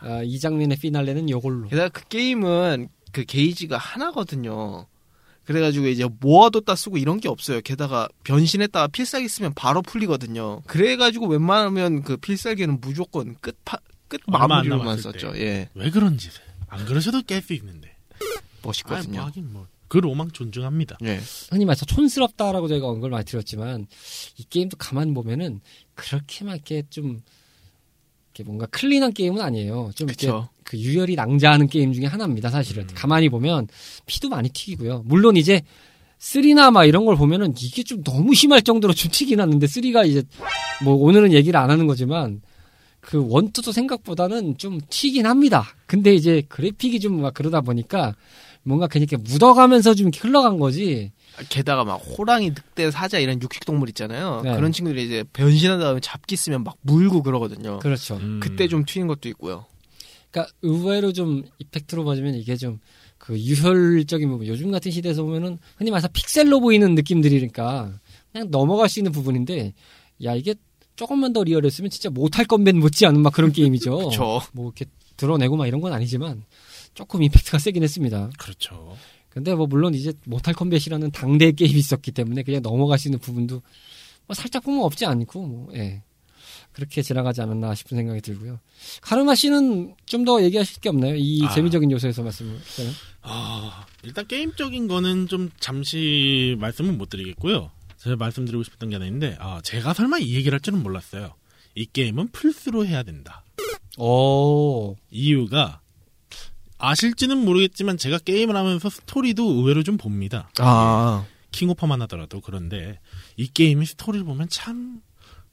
아, 0.00 0.20
이 0.24 0.40
장면의 0.40 0.78
피날레는 0.78 1.30
요걸로. 1.30 1.68
게다가 1.68 1.90
그 1.90 2.08
게임은 2.08 2.88
그 3.12 3.24
게이지가 3.24 3.78
하나거든요. 3.78 4.88
그래가지고 5.44 5.86
이제 5.86 6.08
모아뒀다 6.18 6.74
쓰고 6.74 6.98
이런 6.98 7.20
게 7.20 7.28
없어요. 7.28 7.60
게다가 7.60 8.08
변신했다가 8.24 8.88
필살기 8.88 9.28
쓰면 9.28 9.54
바로 9.54 9.80
풀리거든요. 9.80 10.62
그래가지고 10.66 11.28
웬만하면 11.28 12.02
그 12.02 12.16
필살기는 12.16 12.80
무조건 12.80 13.36
끝 13.40 13.56
파, 13.64 13.78
끝 14.08 14.20
마무리로만 14.26 14.98
썼죠. 14.98 15.34
때. 15.34 15.40
예. 15.40 15.68
왜 15.74 15.90
그런 15.90 16.18
짓을? 16.18 16.40
안 16.66 16.84
그러셔도 16.84 17.20
깰 17.20 17.40
수 17.40 17.52
있는데. 17.52 17.96
아이, 18.20 18.26
멋있거든요. 18.60 19.18
뭐 19.18 19.26
하긴 19.26 19.52
뭐. 19.52 19.68
그 19.94 19.98
로망 19.98 20.28
존중합니다. 20.32 20.98
예. 21.04 21.20
흔히 21.52 21.64
말해서 21.64 21.86
촌스럽다라고 21.86 22.66
저희가 22.66 22.88
언급을 22.88 23.10
많이 23.10 23.24
드렸지만 23.24 23.86
이 24.36 24.42
게임도 24.42 24.76
가만 24.76 25.14
보면은 25.14 25.60
그렇게 25.94 26.44
막 26.44 26.54
이렇게 26.54 26.82
좀 26.90 27.20
이렇게 28.34 28.42
뭔가 28.42 28.66
clean한 28.66 29.12
게임은 29.12 29.40
아니에요. 29.40 29.92
좀 29.94 30.08
이렇게 30.08 30.26
그쵸. 30.26 30.48
그 30.64 30.76
유혈이 30.76 31.14
낭자하는 31.14 31.68
게임 31.68 31.92
중에 31.92 32.06
하나입니다. 32.06 32.50
사실은 32.50 32.82
음. 32.82 32.88
가만히 32.92 33.28
보면 33.28 33.68
피도 34.06 34.30
많이 34.30 34.48
튀기고요. 34.48 35.04
물론 35.06 35.36
이제 35.36 35.62
three나 36.18 36.72
막 36.72 36.86
이런 36.86 37.04
걸 37.04 37.14
보면은 37.14 37.54
이게 37.56 37.84
좀 37.84 38.02
너무 38.02 38.34
심할 38.34 38.62
정도로 38.62 38.94
좀 38.94 39.12
튀긴 39.12 39.38
하는데 39.38 39.64
three가 39.64 40.04
이제 40.04 40.24
뭐 40.82 40.94
오늘은 40.96 41.32
얘기를 41.32 41.56
안 41.60 41.70
하는 41.70 41.86
거지만 41.86 42.42
그 42.98 43.24
one 43.28 43.44
two도 43.44 43.70
생각보다는 43.70 44.58
좀 44.58 44.80
튀긴 44.90 45.26
합니다. 45.26 45.64
근데 45.86 46.12
이제 46.12 46.42
그래픽이 46.48 46.98
좀 46.98 47.20
막 47.20 47.32
그러다 47.32 47.60
보니까 47.60 48.16
뭔가 48.64 48.86
그냥 48.86 49.06
이렇게 49.08 49.22
묻어가면서 49.22 49.94
좀 49.94 50.10
흘러간 50.14 50.58
거지. 50.58 51.12
게다가 51.48 51.84
막 51.84 51.96
호랑이, 51.96 52.50
늑대, 52.50 52.90
사자 52.90 53.18
이런 53.18 53.40
육식동물 53.40 53.88
있잖아요. 53.90 54.40
네. 54.42 54.56
그런 54.56 54.72
친구들이 54.72 55.04
이제 55.04 55.24
변신한 55.32 55.78
다음에 55.80 56.00
잡기 56.00 56.36
쓰면 56.36 56.64
막 56.64 56.76
물고 56.80 57.22
그러거든요. 57.22 57.78
그렇죠. 57.78 58.16
음. 58.16 58.40
그때 58.42 58.68
좀 58.68 58.84
튀는 58.84 59.06
것도 59.06 59.28
있고요. 59.30 59.66
그러니까 60.30 60.52
의외로 60.62 61.12
좀 61.12 61.44
이펙트로 61.58 62.04
봐주면 62.04 62.34
이게 62.34 62.56
좀 62.56 62.80
그 63.24 63.40
유혈적인 63.40 64.28
부분 64.28 64.46
요즘 64.46 64.70
같은 64.70 64.90
시대에서 64.92 65.22
보면은 65.22 65.58
흔히 65.78 65.90
말해서 65.90 66.08
픽셀로 66.12 66.60
보이는 66.60 66.94
느낌들이니까 66.94 67.98
그냥 68.32 68.50
넘어갈 68.50 68.90
수 68.90 68.98
있는 68.98 69.12
부분인데 69.12 69.72
야 70.24 70.34
이게 70.34 70.54
조금만 70.94 71.32
더 71.32 71.42
리얼했으면 71.42 71.90
진짜 71.90 72.10
못할 72.10 72.44
건벤 72.44 72.78
못지 72.78 73.06
않은 73.06 73.22
막 73.22 73.32
그런 73.32 73.50
게임이죠. 73.52 74.10
그쵸. 74.10 74.42
뭐 74.52 74.66
이렇게 74.66 74.84
드러내고 75.16 75.56
막 75.56 75.66
이런 75.66 75.80
건 75.80 75.94
아니지만 75.94 76.44
조금 76.94 77.22
이펙트가 77.22 77.58
세긴 77.58 77.82
했습니다. 77.82 78.30
그렇죠. 78.38 78.96
근데 79.28 79.54
뭐 79.54 79.66
물론 79.66 79.94
이제 79.94 80.12
모탈 80.26 80.54
컴뱃이라는 80.54 81.10
당대 81.10 81.50
게임이 81.52 81.78
있었기 81.78 82.12
때문에 82.12 82.42
그냥 82.44 82.62
넘어갈 82.62 82.98
수 82.98 83.08
있는 83.08 83.18
부분도 83.18 83.62
뭐 84.26 84.34
살짝 84.34 84.62
보면 84.62 84.82
없지 84.84 85.04
않고 85.06 85.46
뭐 85.46 85.68
예. 85.74 86.02
그렇게 86.72 87.02
지나가지 87.02 87.40
않았나 87.40 87.74
싶은 87.74 87.96
생각이 87.96 88.20
들고요. 88.20 88.58
카르마 89.00 89.34
씨는 89.34 89.94
좀 90.06 90.24
더 90.24 90.42
얘기하실 90.42 90.80
게 90.80 90.88
없나요? 90.88 91.14
이 91.16 91.44
아. 91.44 91.54
재미적인 91.54 91.90
요소에서 91.90 92.22
말씀을. 92.22 92.52
네. 92.54 92.90
아, 93.22 93.86
일단 94.02 94.26
게임적인 94.26 94.88
거는 94.88 95.28
좀 95.28 95.50
잠시 95.60 96.56
말씀은 96.58 96.96
못 96.98 97.10
드리겠고요. 97.10 97.70
제가 97.98 98.16
말씀드리고 98.16 98.62
싶었던 98.64 98.88
게 98.88 98.96
하나 98.96 99.06
있는데, 99.06 99.36
아, 99.38 99.60
제가 99.62 99.94
설마 99.94 100.18
이 100.18 100.34
얘기를 100.34 100.54
할 100.54 100.60
줄은 100.60 100.82
몰랐어요. 100.82 101.34
이 101.74 101.86
게임은 101.86 102.28
플스로 102.32 102.86
해야 102.86 103.02
된다. 103.02 103.44
오. 103.98 104.96
이유가, 105.10 105.80
아실지는 106.88 107.44
모르겠지만 107.44 107.96
제가 107.98 108.18
게임을 108.18 108.56
하면서 108.56 108.88
스토리도 108.90 109.44
의외로 109.44 109.82
좀 109.82 109.96
봅니다. 109.96 110.50
아. 110.58 111.24
킹오파만 111.52 112.02
하더라도 112.02 112.40
그런데 112.40 112.98
이 113.36 113.46
게임이 113.46 113.86
스토리를 113.86 114.24
보면 114.26 114.48
참 114.48 115.00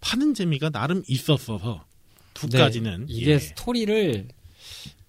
파는 0.02 0.34
재미가 0.34 0.70
나름 0.72 1.04
있었어서 1.08 1.86
두 2.34 2.50
네, 2.50 2.58
가지는 2.58 3.06
이게 3.08 3.32
예, 3.32 3.40
스토리를 3.40 4.28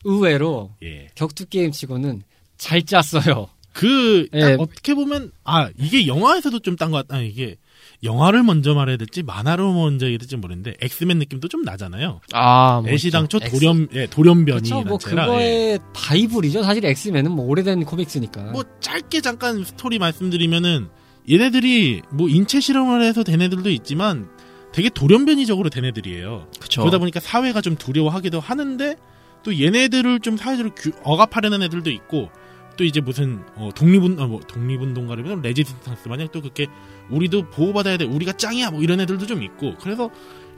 의외로 0.04 0.74
예. 0.82 1.08
격투 1.14 1.46
게임 1.46 1.70
치고는 1.72 2.22
잘 2.58 2.82
짰어요. 2.84 3.48
그 3.72 4.28
예. 4.34 4.40
딱 4.40 4.60
어떻게 4.60 4.94
보면 4.94 5.32
아 5.44 5.70
이게 5.78 6.06
영화에서도 6.06 6.58
좀 6.60 6.76
딴 6.76 6.90
것 6.90 7.06
같아. 7.08 7.18
아, 7.20 7.22
이게 7.22 7.56
영화를 8.02 8.42
먼저 8.42 8.74
말해야 8.74 8.96
될지 8.96 9.22
만화로 9.22 9.72
먼저 9.74 10.06
해야 10.06 10.18
될지 10.18 10.36
모르는데 10.36 10.74
엑스맨 10.80 11.18
느낌도 11.18 11.48
좀 11.48 11.62
나잖아요. 11.62 12.20
아, 12.32 12.82
애시 12.86 13.10
당초 13.10 13.38
엑스- 13.40 13.52
돌연 13.60 13.88
예, 13.94 14.06
돌연변이 14.06 14.68
그렇죠. 14.70 14.82
뭐 14.88 14.98
예. 15.00 15.10
그거의 15.10 15.78
바이블이죠. 15.94 16.62
사실 16.64 16.84
엑스맨은 16.84 17.30
뭐 17.30 17.46
오래된 17.46 17.84
comics니까. 17.84 18.50
뭐 18.52 18.64
짧게 18.80 19.20
잠깐 19.20 19.62
스토리 19.64 19.98
말씀드리면은 20.00 20.88
얘네들이 21.30 22.02
뭐 22.10 22.28
인체 22.28 22.58
실험을 22.60 23.02
해서 23.04 23.22
된 23.22 23.40
애들도 23.40 23.70
있지만 23.70 24.28
되게 24.72 24.88
돌연변이적으로 24.88 25.70
된 25.70 25.84
애들이에요. 25.84 26.48
그쵸. 26.58 26.80
그러다 26.80 26.98
보니까 26.98 27.20
사회가 27.20 27.60
좀 27.60 27.76
두려워하기도 27.76 28.40
하는데 28.40 28.96
또 29.44 29.60
얘네들을 29.60 30.20
좀 30.20 30.36
사회적으로 30.36 30.74
규- 30.74 30.92
억압하려는 31.04 31.62
애들도 31.62 31.90
있고 31.90 32.30
또 32.76 32.84
이제 32.84 33.00
무슨 33.00 33.40
어, 33.56 33.70
독립운 33.74 34.18
어, 34.18 34.26
뭐 34.26 34.40
독립운동가라면 34.40 35.42
레지스탕스 35.42 36.08
마냥 36.08 36.28
또 36.32 36.40
그렇게 36.40 36.66
우리도 37.10 37.50
보호받아야 37.50 37.96
돼 37.96 38.04
우리가 38.04 38.32
짱이야 38.32 38.70
뭐 38.70 38.82
이런 38.82 39.00
애들도 39.00 39.26
좀 39.26 39.42
있고 39.42 39.74
그래서 39.80 40.04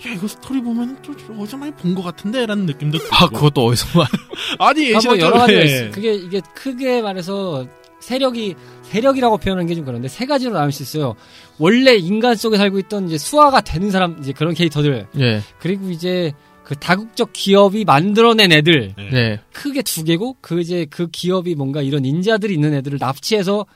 야 0.06 0.12
이거 0.12 0.26
스토리 0.28 0.60
보면 0.62 0.98
또 1.02 1.12
어디서 1.40 1.56
많이 1.56 1.72
본 1.72 1.94
것 1.94 2.02
같은데라는 2.02 2.66
느낌도 2.66 2.98
들고 2.98 3.14
아, 3.14 3.28
그것도 3.28 3.64
어디서 3.66 3.98
말. 3.98 4.06
아니 4.58 4.94
아, 4.94 4.98
뭐 5.04 5.18
여러 5.18 5.38
가지가 5.38 5.60
예. 5.66 5.90
그게 5.92 6.14
이게 6.14 6.40
크게 6.54 7.00
말해서 7.02 7.66
세력이 8.00 8.54
세력이라고 8.82 9.38
표현하는 9.38 9.66
게 9.66 9.74
좀 9.74 9.84
그런데 9.84 10.08
세 10.08 10.26
가지로 10.26 10.52
나눌 10.52 10.72
수 10.72 10.82
있어요. 10.82 11.14
원래 11.58 11.94
인간 11.96 12.36
속에 12.36 12.56
살고 12.58 12.78
있던 12.80 13.06
이제 13.06 13.16
수화가 13.18 13.60
되는 13.62 13.90
사람 13.90 14.16
이제 14.20 14.32
그런 14.32 14.52
캐릭터들 14.54 15.06
예. 15.18 15.42
그리고 15.58 15.88
이제 15.90 16.32
그 16.64 16.74
다국적 16.76 17.30
기업이 17.32 17.84
만들어낸 17.84 18.50
애들 18.52 18.94
네. 18.96 19.10
네. 19.10 19.40
크게 19.52 19.82
두 19.82 20.02
개고 20.04 20.36
그 20.40 20.60
이제 20.60 20.86
그 20.88 21.08
기업이 21.10 21.54
뭔가 21.54 21.82
이런 21.82 22.04
인자들이 22.04 22.54
있는 22.54 22.74
애들을 22.74 22.98
납치해서 22.98 23.66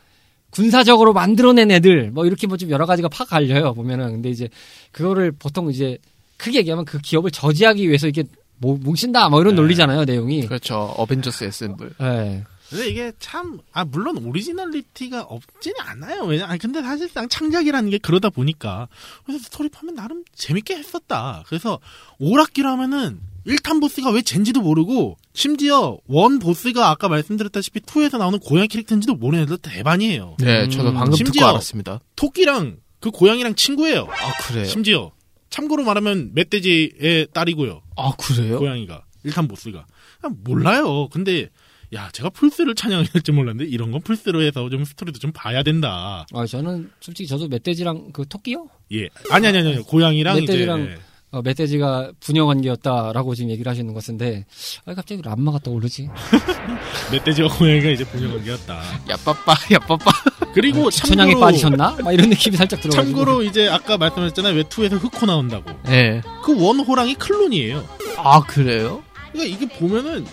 군사적으로 0.50 1.12
만들어낸 1.12 1.70
애들 1.70 2.10
뭐 2.10 2.24
이렇게 2.24 2.46
뭐 2.46 2.56
좀 2.56 2.70
여러 2.70 2.86
가지가 2.86 3.08
팍 3.08 3.28
갈려요 3.28 3.74
보면은 3.74 4.12
근데 4.12 4.30
이제 4.30 4.48
그거를 4.92 5.32
보통 5.32 5.70
이제 5.70 5.98
크게 6.38 6.58
얘기하면 6.60 6.84
그 6.86 6.98
기업을 6.98 7.30
저지하기 7.30 7.86
위해서 7.86 8.06
이렇게 8.06 8.28
뭐 8.56 8.78
뭉친다 8.80 9.28
뭐 9.28 9.40
이런 9.40 9.54
네. 9.54 9.60
논리잖아요 9.60 10.04
내용이. 10.04 10.46
그렇죠. 10.46 10.94
Avengers 10.96 11.44
assemble. 11.44 11.92
예. 12.00 12.44
근데 12.70 12.88
이게 12.88 13.12
참, 13.18 13.60
아, 13.72 13.84
물론 13.84 14.18
originality가 14.24 15.22
없지는 15.22 15.76
않아요. 15.80 16.24
왜냐, 16.24 16.46
아니, 16.46 16.58
근데 16.58 16.82
사실상 16.82 17.28
창작이라는 17.28 17.90
게 17.90 17.98
그러다 17.98 18.28
보니까. 18.30 18.88
그래서 19.24 19.42
스토리 19.44 19.68
파면 19.70 19.94
나름 19.94 20.22
재밌게 20.34 20.76
했었다. 20.76 21.44
그래서 21.46 21.78
오락기로 22.18 22.68
하면은 22.68 23.20
1탄 23.46 23.80
보스가 23.80 24.10
왜 24.10 24.20
쟨지도 24.20 24.60
모르고, 24.60 25.16
심지어 25.32 25.96
one 26.06 26.38
보스가 26.38 26.90
아까 26.90 27.08
말씀드렸다시피 27.08 27.80
2에서 27.80 28.18
나오는 28.18 28.38
고양이 28.38 28.68
캐릭터인지도 28.68 29.14
모르는 29.14 29.44
애들 29.44 29.58
태반이에요. 29.58 30.36
네, 30.40 30.68
저도 30.68 30.90
음, 30.90 30.94
방금 30.94 31.12
듣고 31.12 31.16
심지어- 31.24 31.48
알았습니다. 31.48 32.00
토끼랑 32.16 32.76
그 33.00 33.10
고양이랑 33.10 33.54
친구예요. 33.54 34.06
아, 34.10 34.32
그래요? 34.42 34.64
심지어. 34.66 35.12
참고로 35.48 35.84
말하면 35.84 36.32
멧돼지의 36.34 37.28
딸이고요. 37.32 37.80
아 37.96 38.12
그래요? 38.18 38.58
고양이가 38.58 39.04
일단 39.24 39.48
보스가 39.48 39.86
아, 40.20 40.28
몰라요. 40.44 41.08
근데 41.08 41.48
야 41.94 42.10
제가 42.12 42.28
풀스를 42.30 42.74
찬양할 42.74 43.06
줄 43.24 43.34
몰랐는데 43.34 43.70
이런 43.70 43.90
건 43.92 44.00
풀스로 44.02 44.42
해서 44.42 44.68
좀 44.68 44.84
스토리도 44.84 45.18
좀 45.18 45.32
봐야 45.32 45.62
된다. 45.62 46.26
아, 46.32 46.46
저는 46.46 46.90
솔직히 47.00 47.26
저도 47.26 47.48
멧돼지랑 47.48 48.10
그 48.12 48.26
토끼요? 48.28 48.68
예 48.92 49.08
아니 49.30 49.46
아니 49.46 49.58
아니 49.58 49.68
아니. 49.74 49.82
고양이랑 49.82 50.36
멧돼지랑 50.40 50.82
이제 50.82 50.90
예. 50.92 50.96
어, 51.30 51.42
멧돼지가 51.42 52.12
분여관계였다라고 52.20 53.34
지금 53.34 53.50
얘기를 53.50 53.68
하시는 53.70 53.92
것 53.92 54.00
같은데, 54.00 54.46
아, 54.86 54.94
갑자기 54.94 55.20
람마가 55.20 55.58
떠오르지? 55.58 56.08
멧돼지와 57.12 57.48
고양이가 57.50 57.90
이제 57.90 58.04
분열관계였다. 58.04 58.82
야빠빠 59.10 59.54
야빠빠. 59.72 60.10
그리고 60.54 60.90
천양에 60.90 61.32
참고로 61.32 61.46
빠지셨나? 61.46 61.96
막 62.02 62.12
이런 62.12 62.30
느낌이 62.30 62.56
살짝 62.56 62.80
들어가지고. 62.80 63.04
참고로 63.18 63.42
이제 63.42 63.68
아까 63.68 63.98
말씀하셨잖아요. 63.98 64.54
왜 64.54 64.67
two에서 64.67 64.96
흑호 64.96 65.26
나온다고. 65.26 65.70
예. 65.88 66.22
그 66.42 66.52
one 66.58 66.80
호랑이 66.80 67.14
클론이에요. 67.16 67.86
아 68.16 68.40
그래요? 68.40 69.02
그러니까 69.32 69.54
이게 69.56 69.68
보면은 69.78 70.24
어, 70.24 70.30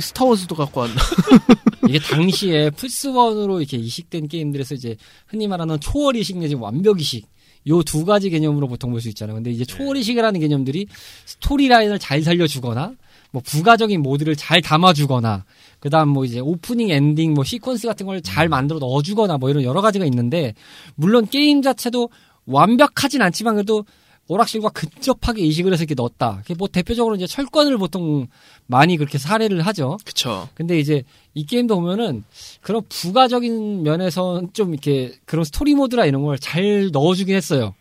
스타워즈도 0.00 0.54
갖고 0.54 0.80
왔나? 0.80 0.94
이게 1.88 1.98
당시에 1.98 2.70
플스1으로 2.70 3.58
이렇게 3.60 3.76
이식된 3.76 4.28
게임들에서 4.28 4.74
이제 4.74 4.96
흔히 5.26 5.48
말하는 5.48 5.80
초월 5.80 6.16
이식 6.16 6.38
내지 6.38 6.54
완벽 6.54 7.00
이식. 7.00 7.26
요 7.68 7.82
두 7.82 8.04
가지 8.04 8.30
개념으로 8.30 8.66
보통 8.68 8.90
볼 8.90 9.00
수 9.00 9.08
있잖아요. 9.08 9.34
근데 9.36 9.50
이제 9.50 9.64
초월 9.64 9.96
이식이라는 9.98 10.40
개념들이 10.40 10.86
스토리 11.26 11.68
라인을 11.68 11.98
잘 11.98 12.22
살려주거나, 12.22 12.92
뭐 13.30 13.42
부가적인 13.44 14.00
모드를 14.00 14.36
잘 14.36 14.62
담아주거나, 14.62 15.44
그 15.80 15.90
다음 15.90 16.08
뭐 16.10 16.24
이제 16.24 16.40
오프닝, 16.40 16.88
엔딩, 16.90 17.34
뭐 17.34 17.44
시퀀스 17.44 17.86
같은 17.86 18.06
걸 18.06 18.20
잘 18.22 18.48
만들어 18.48 18.78
넣어주거나 18.78 19.38
뭐 19.38 19.50
이런 19.50 19.64
여러 19.64 19.80
가지가 19.82 20.04
있는데, 20.06 20.54
물론 20.94 21.26
게임 21.26 21.60
자체도 21.60 22.08
완벽하진 22.46 23.20
않지만 23.22 23.54
그래도 23.56 23.84
오락실과 24.28 24.68
근접하게 24.70 25.42
이식을 25.42 25.72
해서 25.72 25.82
이렇게 25.82 25.94
넣었다. 25.94 26.42
뭐 26.58 26.68
대표적으로 26.68 27.16
이제 27.16 27.26
철권을 27.26 27.78
보통 27.78 28.26
많이 28.66 28.96
그렇게 28.96 29.18
사례를 29.18 29.62
하죠. 29.62 29.96
그쵸. 30.04 30.48
근데 30.54 30.78
이제 30.78 31.02
이 31.34 31.46
게임도 31.46 31.76
보면은 31.76 32.24
그런 32.60 32.82
부가적인 32.88 33.82
면에서 33.82 34.42
좀 34.52 34.72
이렇게 34.74 35.14
그런 35.24 35.44
스토리 35.44 35.74
모드라 35.74 36.04
이런 36.06 36.22
걸 36.22 36.36
잘 36.38 36.90
넣어주긴 36.92 37.34
했어요. 37.34 37.74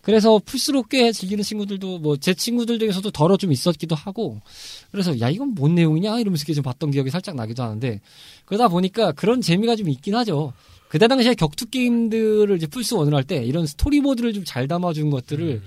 그래서 0.00 0.40
플스로 0.44 0.82
꽤 0.84 1.12
즐기는 1.12 1.44
친구들도 1.44 1.98
뭐 2.00 2.16
제 2.16 2.34
친구들 2.34 2.78
중에서도 2.80 3.08
더러 3.12 3.36
좀 3.36 3.52
있었기도 3.52 3.94
하고 3.94 4.40
그래서 4.90 5.20
야 5.20 5.30
이건 5.30 5.54
뭔 5.54 5.74
내용이냐 5.76 6.18
이러면서 6.18 6.42
이렇게 6.42 6.54
좀 6.54 6.64
봤던 6.64 6.90
기억이 6.90 7.10
살짝 7.10 7.36
나기도 7.36 7.62
하는데 7.62 8.00
그러다 8.44 8.66
보니까 8.68 9.12
그런 9.12 9.40
재미가 9.40 9.76
좀 9.76 9.88
있긴 9.88 10.14
하죠. 10.16 10.52
그때 10.92 11.08
당시에 11.08 11.32
격투 11.34 11.70
게임들을 11.70 12.54
이제 12.54 12.66
플스 12.66 12.92
원을 12.92 13.14
할 13.14 13.24
때 13.24 13.42
이런 13.42 13.64
스토리 13.66 14.00
모드를 14.02 14.34
좀 14.34 14.44
잘 14.44 14.68
담아준 14.68 15.08
것들을 15.08 15.62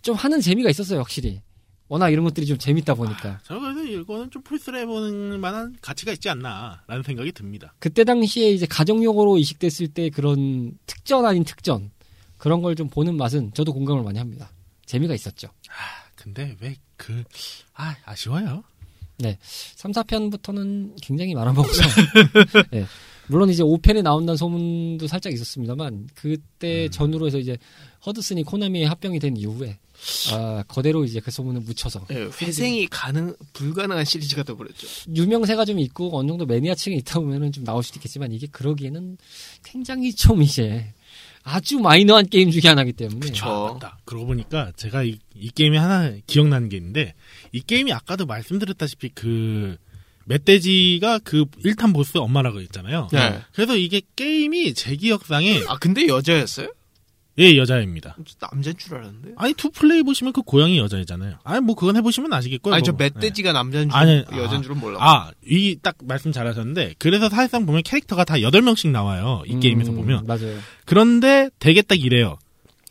좀 0.00 0.14
하는 0.14 0.40
재미가 0.40 0.70
있었어요 0.70 1.00
확실히. 1.00 1.42
워낙 1.88 2.08
이런 2.08 2.24
것들이 2.24 2.46
좀 2.46 2.56
재밌다 2.56 2.94
보니까. 2.94 3.40
저는 3.44 3.74
그래서 3.74 3.90
이거는 4.00 4.30
좀 4.30 4.40
플스로 4.40 4.78
해보는 4.78 5.38
만한 5.38 5.76
가치가 5.82 6.12
있지 6.12 6.30
않나라는 6.30 7.02
생각이 7.04 7.32
듭니다. 7.32 7.74
그때 7.78 8.04
당시에 8.04 8.52
이제 8.52 8.64
가정용으로 8.64 9.36
이식됐을 9.36 9.88
때 9.88 10.08
그런 10.08 10.78
특전 10.86 11.26
아닌 11.26 11.44
특전 11.44 11.90
그런 12.38 12.62
걸 12.62 12.74
좀 12.74 12.88
보는 12.88 13.18
맛은 13.18 13.52
저도 13.52 13.74
공감을 13.74 14.02
많이 14.02 14.18
합니다. 14.18 14.50
재미가 14.86 15.12
있었죠. 15.14 15.48
근데 16.16 16.56
왜 16.60 16.76
그 16.96 17.22
아, 17.74 17.94
아쉬워요. 18.06 18.64
3, 19.76 19.92
4편부터는 19.92 20.94
굉장히 21.02 21.34
말아먹어서 21.34 21.82
네. 22.72 22.86
물론 23.28 23.50
이제 23.50 23.62
5편에 23.62 24.02
나온다는 24.02 24.36
소문도 24.36 25.06
살짝 25.06 25.32
있었습니다만 25.32 26.08
그때 26.14 26.88
전후로 26.88 27.26
해서 27.26 27.38
이제 27.38 27.56
허드슨이 28.06 28.44
코나미에 28.44 28.84
합병이 28.84 29.18
된 29.18 29.36
이후에 29.36 29.78
아, 30.32 30.62
거대로 30.68 31.04
이제 31.04 31.20
그 31.20 31.30
소문을 31.30 31.62
묻혀서 31.62 32.06
예, 32.10 32.28
회생이 32.40 32.88
가능 32.88 33.34
불가능한 33.52 34.04
시리즈가 34.04 34.42
돼버렸죠. 34.42 34.86
유명세가 35.14 35.64
좀 35.64 35.78
있고 35.78 36.16
어느 36.18 36.28
정도 36.28 36.44
매니아층이 36.44 36.96
있다 36.96 37.20
보면은 37.20 37.52
좀 37.52 37.64
나올 37.64 37.82
수도 37.82 37.98
있겠지만 37.98 38.32
이게 38.32 38.46
그러기에는 38.48 39.16
굉장히 39.62 40.12
좀 40.12 40.42
이제 40.42 40.92
아주 41.42 41.78
마이너한 41.78 42.26
게임 42.28 42.50
중에 42.50 42.62
하나이기 42.68 42.94
때문에 42.94 43.20
그쵸. 43.20 43.46
아, 43.46 43.72
맞다. 43.72 43.98
그러고 44.04 44.26
보니까 44.26 44.72
제가 44.76 45.04
이, 45.04 45.18
이 45.34 45.50
게임이 45.50 45.76
하나 45.76 46.14
기억나는 46.26 46.68
게 46.68 46.76
있는데 46.78 47.14
이 47.52 47.60
게임이 47.60 47.92
아까도 47.92 48.26
말씀드렸다시피 48.26 49.10
그 49.10 49.76
멧돼지가 50.26 51.20
그 51.24 51.44
1탄 51.64 51.94
보스 51.94 52.18
엄마라고 52.18 52.60
했잖아요. 52.60 53.08
네. 53.12 53.40
그래서 53.54 53.76
이게 53.76 54.00
게임이 54.16 54.74
제 54.74 54.96
기억상에 54.96 55.62
아 55.68 55.76
근데 55.78 56.06
여자였어요? 56.08 56.72
예 57.36 57.56
여자입니다. 57.56 58.16
남자인 58.52 58.76
줄 58.78 58.94
알았는데. 58.94 59.30
아니 59.36 59.54
투 59.54 59.68
플레이 59.70 60.04
보시면 60.04 60.32
그 60.32 60.42
고양이 60.42 60.78
여자이잖아요. 60.78 61.38
아니 61.42 61.60
뭐 61.60 61.74
그건 61.74 61.96
해 61.96 62.00
보시면 62.00 62.32
아시겠고요. 62.32 62.72
아니 62.74 62.84
저 62.84 62.92
뭐. 62.92 62.98
멧돼지가 63.00 63.52
남자인 63.52 63.90
줄 63.90 63.98
아니, 63.98 64.24
여자인 64.36 64.60
아. 64.60 64.62
줄은 64.62 64.78
몰라. 64.78 64.98
아, 65.00 65.30
이 65.44 65.76
딱 65.82 65.96
말씀 66.04 66.30
잘하셨는데 66.30 66.94
그래서 66.98 67.28
사실상 67.28 67.66
보면 67.66 67.82
캐릭터가 67.82 68.24
다 68.24 68.34
8명씩 68.36 68.90
나와요. 68.90 69.42
이 69.46 69.54
음, 69.54 69.60
게임에서 69.60 69.90
보면. 69.90 70.26
맞아요. 70.26 70.56
그런데 70.84 71.50
되게 71.58 71.82
딱 71.82 71.98
이래요. 71.98 72.38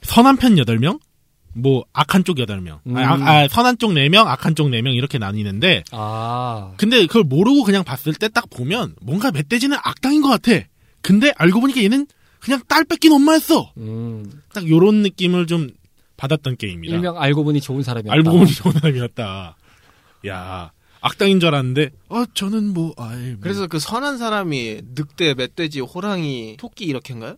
선한 0.01 0.35
편 0.35 0.55
8명, 0.55 0.99
뭐 1.53 1.85
악한 1.93 2.23
쪽 2.23 2.37
8명. 2.37 2.79
음. 2.87 2.97
아, 2.97 3.13
아, 3.13 3.47
선한 3.47 3.77
쪽 3.77 3.91
4명, 3.91 4.25
악한 4.27 4.55
쪽 4.55 4.67
4명 4.69 4.95
이렇게 4.95 5.17
나뉘는데 5.17 5.83
아 5.91 6.73
근데 6.77 7.05
그걸 7.05 7.23
모르고 7.23 7.63
그냥 7.63 7.83
봤을 7.83 8.13
때 8.13 8.27
딱 8.29 8.49
보면 8.49 8.95
뭔가 9.01 9.31
멧돼지는 9.31 9.77
악당인 9.83 10.21
것 10.21 10.29
같아. 10.29 10.65
근데 11.01 11.31
알고 11.37 11.59
보니까 11.61 11.83
얘는 11.83 12.07
그냥 12.39 12.61
딸 12.67 12.83
뺏긴 12.85 13.11
엄마였어. 13.13 13.71
음, 13.77 14.29
딱 14.53 14.67
요런 14.67 15.01
느낌을 15.03 15.47
좀 15.47 15.69
받았던 16.17 16.57
게임이라. 16.57 16.93
일명 16.95 17.21
알고 17.21 17.43
보니 17.43 17.61
좋은 17.61 17.83
사람이었다. 17.83 18.13
알고 18.13 18.31
보니 18.31 18.51
좋은 18.53 18.73
사람이었다. 18.73 19.55
야, 20.27 20.71
악당인 21.01 21.39
줄 21.41 21.49
알았는데, 21.49 21.89
어, 22.09 22.23
저는 22.33 22.73
뭐, 22.73 22.93
아이, 22.97 23.31
뭐. 23.31 23.37
그래서 23.41 23.67
그 23.67 23.77
선한 23.79 24.17
사람이 24.17 24.81
늑대, 24.95 25.33
멧돼지, 25.33 25.81
호랑이, 25.81 26.55
토끼 26.57 26.85
이렇게인가요? 26.85 27.35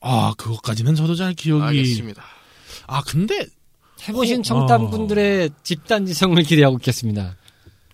아, 0.00 0.34
그것까지는 0.38 0.94
저도 0.94 1.14
잘 1.16 1.34
기억이. 1.34 1.62
알겠습니다. 1.64 2.22
아, 2.86 3.02
근데, 3.02 3.46
해보신 4.08 4.40
어. 4.40 4.42
청담분들의 4.42 5.50
집단지성을 5.62 6.42
기대하고 6.42 6.76
있겠습니다. 6.78 7.36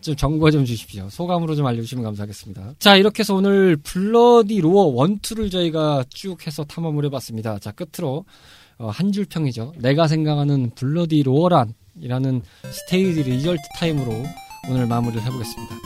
좀 0.01 0.17
정보 0.17 0.51
좀 0.51 0.65
주십시오. 0.65 1.09
소감으로 1.11 1.55
좀 1.55 1.65
알려주시면 1.67 2.03
감사하겠습니다. 2.05 2.75
자, 2.81 2.97
이렇게 2.97 3.21
해서 3.21 3.35
오늘 3.37 3.77
블러디 3.77 4.61
로어 4.61 5.07
1, 5.07 5.19
2를 5.19 5.51
저희가 5.51 6.05
쭉 6.11 6.45
해서 6.47 6.65
탐험을 6.65 7.05
해봤습니다. 7.05 7.59
자, 7.61 7.71
끝으로 7.71 8.25
어, 8.79 8.89
한 8.89 9.13
줄 9.13 9.25
평이죠. 9.27 9.75
내가 9.79 10.09
생각하는 10.09 10.71
블러디 10.75 11.23
로어란 11.23 11.75
이라는 12.01 12.43
스테이지 12.69 13.23
result 13.23 13.63
타임으로 13.79 14.13
오늘 14.69 14.87
마무리를 14.89 15.23
해보겠습니다. 15.23 15.77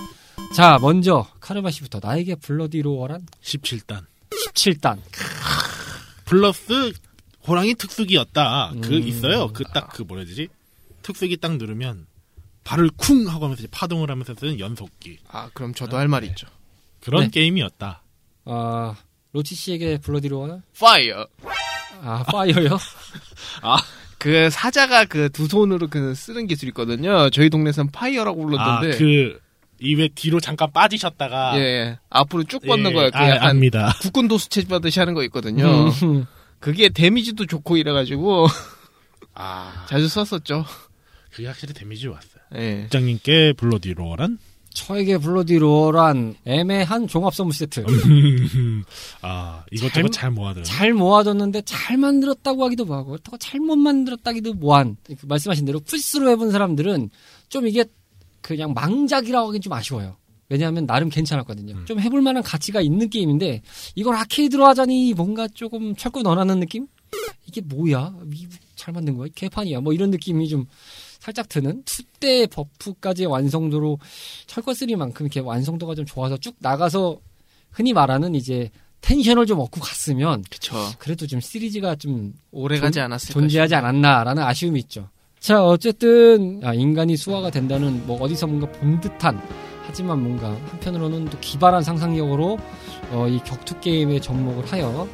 자, 0.55 0.79
먼저 0.81 1.27
카르마시부터 1.41 2.01
나에게 2.03 2.37
블러디 2.37 2.81
로어란 2.81 3.21
17단. 3.43 4.03
17단. 4.55 4.97
플러스, 6.25 6.93
호랑이 7.47 7.75
특수기였다. 7.75 8.73
그, 8.83 8.97
음. 8.97 9.07
있어요. 9.07 9.49
그 9.53 9.65
딱, 9.73 9.89
그 9.93 10.03
뭐라 10.03 10.21
해야 10.23 10.29
되지? 10.29 10.49
특수기 11.03 11.37
딱 11.37 11.57
누르면, 11.57 12.07
발을 12.65 12.91
쿵! 12.97 13.29
하고 13.29 13.45
하면서 13.45 13.61
이제 13.63 13.69
파동을 13.71 14.11
하면서 14.11 14.35
쓰는 14.35 14.59
연속기. 14.59 15.19
아 15.29 15.49
그럼 15.55 15.73
저도 15.75 15.97
할말 15.97 16.25
있죠. 16.25 16.49
그런 17.01 17.25
네. 17.25 17.31
게임이었다. 17.31 18.03
아, 18.47 18.97
로치 19.33 19.55
씨에게 19.55 19.99
블러디 19.99 20.29
로어는? 20.29 20.63
fire. 20.79 21.27
아, 22.03 22.25
파이어요? 22.25 22.79
그 24.19 24.51
사자가 24.51 25.05
그 25.05 25.29
두 25.29 25.47
손으로 25.47 25.89
그 25.89 26.15
쓰는 26.15 26.47
기술이 26.47 26.71
있거든요. 26.71 27.31
저희 27.31 27.51
동네에서는 27.51 27.93
fire라고 27.93 28.43
아, 28.43 28.47
불렀던데. 28.47 28.99
그, 28.99 29.41
이외 29.79 30.09
뒤로 30.09 30.41
잠깐 30.41 30.73
빠지셨다가. 30.73 31.59
예, 31.59 31.61
예. 31.61 31.99
앞으로 32.09 32.45
쭉 32.45 32.63
뻗는 32.67 32.91
예, 32.91 32.95
거예요. 32.95 33.11
그 33.11 33.19
아, 33.19 33.29
약간 33.31 33.51
압니다. 33.51 33.95
국군 34.01 34.27
도수 34.27 34.49
체조하듯이 34.49 34.99
하는 34.99 35.13
거 35.15 35.23
있거든요. 35.25 35.67
음. 36.03 36.27
그게 36.59 36.89
데미지도 36.89 37.47
좋고 37.47 37.77
이래가지고 37.77 38.47
아, 39.35 39.87
자주 39.89 40.09
썼었죠. 40.09 40.65
그게 41.31 41.47
확실히 41.47 41.75
데미지 41.75 42.09
왔어요. 42.09 42.43
예. 42.57 42.81
국장님께 42.83 43.53
블러디 43.55 43.95
로어란? 43.95 44.39
저에게 44.73 45.17
블러디 45.17 45.57
로어란 45.59 46.37
애매한 46.45 47.09
종합 47.09 47.35
선물 47.35 47.55
세트. 47.55 47.85
아, 49.23 49.65
이것저것 49.71 50.09
잘, 50.11 50.31
모아둔. 50.31 50.65
잘 50.65 50.93
모아뒀는데 50.93 51.63
잘 51.63 51.97
만들었다고 51.97 52.65
하기도 52.65 52.85
뭐하고 52.85 53.13
그렇다고 53.13 53.39
잘못 53.39 53.77
만들었다기도 53.77 54.55
뭐한. 54.55 54.97
그 55.05 55.27
말씀하신 55.27 55.65
대로 55.65 55.81
플스로 55.81 56.29
해본 56.31 56.51
사람들은 56.53 57.11
좀 57.49 57.67
이게 57.67 57.87
그냥 58.43 58.75
망작이라고 58.75 59.49
하긴 59.49 59.63
좀 59.63 59.73
아쉬워요. 59.73 60.17
왜냐하면 60.49 60.87
나름 60.87 61.09
괜찮았거든요. 61.09 61.75
음. 61.75 61.85
좀 61.87 61.99
해볼 62.01 62.23
만한 62.23 62.43
가치가 62.43 62.81
있는 62.81 63.11
게임인데 63.11 63.63
이걸 63.95 64.15
아케이드로 64.17 64.65
하자니 64.67 65.15
뭔가 65.15 65.49
조금 65.49 65.95
철권 65.97 66.25
원하는 66.27 66.61
느낌? 66.61 66.87
이게 67.47 67.61
뭐야? 67.61 68.15
이- 68.33 68.47
잘 68.75 68.93
만든 68.95 69.17
거야? 69.17 69.29
개판이야? 69.35 69.81
뭐 69.81 69.93
이런 69.93 70.11
느낌이 70.11 70.49
좀 70.49 70.67
살짝 71.19 71.49
드는 71.49 71.83
투대 71.85 72.47
버프까지의 72.47 73.27
완성도로 73.27 73.99
철권 74.47 74.75
3만큼 74.75 75.23
이렇게 75.23 75.41
완성도가 75.41 75.95
좀 75.95 76.05
좋아서 76.05 76.37
쭉 76.37 76.55
나가서 76.61 77.19
흔히 77.73 77.93
말하는 77.93 78.35
이제 78.35 78.71
텐션을 79.01 79.47
좀 79.47 79.61
얻고 79.61 79.81
갔으면 79.81 80.43
그쵸. 80.51 80.77
그래도 80.99 81.27
좀 81.27 81.41
시리즈가 81.41 81.95
좀 81.97 82.35
오래 82.51 82.79
가지 82.79 83.01
않았을까. 83.01 83.33
존재하지 83.41 83.75
않았나라는 83.75 84.43
아쉬움이 84.43 84.81
있죠. 84.81 85.09
자, 85.39 85.65
어쨌든 85.65 86.61
아, 86.65 86.75
인간이 86.75 87.17
수화가 87.17 87.51
된다는 87.51 88.05
뭐 88.07 88.21
어디서 88.21 88.47
뭔가 88.47 88.71
본 88.73 89.01
듯한 89.01 89.41
하지만 89.87 90.23
뭔가 90.23 90.49
한편으로는 90.71 91.27
또 91.27 91.39
기발한 91.41 91.83
상상력으로 91.83 92.59
어, 93.13 93.29
이 93.29 93.39
격투 93.45 93.81
게임에 93.81 94.21
접목을 94.21 94.67
하여 94.67 95.09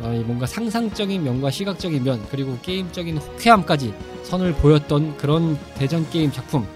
어, 0.00 0.12
이 0.12 0.20
뭔가 0.20 0.46
상상적인 0.46 1.22
면과 1.22 1.50
시각적인 1.50 2.04
면 2.04 2.24
그리고 2.30 2.56
게임적인 2.62 3.18
호쾌함까지 3.18 3.92
선을 4.24 4.54
보였던 4.54 5.16
그런 5.18 5.58
대전 5.74 6.08
게임 6.10 6.30
작품 6.30 6.66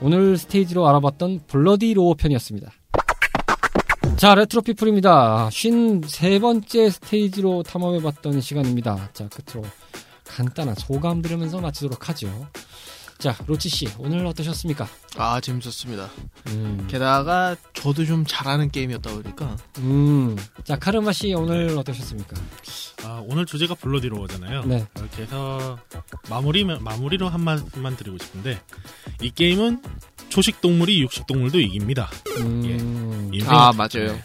오늘 0.00 0.36
스테이지로 0.36 0.86
알아봤던 0.88 1.42
블러디 1.46 1.94
로어 1.94 2.14
편이었습니다. 2.14 2.70
자, 4.16 4.34
레트로 4.34 4.62
피플입니다. 4.62 5.48
53번째 5.50 6.90
스테이지로 6.90 7.62
탐험해봤던 7.62 8.40
시간입니다. 8.40 9.10
자, 9.12 9.28
끝으로 9.28 9.64
간단한 10.24 10.74
소감 10.76 11.22
들으면서 11.22 11.60
마치도록 11.60 12.08
하죠. 12.08 12.28
자, 13.24 13.34
로치 13.46 13.70
씨, 13.70 13.88
오늘 13.96 14.26
어떠셨습니까? 14.26 14.86
아, 15.16 15.40
재밌었습니다. 15.40 16.10
음, 16.48 16.86
게다가 16.90 17.56
저도 17.72 18.04
좀 18.04 18.22
잘하는 18.28 18.70
게임이었다 18.70 19.14
보니까 19.14 19.56
음. 19.78 20.36
자, 20.62 20.78
카르마 20.78 21.10
씨, 21.14 21.32
오늘 21.32 21.74
어떠셨습니까? 21.78 22.36
아, 23.02 23.22
오늘 23.26 23.46
주제가 23.46 23.76
블러디로어잖아요. 23.76 24.64
네. 24.66 24.86
이렇게 24.98 25.22
해서 25.22 25.78
마무리 26.28 26.64
마무리로 26.64 27.30
한 27.30 27.40
말씀만 27.40 27.96
드리고 27.96 28.18
싶은데 28.18 28.60
이 29.22 29.30
게임은 29.30 29.82
초식 30.28 30.60
동물이 30.60 31.00
육식 31.00 31.26
동물도 31.26 31.60
이깁니다. 31.60 32.10
음, 32.40 33.30
인생- 33.32 33.50
아, 33.50 33.72
맞아요. 33.72 34.20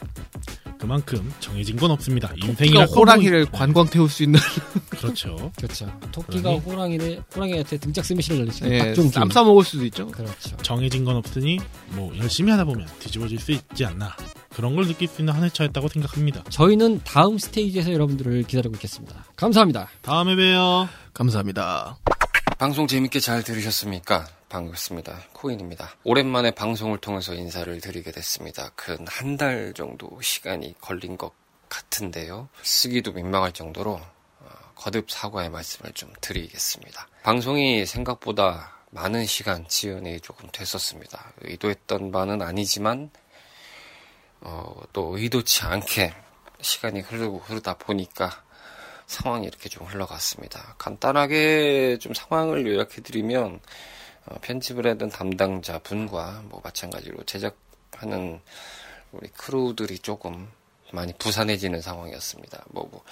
네. 0.80 0.88
그만큼 0.88 1.34
정해진 1.40 1.76
건 1.76 1.92
없습니다. 1.92 2.30
토끼가 2.30 2.48
인생이라 2.48 2.86
호랑이를 2.86 3.46
관광 3.52 3.86
태울 3.88 4.10
수 4.10 4.24
있는 4.24 4.40
그렇죠. 4.90 5.52
그렇죠. 5.58 5.92
토끼가 6.12 6.42
그러니? 6.42 6.60
호랑이를, 6.60 7.24
호랑이한테 7.36 7.78
등짝 7.78 8.06
스매시를 8.06 8.40
날리죠. 8.40 8.66
예, 8.72 8.78
박종기. 8.80 9.12
쌈 9.12 9.30
싸 9.30 9.44
먹을 9.44 9.64
수도 9.64 9.86
있죠. 9.86 10.08
그렇죠. 10.08 10.56
정해진 10.62 11.04
건 11.04 11.18
없으니 11.18 11.60
뭐 11.90 12.16
열심히 12.18 12.52
하다 12.52 12.64
보면 12.64 12.88
뒤집어질 13.00 13.40
수 13.40 13.52
있지 13.52 13.86
않나 13.86 14.16
그런 14.56 14.76
걸 14.76 14.88
느낄 14.88 15.08
수 15.08 15.22
있는 15.22 15.34
한 15.34 15.44
회차였다고 15.44 15.88
생각합니다. 15.90 16.44
저희는 16.50 17.02
다음 17.04 17.38
스테이지에서 17.38 17.92
여러분들을 17.94 18.44
기다리고 18.44 18.76
있겠습니다. 18.76 19.26
감사합니다. 19.36 19.90
다음에 20.02 20.36
봬요. 20.36 20.88
감사합니다. 21.14 21.98
방송 22.58 22.88
재밌게 22.88 23.20
잘 23.20 23.44
들으셨습니까? 23.44 24.28
반갑습니다. 24.50 25.26
코인입니다. 25.34 25.96
오랜만에 26.04 26.52
방송을 26.52 26.98
통해서 26.98 27.34
인사를 27.36 27.80
드리게 27.82 28.12
됐습니다. 28.12 28.72
근 28.76 29.06
한 29.08 29.38
달 29.38 29.74
정도 29.74 30.20
시간이 30.22 30.76
걸린 30.82 31.18
것 31.18 31.32
같은데요. 31.70 32.50
쓰기도 32.64 33.12
민망할 33.14 33.52
정도로 33.52 33.92
어, 34.40 34.50
거듭 34.76 35.12
사과의 35.12 35.50
말씀을 35.52 35.94
좀 35.94 36.12
드리겠습니다. 36.20 37.08
방송이 37.24 37.86
생각보다 37.86 38.74
많은 38.90 39.26
시간 39.28 39.68
지연이 39.68 40.20
조금 40.20 40.50
됐었습니다. 40.52 41.34
의도했던 41.42 42.12
바는 42.12 42.42
아니지만 42.42 43.12
어, 44.42 44.82
또 44.94 45.16
의도치 45.16 45.64
않게 45.66 46.12
시간이 46.62 47.02
흐르고 47.02 47.38
흐르다 47.40 47.76
보니까 47.76 48.44
상황이 49.06 49.46
이렇게 49.46 49.70
좀 49.70 49.86
흘러갔습니다. 49.86 50.76
간단하게 50.80 52.00
좀 52.00 52.14
상황을 52.16 52.66
요약해 52.66 53.02
드리면 53.02 53.46
어, 53.56 53.60
편집을 54.42 54.86
하던 54.88 55.10
담당자 55.10 55.80
분과 55.80 56.44
뭐 56.50 56.62
마찬가지로 56.64 57.24
제작하는 57.24 58.40
우리 59.12 59.28
크루들이 59.30 60.00
조금 60.00 60.48
많이 60.92 61.14
부산해지는 61.14 61.82
상황이었습니다. 61.82 62.66
뭐, 62.70 62.88
뭐 62.92 63.04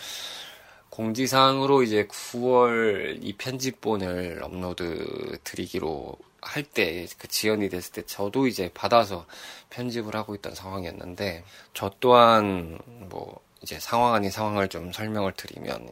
공지사항으로 0.90 1.84
이제 1.84 2.08
9월 2.08 3.20
이 3.22 3.34
편집본을 3.34 4.42
업로드 4.44 5.38
드리기로 5.44 6.18
할 6.42 6.64
때 6.64 7.08
그 7.18 7.28
지연이 7.28 7.70
됐을 7.70 7.92
때 7.94 8.06
저도 8.06 8.48
이제 8.48 8.70
받아서 8.74 9.26
편집을 9.70 10.16
하고 10.16 10.36
있던 10.36 10.56
상황이었는데 10.56 11.44
저 11.74 11.92
또한 12.00 12.80
뭐 13.10 13.40
이제 13.62 13.80
상황 13.80 14.14
아닌 14.14 14.32
상황을 14.32 14.70
좀 14.70 14.94
설명을 14.94 15.34
드리면 15.34 15.90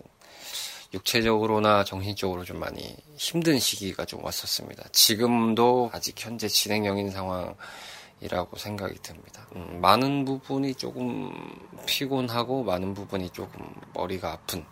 육체적으로나 0.94 1.84
정신적으로 1.84 2.44
좀 2.44 2.60
많이 2.60 2.96
힘든 3.18 3.60
시기가 3.60 4.06
좀 4.06 4.24
왔었습니다. 4.24 4.90
지금도 4.92 5.90
아직 5.94 6.16
현재 6.24 6.48
진행형인 6.48 7.12
상황 7.12 7.56
이라고 8.22 8.58
생각이 8.58 8.96
듭니다. 9.02 9.46
음, 9.56 9.82
많은 9.82 10.26
부분이 10.26 10.76
조금 10.76 11.32
피곤하고 11.86 12.64
많은 12.64 12.94
부분이 12.94 13.32
조금 13.32 13.68
머리가 13.94 14.32
아픈 14.32 14.66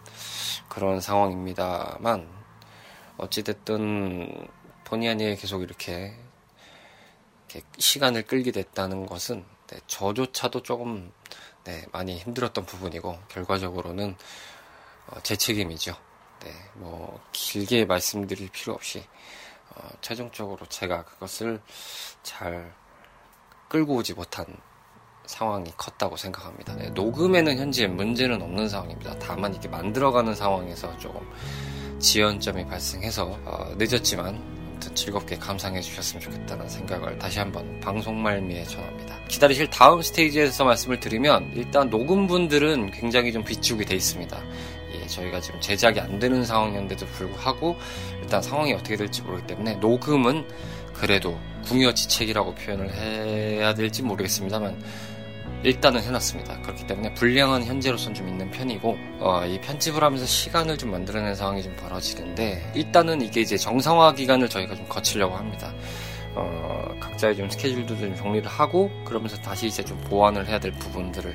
그런 0.70 1.02
상황입니다만 1.02 2.28
어찌됐든 3.18 4.48
본의 4.86 5.10
아니게 5.10 5.36
계속 5.36 5.62
이렇게, 5.62 6.16
이렇게 7.50 7.68
시간을 7.78 8.24
끌게 8.24 8.52
됐다는 8.52 9.06
것은 9.06 9.46
네, 9.68 9.80
저조차도 9.88 10.64
조금 10.64 11.12
네, 11.64 11.86
많이 11.92 12.18
힘들었던 12.18 12.66
부분이고 12.66 13.18
결과적으로는 13.30 14.12
어, 14.12 14.18
제 15.24 15.36
책임이죠. 15.36 15.96
네, 16.44 16.52
뭐 16.74 17.20
길게 17.32 17.86
말씀드릴 17.86 18.50
필요 18.50 18.74
없이 18.74 19.04
어, 19.70 19.90
최종적으로 20.02 20.66
제가 20.68 21.06
그것을 21.06 21.62
잘 22.22 22.74
끌고 23.70 23.96
오지 23.96 24.14
못한 24.14 24.46
상황이 25.26 25.72
컸다고 25.78 26.18
생각합니다. 26.18 26.76
네, 26.76 26.90
녹음에는 26.90 27.58
현재 27.58 27.88
문제는 27.88 28.42
없는 28.42 28.68
상황입니다. 28.68 29.18
다만 29.20 29.54
이렇게 29.54 29.70
만들어가는 29.70 30.36
상황에서 30.36 30.96
조금 30.98 31.22
지연점이 32.00 32.66
발생해서 32.68 33.26
어, 33.46 33.74
늦었지만 33.78 34.54
아무튼 34.84 34.96
즐겁게 34.96 35.38
감상해 35.38 35.80
주셨으면 35.82 36.22
좋겠다는 36.22 36.68
생각을 36.68 37.18
다시 37.18 37.40
한번 37.40 37.80
방송 37.80 38.22
말미에 38.22 38.66
전합니다. 38.66 39.18
기다리실 39.30 39.70
다음 39.70 40.02
스테이지에서 40.02 40.66
말씀을 40.66 41.00
드리면 41.00 41.54
일단 41.56 41.90
녹음분들은 41.90 42.92
굉장히 42.92 43.32
좀 43.32 43.44
비축이 43.44 43.86
돼 43.86 43.96
있습니다. 43.96 44.38
예, 45.14 45.16
저희가 45.16 45.40
지금 45.40 45.60
제작이 45.60 46.00
안 46.00 46.20
되는 46.20 46.44
상황이었는데도 46.44 47.06
불구하고 47.08 47.78
일단 48.22 48.42
상황이 48.42 48.74
어떻게 48.74 48.96
될지 48.96 49.22
모르기 49.22 49.48
때문에 49.48 49.76
녹음은 49.76 50.46
그래도 50.94 51.40
궁여지책이라고 51.66 52.56
표현을 52.56 52.94
해야 52.94 53.74
될지 53.74 54.02
모르겠습니다만 54.02 54.82
일단은 55.64 56.02
해놨습니다. 56.02 56.62
그렇기 56.62 56.86
때문에 56.88 57.14
분량은 57.14 57.64
현재로선 57.64 58.14
좀 58.14 58.28
있는 58.28 58.52
편이고 58.52 58.98
어, 59.20 59.46
이 59.46 59.60
편집을 59.62 60.04
하면서 60.04 60.26
시간을 60.26 60.78
좀 60.78 60.92
만들어낸 60.92 61.36
상황이 61.36 61.64
좀 61.64 61.74
벌어지는데 61.78 62.72
일단은 62.76 63.22
이게 63.22 63.42
이제 63.42 63.56
정상화 63.56 64.14
기간을 64.14 64.50
저희가 64.50 64.76
좀 64.76 64.86
거치려고 64.90 65.36
합니다. 65.36 65.74
어, 66.36 66.94
각자의 67.00 67.38
좀 67.38 67.50
스케줄도 67.50 67.98
좀 67.98 68.16
정리를 68.16 68.50
하고 68.50 68.92
그러면서 69.06 69.38
다시 69.38 69.68
이제 69.68 69.84
좀 69.84 69.98
보완을 70.02 70.48
해야 70.48 70.60
될 70.60 70.72
부분들을 70.74 71.34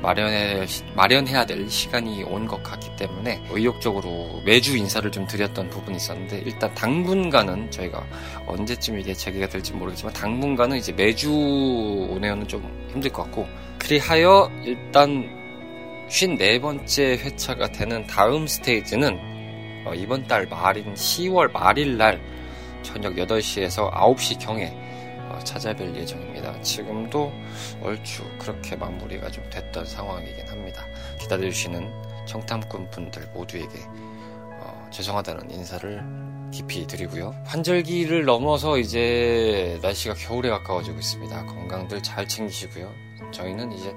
마련해, 0.00 0.66
마련해야 0.94 1.44
될 1.46 1.68
시간이 1.68 2.22
온 2.24 2.46
것 2.46 2.62
같기 2.62 2.96
때문에 2.96 3.42
의욕적으로 3.50 4.40
매주 4.44 4.76
인사를 4.76 5.10
좀 5.10 5.26
드렸던 5.26 5.68
부분이 5.68 5.96
있었는데 5.96 6.38
일단 6.46 6.72
당분간은 6.74 7.70
저희가 7.70 8.04
언제쯤 8.46 8.98
이게 8.98 9.12
재개가 9.12 9.48
될지 9.48 9.72
모르겠지만 9.74 10.12
당분간은 10.14 10.76
이제 10.78 10.92
매주 10.92 11.30
오네요는 11.30 12.48
좀 12.48 12.62
힘들 12.90 13.12
것 13.12 13.24
같고 13.24 13.46
그리하여 13.78 14.50
일단 14.64 15.28
54번째 16.08 17.18
회차가 17.18 17.70
되는 17.70 18.06
다음 18.06 18.46
스테이지는 18.46 19.18
어, 19.86 19.94
이번 19.94 20.26
달 20.26 20.46
말인 20.46 20.94
10월 20.94 21.52
말일 21.52 21.98
날 21.98 22.20
저녁 22.82 23.14
8시에서 23.14 23.92
9시 23.92 24.40
경에 24.40 24.72
어, 24.72 24.87
찾아뵐 25.40 25.94
예정입니다. 25.94 26.60
지금도 26.62 27.32
얼추 27.82 28.24
그렇게 28.38 28.76
마무리가 28.76 29.30
좀 29.30 29.48
됐던 29.50 29.86
상황이긴 29.86 30.48
합니다. 30.48 30.84
기다려주시는 31.20 32.26
청탐꾼 32.26 32.90
분들 32.90 33.28
모두에게 33.32 33.78
어, 34.60 34.88
죄송하다는 34.90 35.50
인사를 35.50 36.28
깊이 36.50 36.86
드리고요. 36.86 37.34
환절기를 37.44 38.24
넘어서 38.24 38.78
이제 38.78 39.78
날씨가 39.82 40.14
겨울에 40.14 40.48
가까워지고 40.50 40.98
있습니다. 40.98 41.46
건강들 41.46 42.02
잘 42.02 42.26
챙기시고요. 42.26 42.92
저희는 43.32 43.72
이제 43.72 43.94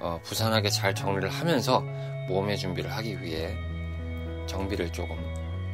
어, 0.00 0.20
부산하게 0.22 0.70
잘 0.70 0.94
정리를 0.94 1.28
하면서 1.28 1.80
모험의 2.28 2.58
준비를 2.58 2.92
하기 2.92 3.22
위해 3.22 3.54
정비를 4.46 4.92
조금 4.92 5.16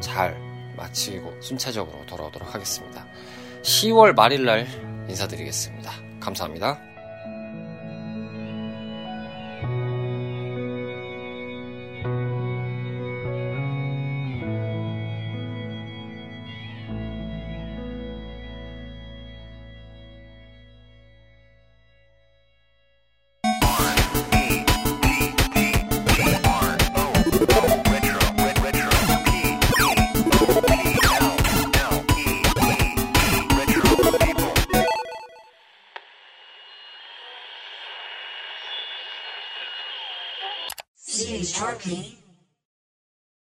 잘 0.00 0.36
마치고 0.76 1.40
순차적으로 1.40 2.04
돌아오도록 2.06 2.54
하겠습니다. 2.54 3.06
10월 3.62 4.14
말일 4.14 4.44
날 4.44 4.66
인사드리겠습니다. 5.12 5.92
감사합니다. 6.20 6.91